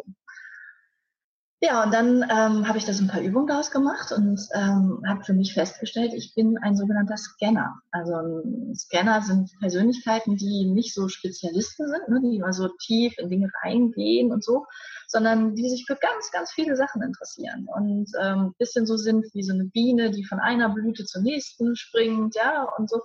Ja, 1.61 1.83
und 1.83 1.93
dann 1.93 2.23
ähm, 2.23 2.69
habe 2.69 2.79
ich 2.79 2.85
da 2.85 2.93
so 2.93 3.03
ein 3.03 3.09
paar 3.09 3.21
Übungen 3.21 3.49
daraus 3.49 3.73
gemacht 3.73 4.13
und 4.13 4.41
ähm, 4.55 5.03
habe 5.05 5.25
für 5.25 5.33
mich 5.33 5.55
festgestellt, 5.55 6.13
ich 6.15 6.33
bin 6.37 6.57
ein 6.59 6.77
sogenannter 6.77 7.17
Scanner. 7.17 7.75
Also 7.91 8.15
ein 8.15 8.77
Scanner 8.77 9.23
sind 9.23 9.51
Persönlichkeiten, 9.59 10.37
die 10.37 10.67
nicht 10.67 10.95
so 10.95 11.09
Spezialisten 11.09 11.89
sind, 11.89 12.09
ne, 12.09 12.21
die 12.23 12.37
immer 12.37 12.53
so 12.53 12.69
tief 12.87 13.19
in 13.19 13.29
Dinge 13.29 13.51
reingehen 13.65 14.31
und 14.31 14.45
so, 14.45 14.67
sondern 15.09 15.57
die 15.57 15.69
sich 15.69 15.85
für 15.85 15.97
ganz, 15.97 16.31
ganz 16.31 16.53
viele 16.53 16.77
Sachen 16.77 17.03
interessieren 17.03 17.67
und 17.75 18.09
ähm, 18.23 18.55
bisschen 18.59 18.87
so 18.87 18.97
sind 18.97 19.27
wie 19.35 19.43
so 19.43 19.53
eine 19.53 19.65
Biene, 19.65 20.13
die 20.13 20.25
von 20.25 20.39
einer 20.39 20.69
Blüte 20.69 21.07
zur 21.07 21.23
nächsten 21.23 21.75
springt, 21.75 22.37
ja, 22.37 22.69
und 22.79 22.89
so. 22.89 23.01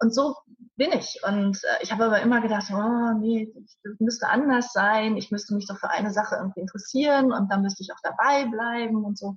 Und 0.00 0.14
so 0.14 0.34
bin 0.76 0.92
ich. 0.92 1.20
Und 1.26 1.62
äh, 1.62 1.82
ich 1.82 1.92
habe 1.92 2.06
aber 2.06 2.20
immer 2.20 2.40
gedacht, 2.40 2.70
oh 2.72 3.12
nee, 3.18 3.52
das 3.84 4.00
müsste 4.00 4.28
anders 4.28 4.72
sein. 4.72 5.16
Ich 5.16 5.30
müsste 5.30 5.54
mich 5.54 5.66
doch 5.66 5.78
für 5.78 5.90
eine 5.90 6.10
Sache 6.10 6.36
irgendwie 6.36 6.60
interessieren 6.60 7.32
und 7.32 7.50
dann 7.50 7.62
müsste 7.62 7.82
ich 7.82 7.92
auch 7.92 8.00
dabei 8.02 8.46
bleiben 8.46 9.04
und 9.04 9.18
so. 9.18 9.36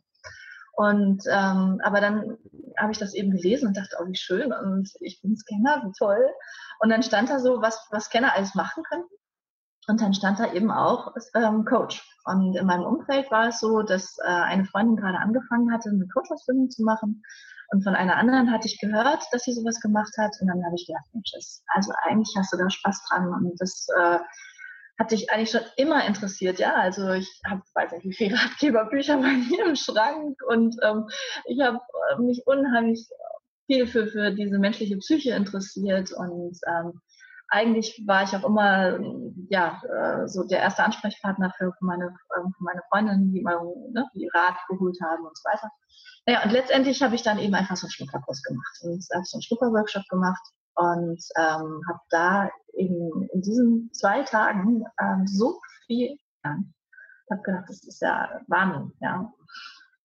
Und 0.75 1.23
ähm, 1.29 1.79
aber 1.83 2.01
dann 2.01 2.37
habe 2.77 2.91
ich 2.91 2.97
das 2.97 3.13
eben 3.13 3.31
gelesen 3.31 3.67
und 3.67 3.77
dachte, 3.77 3.97
oh 4.01 4.07
wie 4.07 4.15
schön 4.15 4.51
und 4.51 4.89
ich 5.01 5.21
bin 5.21 5.35
Scanner, 5.35 5.83
wie 5.85 5.91
toll. 5.91 6.25
Und 6.79 6.89
dann 6.89 7.03
stand 7.03 7.29
da 7.29 7.39
so, 7.39 7.61
was 7.61 7.87
was 7.91 8.05
Scanner 8.05 8.33
alles 8.33 8.55
machen 8.55 8.83
könnten. 8.89 9.13
Und 9.87 10.01
dann 10.01 10.13
stand 10.13 10.39
da 10.39 10.51
eben 10.53 10.71
auch 10.71 11.13
ähm, 11.35 11.65
Coach. 11.65 12.01
Und 12.25 12.55
in 12.55 12.65
meinem 12.65 12.85
Umfeld 12.85 13.29
war 13.31 13.49
es 13.49 13.59
so, 13.59 13.81
dass 13.81 14.17
äh, 14.23 14.27
eine 14.27 14.65
Freundin 14.65 14.95
gerade 14.95 15.17
angefangen 15.17 15.73
hatte, 15.73 15.89
eine 15.89 16.07
Coach-Ausbildung 16.07 16.69
zu 16.69 16.83
machen. 16.83 17.21
Und 17.69 17.83
von 17.83 17.95
einer 17.95 18.17
anderen 18.17 18.51
hatte 18.51 18.67
ich 18.67 18.79
gehört, 18.79 19.23
dass 19.31 19.43
sie 19.43 19.53
sowas 19.53 19.79
gemacht 19.79 20.13
hat. 20.17 20.35
Und 20.41 20.47
dann 20.47 20.63
habe 20.63 20.75
ich 20.75 20.85
gedacht, 20.85 21.05
Mensch, 21.13 21.31
also 21.67 21.93
eigentlich 22.03 22.33
hast 22.37 22.53
du 22.53 22.57
da 22.57 22.69
Spaß 22.69 23.05
dran. 23.09 23.27
Und 23.29 23.59
das 23.59 23.87
äh, 23.97 24.19
hat 24.99 25.11
dich 25.11 25.31
eigentlich 25.31 25.51
schon 25.51 25.61
immer 25.77 26.05
interessiert. 26.05 26.59
Ja, 26.59 26.75
also 26.75 27.11
ich 27.11 27.41
habe, 27.49 27.61
weiß 27.73 27.91
nicht, 27.93 28.05
wie 28.05 28.13
viele 28.13 28.35
Ratgeberbücher 28.39 29.17
bei 29.17 29.31
mir 29.31 29.65
im 29.65 29.75
Schrank. 29.75 30.37
Und 30.47 30.75
ähm, 30.83 31.07
ich 31.45 31.61
habe 31.61 31.79
äh, 32.11 32.21
mich 32.21 32.43
unheimlich 32.45 33.07
viel 33.65 33.87
für, 33.87 34.07
für 34.07 34.31
diese 34.31 34.59
menschliche 34.59 34.97
Psyche 34.97 35.31
interessiert. 35.31 36.11
Und 36.11 36.59
ähm, 36.67 37.01
eigentlich 37.53 38.03
war 38.07 38.23
ich 38.23 38.35
auch 38.35 38.43
immer 38.43 38.99
ja 39.49 39.79
äh, 39.83 40.27
so 40.27 40.43
der 40.43 40.59
erste 40.59 40.83
Ansprechpartner 40.83 41.53
für, 41.55 41.71
meine 41.81 42.05
ähm, 42.35 42.51
für 42.57 42.63
meine 42.63 42.81
Freundinnen, 42.89 43.31
die 43.31 43.41
mal 43.41 43.59
ne, 43.91 44.09
die 44.15 44.27
Rat 44.33 44.57
geholt 44.69 44.97
haben 45.03 45.23
und 45.23 45.37
so 45.37 45.43
weiter. 45.43 45.69
Naja, 46.25 46.43
und 46.43 46.51
letztendlich 46.51 47.01
habe 47.03 47.15
ich 47.15 47.21
dann 47.21 47.37
eben 47.37 47.53
einfach 47.53 47.75
so 47.75 47.85
einen 47.85 47.91
Schnupperkurs 47.91 48.41
gemacht 48.41 48.79
und 48.81 49.05
habe 49.13 49.25
so 49.25 49.37
einen 49.37 49.43
Schnupperworkshop 49.43 50.03
gemacht 50.09 50.41
und 50.75 51.23
ähm, 51.37 51.81
habe 51.87 51.99
da 52.09 52.49
eben 52.73 53.29
in 53.33 53.41
diesen 53.41 53.91
zwei 53.93 54.23
Tagen 54.23 54.83
ähm, 54.99 55.27
so 55.27 55.59
viel 55.85 56.17
gelernt. 56.41 56.73
Ich 57.25 57.31
habe 57.31 57.41
gedacht, 57.43 57.65
das 57.67 57.83
ist 57.83 58.01
ja 58.01 58.41
Wahnsinn, 58.47 58.93
ja. 58.99 59.31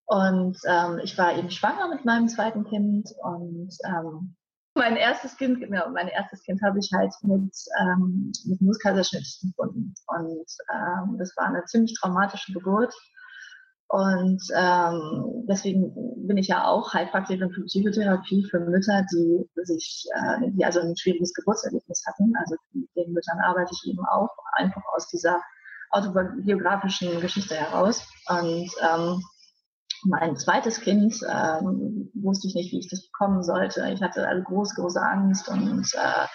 Und 0.04 0.58
ähm, 0.66 1.00
ich 1.02 1.16
war 1.16 1.34
eben 1.34 1.50
schwanger 1.50 1.88
mit 1.88 2.04
meinem 2.04 2.28
zweiten 2.28 2.64
Kind 2.64 3.08
und 3.22 3.70
ähm, 3.87 4.37
mein 4.79 4.97
erstes 4.97 5.37
Kind, 5.37 5.61
genau, 5.61 5.91
mein 5.91 6.09
erstes 6.09 6.43
Kind 6.43 6.62
habe 6.62 6.79
ich 6.79 6.91
halt 6.95 7.12
mit, 7.23 7.55
ähm, 7.81 8.33
mit 8.47 8.61
Muskaiserschnitt 8.62 9.27
gefunden. 9.43 9.95
Und 10.07 10.47
ähm, 10.73 11.19
das 11.19 11.37
war 11.37 11.47
eine 11.47 11.64
ziemlich 11.64 11.95
traumatische 12.01 12.53
Geburt. 12.53 12.95
Und 13.88 14.43
ähm, 14.55 15.45
deswegen 15.49 15.93
bin 16.27 16.37
ich 16.37 16.49
ja 16.49 16.67
auch 16.67 16.93
Heilpraktikerin 16.93 17.53
für 17.53 17.64
Psychotherapie 17.64 18.47
für 18.51 18.61
Mütter, 18.61 19.05
die 19.12 19.49
sich, 19.64 20.07
äh, 20.14 20.51
die 20.51 20.64
also 20.64 20.81
ein 20.81 20.97
schwieriges 20.97 21.33
Geburtserlebnis 21.33 22.05
hatten. 22.07 22.33
Also 22.38 22.57
den 22.73 23.12
Müttern 23.12 23.41
arbeite 23.41 23.73
ich 23.73 23.91
eben 23.91 24.05
auch 24.07 24.31
einfach 24.57 24.83
aus 24.95 25.09
dieser 25.09 25.41
autobiografischen 25.91 27.19
Geschichte 27.21 27.55
heraus. 27.55 28.07
Und 28.29 28.71
ähm, 28.83 29.23
mein 30.04 30.37
zweites 30.37 30.80
Kind 30.80 31.20
ähm, 31.28 32.11
wusste 32.14 32.48
ich 32.48 32.54
nicht, 32.54 32.72
wie 32.72 32.78
ich 32.78 32.88
das 32.88 33.08
bekommen 33.11 33.42
sollte. 33.42 33.88
Ich 33.92 34.02
hatte 34.02 34.26
eine 34.26 34.42
große, 34.42 34.74
große 34.74 35.00
Angst 35.00 35.48
und 35.48 35.87
äh, 35.94 36.26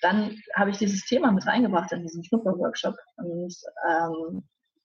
dann 0.00 0.36
habe 0.54 0.70
ich 0.70 0.78
dieses 0.78 1.04
Thema 1.04 1.32
mit 1.32 1.46
reingebracht 1.46 1.92
in 1.92 2.02
diesen 2.02 2.24
Schnupperworkshop 2.24 2.96
und 3.16 3.54
ähm, 3.88 4.42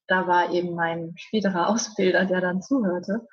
da 0.08 0.27
war 0.27 0.51
eben 0.51 0.75
mein 0.75 1.13
späterer 1.17 1.69
Ausbilder, 1.69 2.25
der 2.25 2.41
dann 2.41 2.62
zuhörte 2.62 3.27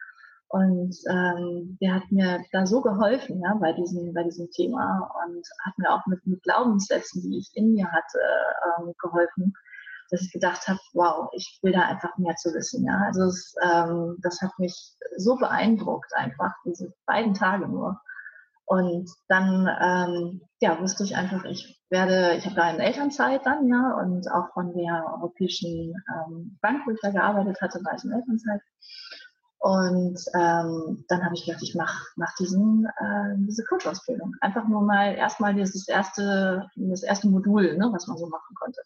und 0.49 0.97
ähm, 1.11 1.77
der 1.81 1.95
hat 1.97 2.11
mir 2.11 2.45
da 2.53 2.65
so 2.67 2.81
geholfen, 2.81 3.41
ja, 3.43 3.55
bei 3.61 3.73
diesem, 3.73 4.15
bei 4.15 4.23
diesem 4.23 4.51
Thema 4.51 5.11
und 5.27 5.45
hat 5.65 5.79
mir 5.79 5.91
auch 5.91 6.07
mit, 6.07 6.25
mit 6.27 6.43
Glaubenssätzen, 6.43 7.23
die 7.23 7.39
ich 7.39 7.51
in 7.55 7.73
mir 7.73 7.91
hatte, 7.91 8.19
ähm, 8.79 8.95
geholfen 8.99 9.53
dass 10.11 10.23
ich 10.23 10.33
gedacht 10.33 10.67
habe, 10.69 10.79
wow, 10.93 11.29
ich 11.33 11.59
will 11.63 11.73
da 11.73 11.83
einfach 11.83 12.17
mehr 12.19 12.37
zu 12.37 12.53
wissen. 12.53 12.85
Ja? 12.85 13.03
Also 13.07 13.23
es, 13.25 13.55
ähm, 13.63 14.17
das 14.23 14.41
hat 14.41 14.59
mich 14.59 14.75
so 15.17 15.37
beeindruckt 15.37 16.13
einfach, 16.15 16.53
diese 16.65 16.93
beiden 17.07 17.35
Tage 17.35 17.69
nur. 17.69 18.01
Und 18.67 19.11
dann 19.29 19.69
ähm, 19.81 20.41
ja, 20.61 20.81
wusste 20.81 21.05
ich 21.05 21.17
einfach, 21.17 21.45
ich 21.45 21.79
werde, 21.91 22.35
ich 22.37 22.47
habe 22.47 22.57
da 22.57 22.63
eine 22.63 22.83
Elternzeit 22.83 23.45
dann, 23.45 23.69
ja, 23.69 23.99
und 24.01 24.31
auch 24.33 24.53
von 24.55 24.75
der 24.75 25.05
Europäischen 25.15 25.95
ähm, 26.09 26.59
Bank, 26.63 26.87
wo 26.87 26.93
ich 26.93 26.99
da 27.03 27.11
gearbeitet 27.11 27.61
hatte, 27.61 27.81
war 27.85 27.95
ich 27.95 28.05
in 28.05 28.13
Elternzeit. 28.13 28.63
Und 29.59 30.19
ähm, 30.35 31.05
dann 31.09 31.25
habe 31.25 31.35
ich 31.35 31.47
gedacht, 31.47 31.63
ich 31.63 31.75
mache 31.75 32.05
mach 32.17 32.35
diesen 32.35 32.85
äh, 32.85 33.35
diese 33.49 33.65
Coach-Ausbildung. 33.65 34.35
Einfach 34.43 34.69
nur 34.69 34.83
mal 34.83 35.15
erstmal 35.15 35.55
dieses 35.55 35.89
erste, 35.89 36.69
das 36.77 37.03
erste 37.03 37.29
Modul, 37.29 37.77
ne, 37.79 37.89
was 37.91 38.07
man 38.07 38.19
so 38.19 38.27
machen 38.27 38.55
konnte. 38.57 38.83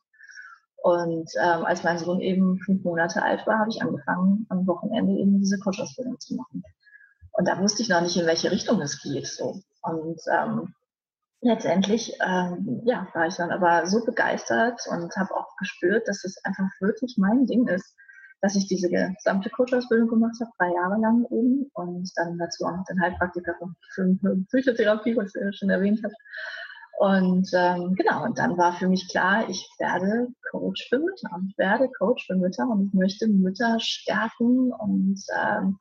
Und 0.83 1.29
ähm, 1.43 1.65
als 1.65 1.83
mein 1.83 1.99
Sohn 1.99 2.21
eben 2.21 2.59
fünf 2.61 2.85
Monate 2.85 3.23
alt 3.23 3.47
war, 3.47 3.59
habe 3.59 3.71
ich 3.71 3.83
angefangen, 3.83 4.47
am 4.49 4.67
Wochenende 4.67 5.13
eben 5.21 5.39
diese 5.39 5.59
Coach-Ausbildung 5.59 6.19
zu 6.21 6.37
machen. 6.37 6.63
Und 7.33 7.49
da 7.49 7.61
wusste 7.61 7.83
ich 7.83 7.89
noch 7.89 8.01
nicht, 8.01 8.17
in 8.17 8.27
welche 8.27 8.51
Richtung 8.51 8.81
es 8.81 9.03
geht. 9.03 9.27
So. 9.27 9.61
Und 9.83 10.21
ähm, 10.33 10.75
letztendlich 11.41 12.15
ähm, 12.25 12.83
ja, 12.85 13.09
war 13.15 13.27
ich 13.27 13.35
dann 13.37 13.51
aber 13.51 13.87
so 13.87 14.05
begeistert 14.05 14.81
und 14.91 15.15
habe 15.17 15.35
auch 15.35 15.57
gespürt, 15.59 16.07
dass 16.09 16.25
es 16.25 16.43
einfach 16.45 16.69
wirklich 16.81 17.17
mein 17.17 17.47
Ding 17.47 17.67
ist, 17.69 17.95
dass 18.41 18.55
ich 18.55 18.67
diese 18.69 18.89
gesamte 18.89 19.51
Coach-Ausbildung 19.51 20.09
gemacht 20.09 20.37
habe, 20.41 20.51
drei 20.59 20.73
Jahre 20.73 21.01
lang 21.01 21.25
eben 21.31 21.71
und 21.75 22.11
dann 22.17 22.39
dazu 22.39 22.65
auch 22.65 22.77
noch 22.77 22.85
den 22.85 23.01
Heilpraktiker 23.01 23.55
für 23.95 24.17
Psychotherapie, 24.49 25.17
was 25.17 25.35
ich 25.35 25.59
schon 25.59 25.71
erwähnt 25.71 26.03
habe. 26.05 26.15
Und 26.99 27.49
ähm, 27.55 27.95
genau, 27.95 28.25
und 28.25 28.39
dann 28.39 28.59
war 28.59 28.73
für 28.73 28.89
mich 28.89 29.09
klar, 29.09 29.49
ich 29.49 29.71
werde 29.79 30.27
Coach 30.51 30.89
für 30.89 30.99
Mütter. 30.99 31.31
Ich 31.49 31.57
werde 31.57 31.89
Coach 31.97 32.27
für 32.27 32.35
Mütter 32.35 32.67
und 32.69 32.89
ich 32.89 32.93
möchte 32.93 33.29
Mütter 33.29 33.79
stärken 33.79 34.73
und 34.73 35.23
ähm, 35.41 35.79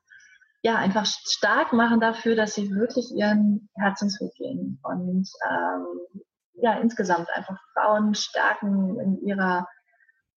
ja, 0.61 0.75
einfach 0.75 1.07
stark 1.07 1.73
machen 1.73 1.99
dafür, 1.99 2.35
dass 2.35 2.53
sie 2.53 2.69
wirklich 2.69 3.09
ihren 3.15 3.67
Herzensweg 3.75 4.31
gehen. 4.35 4.79
Und 4.83 5.27
ähm, 5.49 6.23
ja, 6.61 6.73
insgesamt 6.79 7.29
einfach 7.33 7.57
Frauen 7.73 8.13
stärken 8.13 8.99
in 8.99 9.27
ihrer, 9.27 9.67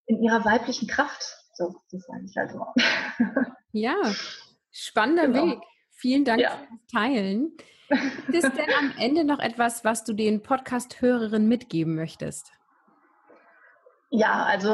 in 0.06 0.24
ihrer 0.24 0.46
weiblichen 0.46 0.88
Kraft. 0.88 1.36
So, 1.56 1.76
das 1.92 2.04
sage 2.04 2.24
ich 2.26 2.38
halt 2.38 2.52
immer. 2.52 2.74
Ja, 3.72 3.96
spannender 4.72 5.28
genau. 5.28 5.46
Weg. 5.46 5.60
Vielen 5.92 6.26
Dank 6.26 6.42
ja. 6.42 6.52
fürs 6.52 6.88
Teilen. 6.92 7.52
Gibt 7.90 8.44
es 8.44 8.54
denn 8.54 8.70
am 8.78 8.94
Ende 8.98 9.24
noch 9.24 9.40
etwas, 9.40 9.84
was 9.84 10.04
du 10.04 10.14
den 10.14 10.44
Podcast-Hörerinnen 10.44 11.48
mitgeben 11.48 11.96
möchtest? 11.96 12.52
Ja, 14.12 14.44
also 14.46 14.70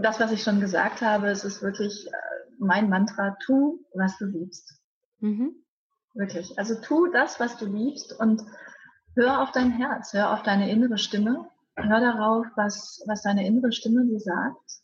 das, 0.00 0.20
was 0.20 0.32
ich 0.32 0.42
schon 0.42 0.60
gesagt 0.60 1.00
habe, 1.00 1.28
es 1.28 1.44
ist 1.44 1.62
wirklich 1.62 2.06
äh, 2.06 2.10
mein 2.58 2.88
Mantra, 2.88 3.36
tu, 3.44 3.80
was 3.94 4.16
du 4.18 4.26
liebst. 4.26 4.78
Mhm. 5.20 5.54
Wirklich. 6.14 6.58
Also 6.58 6.80
tu 6.80 7.06
das, 7.06 7.40
was 7.40 7.56
du 7.56 7.66
liebst 7.66 8.18
und 8.18 8.42
hör 9.16 9.42
auf 9.42 9.52
dein 9.52 9.70
Herz, 9.70 10.12
hör 10.12 10.32
auf 10.32 10.42
deine 10.42 10.70
innere 10.70 10.98
Stimme, 10.98 11.48
hör 11.76 12.00
darauf, 12.00 12.46
was, 12.56 13.02
was 13.06 13.22
deine 13.22 13.46
innere 13.46 13.72
Stimme 13.72 14.04
dir 14.06 14.20
sagt. 14.20 14.80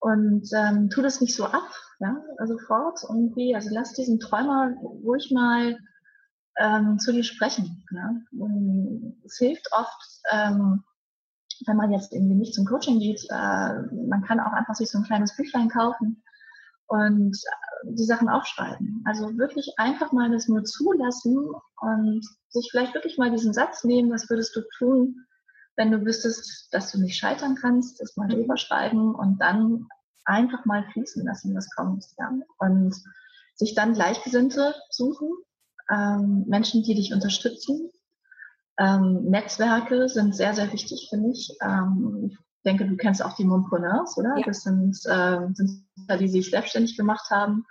Und 0.00 0.48
ähm, 0.54 0.90
tu 0.90 1.02
das 1.02 1.20
nicht 1.20 1.34
so 1.34 1.44
ab, 1.44 1.70
ja, 1.98 2.16
also 2.38 2.56
fort 2.58 3.00
irgendwie, 3.08 3.54
also 3.54 3.68
lass 3.72 3.94
diesen 3.94 4.20
Träumer 4.20 4.72
ruhig 4.80 5.32
mal 5.32 5.76
ähm, 6.58 6.98
zu 6.98 7.12
dir 7.12 7.24
sprechen. 7.24 7.84
Ja? 7.90 8.14
es 9.24 9.38
hilft 9.38 9.68
oft, 9.72 10.20
ähm, 10.30 10.84
wenn 11.66 11.76
man 11.76 11.92
jetzt 11.92 12.12
irgendwie 12.12 12.36
nicht 12.36 12.54
zum 12.54 12.64
Coaching 12.66 13.00
geht, 13.00 13.24
äh, 13.30 13.82
man 14.08 14.22
kann 14.26 14.40
auch 14.40 14.52
einfach 14.52 14.74
sich 14.74 14.90
so 14.90 14.98
ein 14.98 15.04
kleines 15.04 15.36
Büchlein 15.36 15.68
kaufen 15.68 16.22
und 16.86 17.36
äh, 17.36 17.92
die 17.92 18.04
Sachen 18.04 18.28
aufschreiben. 18.28 19.02
Also 19.06 19.36
wirklich 19.38 19.74
einfach 19.76 20.12
mal 20.12 20.30
das 20.30 20.48
nur 20.48 20.64
zulassen 20.64 21.50
und 21.80 22.26
sich 22.48 22.68
vielleicht 22.70 22.94
wirklich 22.94 23.18
mal 23.18 23.30
diesen 23.30 23.52
Satz 23.52 23.84
nehmen, 23.84 24.10
was 24.10 24.28
würdest 24.30 24.54
du 24.56 24.62
tun, 24.78 25.26
wenn 25.76 25.90
du 25.90 26.04
wüsstest, 26.04 26.68
dass 26.72 26.90
du 26.90 27.00
nicht 27.00 27.18
scheitern 27.18 27.54
kannst, 27.54 28.00
das 28.00 28.16
mal 28.16 28.28
drüber 28.28 28.56
schreiben 28.56 29.14
und 29.14 29.40
dann 29.40 29.86
einfach 30.24 30.64
mal 30.64 30.84
fließen 30.92 31.24
lassen, 31.24 31.54
was 31.54 31.70
kommt. 31.74 32.04
Ja? 32.18 32.32
Und 32.58 32.94
sich 33.54 33.74
dann 33.74 33.94
Gleichgesinnte 33.94 34.74
suchen, 34.90 35.30
ähm, 35.90 36.44
Menschen, 36.46 36.82
die 36.82 36.94
dich 36.94 37.12
unterstützen. 37.12 37.90
Ähm, 38.78 39.24
Netzwerke 39.24 40.08
sind 40.08 40.34
sehr, 40.36 40.54
sehr 40.54 40.72
wichtig, 40.72 41.08
finde 41.10 41.30
ich. 41.30 41.56
Ähm, 41.60 42.30
ich 42.30 42.38
denke, 42.64 42.86
du 42.86 42.96
kennst 42.96 43.22
auch 43.22 43.34
die 43.34 43.44
Mompreneurs, 43.44 44.16
oder? 44.16 44.36
Ja. 44.36 44.44
Das 44.44 44.62
sind, 44.62 44.96
äh, 45.06 45.46
sind 45.54 45.86
die 46.20 46.28
sich 46.28 46.50
selbstständig 46.50 46.96
gemacht 46.96 47.30
haben. 47.30 47.64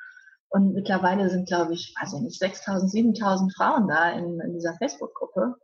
Und 0.50 0.74
mittlerweile 0.74 1.30
sind, 1.30 1.48
glaube 1.48 1.74
ich, 1.74 1.94
weiß 2.00 2.14
ich 2.14 2.22
nicht, 2.22 2.40
6000, 2.40 2.92
7000 2.92 3.54
Frauen 3.56 3.88
da 3.88 4.12
in, 4.12 4.40
in 4.40 4.54
dieser 4.54 4.76
Facebook-Gruppe. 4.76 5.56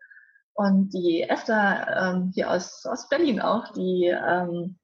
Und 0.54 0.94
die 0.94 1.24
Esther 1.24 2.14
ähm, 2.14 2.32
hier 2.34 2.52
aus, 2.52 2.86
aus 2.86 3.10
Berlin 3.10 3.42
auch, 3.42 3.72
die, 3.74 4.06
ähm, 4.06 4.78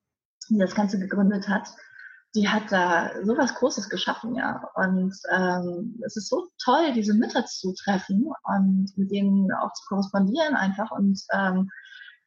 die 0.49 0.57
das 0.57 0.73
Ganze 0.73 0.99
gegründet 0.99 1.47
hat, 1.47 1.67
die 2.35 2.47
hat 2.47 2.71
da 2.71 3.11
sowas 3.23 3.55
Großes 3.55 3.89
geschaffen, 3.89 4.35
ja. 4.35 4.61
Und 4.75 5.15
ähm, 5.31 5.99
es 6.05 6.15
ist 6.15 6.29
so 6.29 6.47
toll, 6.63 6.93
diese 6.93 7.13
Mütter 7.13 7.45
zu 7.45 7.73
treffen 7.73 8.31
und 8.43 8.91
mit 8.95 9.11
denen 9.11 9.51
auch 9.53 9.73
zu 9.73 9.83
korrespondieren 9.87 10.55
einfach 10.55 10.91
und 10.91 11.19
ähm, 11.33 11.69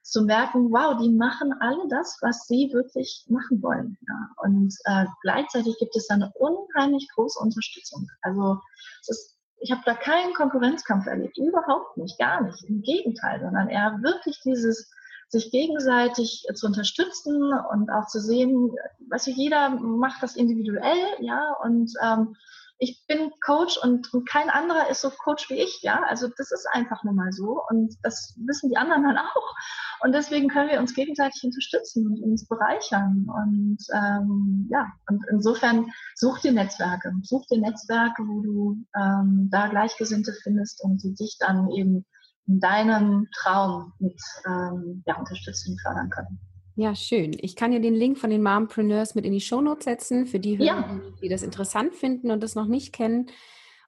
zu 0.03 0.23
merken, 0.23 0.73
wow, 0.73 0.97
die 1.01 1.11
machen 1.11 1.55
alle 1.61 1.87
das, 1.89 2.19
was 2.21 2.47
sie 2.49 2.71
wirklich 2.73 3.25
machen 3.29 3.63
wollen. 3.63 3.97
Ja. 4.09 4.29
Und 4.43 4.75
äh, 4.85 5.07
gleichzeitig 5.23 5.77
gibt 5.79 5.95
es 5.95 6.11
eine 6.11 6.33
unheimlich 6.35 7.09
große 7.15 7.39
Unterstützung. 7.39 8.09
Also 8.23 8.59
es 9.03 9.11
ist, 9.11 9.39
ich 9.59 9.71
habe 9.71 9.83
da 9.85 9.95
keinen 9.95 10.35
Konkurrenzkampf 10.35 11.07
erlebt, 11.07 11.39
überhaupt 11.39 11.97
nicht, 11.97 12.19
gar 12.19 12.43
nicht. 12.43 12.65
Im 12.65 12.83
Gegenteil, 12.83 13.41
sondern 13.41 13.69
eher 13.69 14.01
wirklich 14.03 14.41
dieses 14.45 14.91
sich 15.33 15.51
gegenseitig 15.51 16.47
zu 16.55 16.67
unterstützen 16.67 17.53
und 17.73 17.91
auch 17.91 18.07
zu 18.07 18.21
sehen, 18.21 18.71
weißt 19.09 19.29
du, 19.29 19.31
jeder 19.31 19.71
macht 19.71 20.23
das 20.23 20.37
individuell, 20.37 21.07
ja, 21.21 21.57
und 21.63 21.91
ähm, 22.03 22.37
ich 22.83 23.05
bin 23.07 23.31
Coach 23.45 23.79
und, 23.81 24.13
und 24.13 24.29
kein 24.29 24.51
anderer 24.51 24.91
ist 24.91 25.03
so 25.03 25.11
Coach 25.11 25.49
wie 25.51 25.55
ich, 25.55 25.83
ja. 25.83 26.03
Also 26.09 26.27
das 26.37 26.51
ist 26.51 26.67
einfach 26.73 27.05
nur 27.05 27.15
mal 27.15 27.31
so 27.31 27.63
und 27.71 27.95
das 28.03 28.35
wissen 28.45 28.71
die 28.71 28.77
anderen 28.77 29.05
dann 29.05 29.19
auch. 29.19 29.55
Und 30.01 30.13
deswegen 30.13 30.49
können 30.49 30.69
wir 30.69 30.81
uns 30.81 30.93
gegenseitig 30.93 31.45
unterstützen 31.45 32.09
und 32.09 32.21
uns 32.21 32.49
bereichern. 32.49 33.29
Und 33.29 33.79
ähm, 33.95 34.69
ja, 34.69 34.89
und 35.09 35.23
insofern 35.31 35.93
such 36.17 36.41
dir 36.41 36.51
Netzwerke, 36.51 37.13
such 37.23 37.47
dir 37.47 37.61
Netzwerke, 37.61 38.25
wo 38.27 38.41
du 38.41 38.85
ähm, 38.97 39.49
da 39.53 39.69
Gleichgesinnte 39.69 40.33
findest 40.43 40.83
und 40.83 41.05
die 41.05 41.15
dich 41.15 41.37
dann 41.39 41.71
eben 41.71 42.05
in 42.47 42.61
deinem 42.61 43.29
Traum 43.35 43.93
mit 43.99 44.21
ähm, 44.47 45.03
ja, 45.07 45.19
unterstützen 45.19 45.77
fördern 45.83 46.11
können. 46.11 46.39
Ja, 46.75 46.95
schön. 46.95 47.37
Ich 47.39 47.55
kann 47.55 47.73
ja 47.73 47.79
den 47.79 47.95
Link 47.95 48.19
von 48.19 48.31
den 48.31 48.43
Mompreneurs 48.43 49.15
mit 49.15 49.27
in 49.27 49.33
die 49.33 49.41
Shownotes 49.41 49.85
setzen, 49.85 50.27
für 50.27 50.41
die 50.41 50.59
Hörer, 50.59 50.67
ja. 50.67 51.01
die 51.23 51.29
das 51.29 51.43
interessant 51.43 51.95
finden 51.95 52.31
und 52.31 52.43
das 52.43 52.55
noch 52.55 52.67
nicht 52.67 52.95
kennen. 52.95 53.27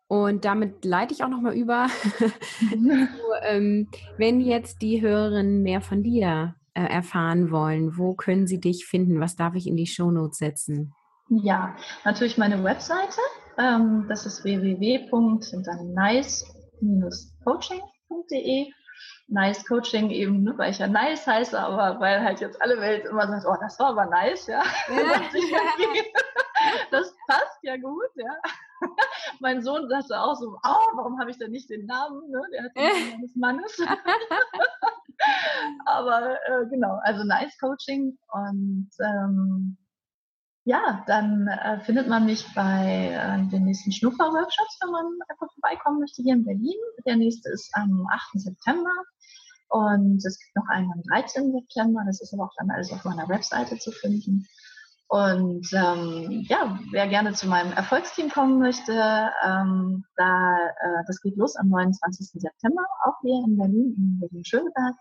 Und 0.06 0.44
damit 0.44 0.84
leite 0.84 1.14
ich 1.14 1.24
auch 1.24 1.28
nochmal 1.28 1.54
über. 1.54 1.86
also, 2.70 3.06
ähm, 3.42 3.88
wenn 4.18 4.40
jetzt 4.40 4.82
die 4.82 5.00
Hörerinnen 5.00 5.62
mehr 5.62 5.80
von 5.80 6.02
dir 6.02 6.56
äh, 6.74 6.82
erfahren 6.82 7.50
wollen, 7.50 7.96
wo 7.96 8.14
können 8.14 8.46
sie 8.46 8.60
dich 8.60 8.84
finden? 8.84 9.18
Was 9.18 9.34
darf 9.34 9.54
ich 9.54 9.66
in 9.66 9.76
die 9.76 9.86
Shownotes 9.86 10.38
setzen? 10.38 10.92
Ja, 11.30 11.74
natürlich 12.04 12.36
meine 12.36 12.62
Webseite. 12.62 13.20
Ähm, 13.56 14.04
das 14.08 14.26
ist 14.26 14.44
www.nice-coaching.de 18.14 18.72
nice 19.28 19.64
Coaching 19.64 20.10
eben, 20.10 20.42
ne, 20.42 20.56
weil 20.56 20.70
ich 20.70 20.78
ja 20.78 20.86
nice 20.86 21.26
heiße, 21.26 21.58
aber 21.58 21.98
weil 22.00 22.22
halt 22.22 22.40
jetzt 22.40 22.60
alle 22.60 22.80
Welt 22.80 23.06
immer 23.06 23.26
sagt, 23.26 23.46
oh, 23.46 23.56
das 23.60 23.78
war 23.78 23.88
aber 23.88 24.06
nice, 24.06 24.46
ja. 24.46 24.62
das 26.90 27.14
passt 27.26 27.58
ja 27.62 27.76
gut, 27.76 28.10
ja. 28.16 28.36
mein 29.40 29.62
Sohn 29.62 29.88
sagte 29.88 30.20
auch 30.20 30.36
so, 30.36 30.58
oh, 30.62 30.86
warum 30.94 31.18
habe 31.18 31.30
ich 31.30 31.38
denn 31.38 31.52
nicht 31.52 31.70
den 31.70 31.86
Namen, 31.86 32.30
ne? 32.30 32.42
Der 32.52 32.64
hat 32.64 32.76
den 32.76 33.10
Namen 33.10 33.22
des 33.22 33.34
Mannes. 33.34 33.78
aber 35.86 36.36
äh, 36.46 36.66
genau, 36.66 36.98
also 37.02 37.24
nice 37.24 37.56
Coaching 37.58 38.18
und 38.32 38.90
ähm, 39.00 39.78
ja, 40.64 41.04
dann 41.06 41.46
äh, 41.46 41.80
findet 41.80 42.08
man 42.08 42.24
mich 42.24 42.46
bei 42.54 43.10
äh, 43.12 43.50
den 43.50 43.64
nächsten 43.64 43.92
Schnupper-Workshops, 43.92 44.78
wenn 44.82 44.90
man 44.90 45.04
einfach 45.28 45.52
vorbeikommen 45.52 46.00
möchte, 46.00 46.22
hier 46.22 46.34
in 46.34 46.44
Berlin. 46.44 46.74
Der 47.06 47.16
nächste 47.16 47.50
ist 47.50 47.70
am 47.74 48.06
8. 48.10 48.40
September. 48.40 48.90
Und 49.68 50.24
es 50.24 50.38
gibt 50.38 50.56
noch 50.56 50.68
einen 50.68 50.90
am 50.92 51.02
13. 51.02 51.52
September. 51.52 52.02
Das 52.06 52.20
ist 52.22 52.32
aber 52.32 52.44
auch 52.44 52.54
dann 52.56 52.70
alles 52.70 52.92
auf 52.92 53.04
meiner 53.04 53.28
Webseite 53.28 53.78
zu 53.78 53.90
finden. 53.92 54.46
Und 55.08 55.68
ähm, 55.72 56.46
ja, 56.48 56.78
wer 56.90 57.08
gerne 57.08 57.34
zu 57.34 57.46
meinem 57.46 57.72
Erfolgsteam 57.72 58.30
kommen 58.30 58.58
möchte, 58.58 58.92
ähm, 59.44 60.04
da, 60.16 60.56
äh, 60.56 61.04
das 61.06 61.20
geht 61.20 61.36
los 61.36 61.56
am 61.56 61.68
29. 61.68 62.40
September, 62.40 62.82
auch 63.04 63.20
hier 63.22 63.44
in 63.44 63.56
Berlin, 63.58 63.94
in 63.96 64.18
Berlin-Schöneberg. 64.18 64.94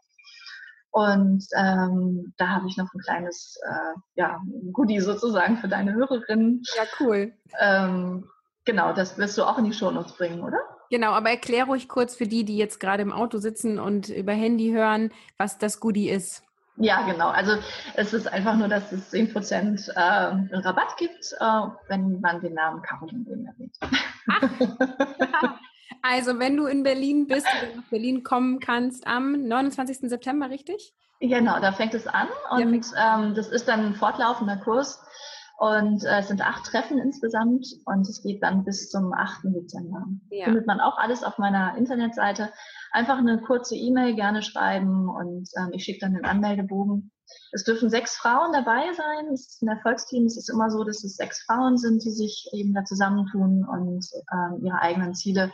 Und 0.94 1.44
ähm, 1.58 2.36
da 2.38 2.50
habe 2.50 2.68
ich 2.68 2.78
noch 2.78 2.94
ein 2.94 3.00
kleines 3.00 3.60
äh, 3.66 4.00
ja, 4.14 4.40
Goodie 4.74 5.00
sozusagen 5.00 5.58
für 5.58 5.68
deine 5.68 5.96
Hörerinnen. 5.96 6.62
Ja, 6.76 6.84
cool. 7.00 7.34
Ähm, 7.60 8.30
genau, 8.64 8.94
das 8.94 9.18
wirst 9.18 9.36
du 9.40 9.44
auch 9.44 9.58
in 9.58 9.66
die 9.66 9.74
Shownotes 9.74 10.14
bringen, 10.14 10.44
oder? 10.44 10.60
Genau, 10.92 11.14
aber 11.14 11.32
erklär 11.32 11.66
ruhig 11.66 11.90
kurz 11.90 12.16
für 12.16 12.28
die, 12.28 12.46
die 12.46 12.58
jetzt 12.58 12.80
gerade 12.80 13.02
im 13.02 13.12
Auto 13.12 13.40
sitzen 13.40 13.80
und 13.80 14.10
über 14.10 14.34
Handy 14.34 14.70
hören, 14.70 15.12
was 15.40 15.58
das 15.58 15.80
Goodie 15.80 16.12
ist. 16.12 16.44
Ja, 16.76 17.02
genau. 17.08 17.30
Also 17.30 17.54
es 17.96 18.14
ist 18.14 18.32
einfach 18.32 18.56
nur, 18.56 18.68
dass 18.68 18.92
es 18.92 19.12
10% 19.12 19.94
äh, 19.94 20.56
Rabatt 20.58 20.96
gibt, 20.98 21.34
äh, 21.40 21.62
wenn 21.88 22.22
man 22.22 22.40
den 22.40 22.54
Namen 22.54 22.84
Caroline 22.84 23.48
erwähnt. 23.48 23.76
Ach, 24.30 25.58
Also, 26.04 26.38
wenn 26.38 26.58
du 26.58 26.66
in 26.66 26.84
Berlin 26.84 27.28
bist 27.28 27.48
und 27.64 27.78
nach 27.78 27.90
Berlin 27.90 28.24
kommen 28.24 28.60
kannst 28.60 29.08
am 29.08 29.48
29. 29.48 30.10
September, 30.10 30.50
richtig? 30.50 30.94
Genau, 31.22 31.62
da 31.62 31.72
fängt 31.72 31.94
es 31.94 32.06
an 32.06 32.28
und 32.52 32.86
ja. 32.92 33.18
ähm, 33.18 33.34
das 33.34 33.48
ist 33.48 33.70
dann 33.70 33.86
ein 33.86 33.96
fortlaufender 33.96 34.58
Kurs 34.58 35.00
und 35.58 36.04
äh, 36.04 36.20
es 36.20 36.28
sind 36.28 36.42
acht 36.42 36.66
Treffen 36.66 36.98
insgesamt 36.98 37.66
und 37.86 38.02
es 38.10 38.22
geht 38.22 38.44
dann 38.44 38.66
bis 38.66 38.90
zum 38.90 39.14
8. 39.14 39.46
Dezember. 39.46 40.06
Ja. 40.30 40.46
Findet 40.46 40.68
man 40.68 40.82
auch 40.82 40.98
alles 40.98 41.24
auf 41.24 41.38
meiner 41.38 41.78
Internetseite. 41.78 42.52
Einfach 42.92 43.20
eine 43.20 43.40
kurze 43.40 43.76
E-Mail 43.76 44.16
gerne 44.16 44.42
schreiben 44.42 45.08
und 45.08 45.48
ähm, 45.58 45.70
ich 45.72 45.86
schicke 45.86 46.02
dann 46.02 46.16
den 46.16 46.26
Anmeldebogen. 46.26 47.12
Es 47.54 47.64
dürfen 47.64 47.90
sechs 47.90 48.18
Frauen 48.18 48.52
dabei 48.52 48.92
sein. 48.92 49.34
Es 49.34 49.48
ist 49.48 49.62
ein 49.62 49.70
Erfolgsteam. 49.70 50.26
Es 50.26 50.36
ist 50.36 50.50
immer 50.50 50.70
so, 50.70 50.84
dass 50.84 51.06
es 51.06 51.16
sechs 51.16 51.46
Frauen 51.46 51.78
sind, 51.78 52.04
die 52.04 52.12
sich 52.12 52.50
eben 52.52 52.74
da 52.74 52.84
zusammentun 52.84 53.66
und 53.66 54.06
ähm, 54.34 54.66
ihre 54.66 54.82
eigenen 54.82 55.16
Ziele 55.16 55.54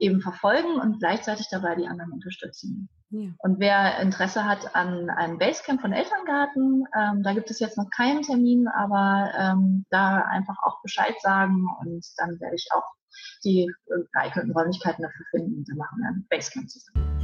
eben 0.00 0.20
verfolgen 0.20 0.80
und 0.80 0.98
gleichzeitig 0.98 1.46
dabei 1.50 1.76
die 1.76 1.86
anderen 1.86 2.12
unterstützen. 2.12 2.88
Ja. 3.10 3.30
Und 3.38 3.60
wer 3.60 4.00
Interesse 4.00 4.44
hat 4.44 4.74
an 4.74 5.10
einem 5.10 5.38
Basecamp 5.38 5.80
von 5.80 5.92
Elterngarten, 5.92 6.84
ähm, 6.96 7.22
da 7.22 7.34
gibt 7.34 7.50
es 7.50 7.60
jetzt 7.60 7.76
noch 7.76 7.90
keinen 7.90 8.22
Termin, 8.22 8.66
aber 8.68 9.30
ähm, 9.38 9.84
da 9.90 10.22
einfach 10.22 10.56
auch 10.64 10.80
Bescheid 10.82 11.14
sagen 11.20 11.66
und 11.80 12.04
dann 12.16 12.40
werde 12.40 12.56
ich 12.56 12.68
auch 12.74 12.84
die 13.44 13.70
geeigneten 14.12 14.52
Räumlichkeiten 14.52 15.02
dafür 15.02 15.26
finden. 15.30 15.64
Dann 15.66 15.76
machen 15.76 15.98
wir 15.98 16.08
ein 16.08 16.26
Basecamp 16.28 16.68
zusammen. 16.68 17.19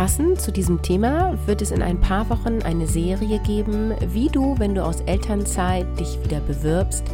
Passend 0.00 0.40
zu 0.40 0.50
diesem 0.50 0.80
Thema 0.80 1.36
wird 1.44 1.60
es 1.60 1.72
in 1.72 1.82
ein 1.82 2.00
paar 2.00 2.30
Wochen 2.30 2.62
eine 2.62 2.86
Serie 2.86 3.38
geben, 3.40 3.92
wie 4.14 4.28
du, 4.28 4.58
wenn 4.58 4.74
du 4.74 4.82
aus 4.82 5.02
Elternzeit 5.02 5.86
dich 6.00 6.18
wieder 6.24 6.40
bewirbst, 6.40 7.04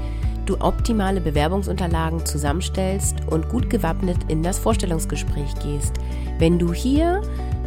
du 0.45 0.61
optimale 0.61 1.21
Bewerbungsunterlagen 1.21 2.25
zusammenstellst 2.25 3.17
und 3.27 3.49
gut 3.49 3.69
gewappnet 3.71 4.19
in 4.29 4.45
das 4.45 4.61
Vorstellungsgespräch 4.61 5.53
gehst. 5.65 5.95
Wenn 6.39 6.61
du 6.61 6.73
hier 6.73 7.23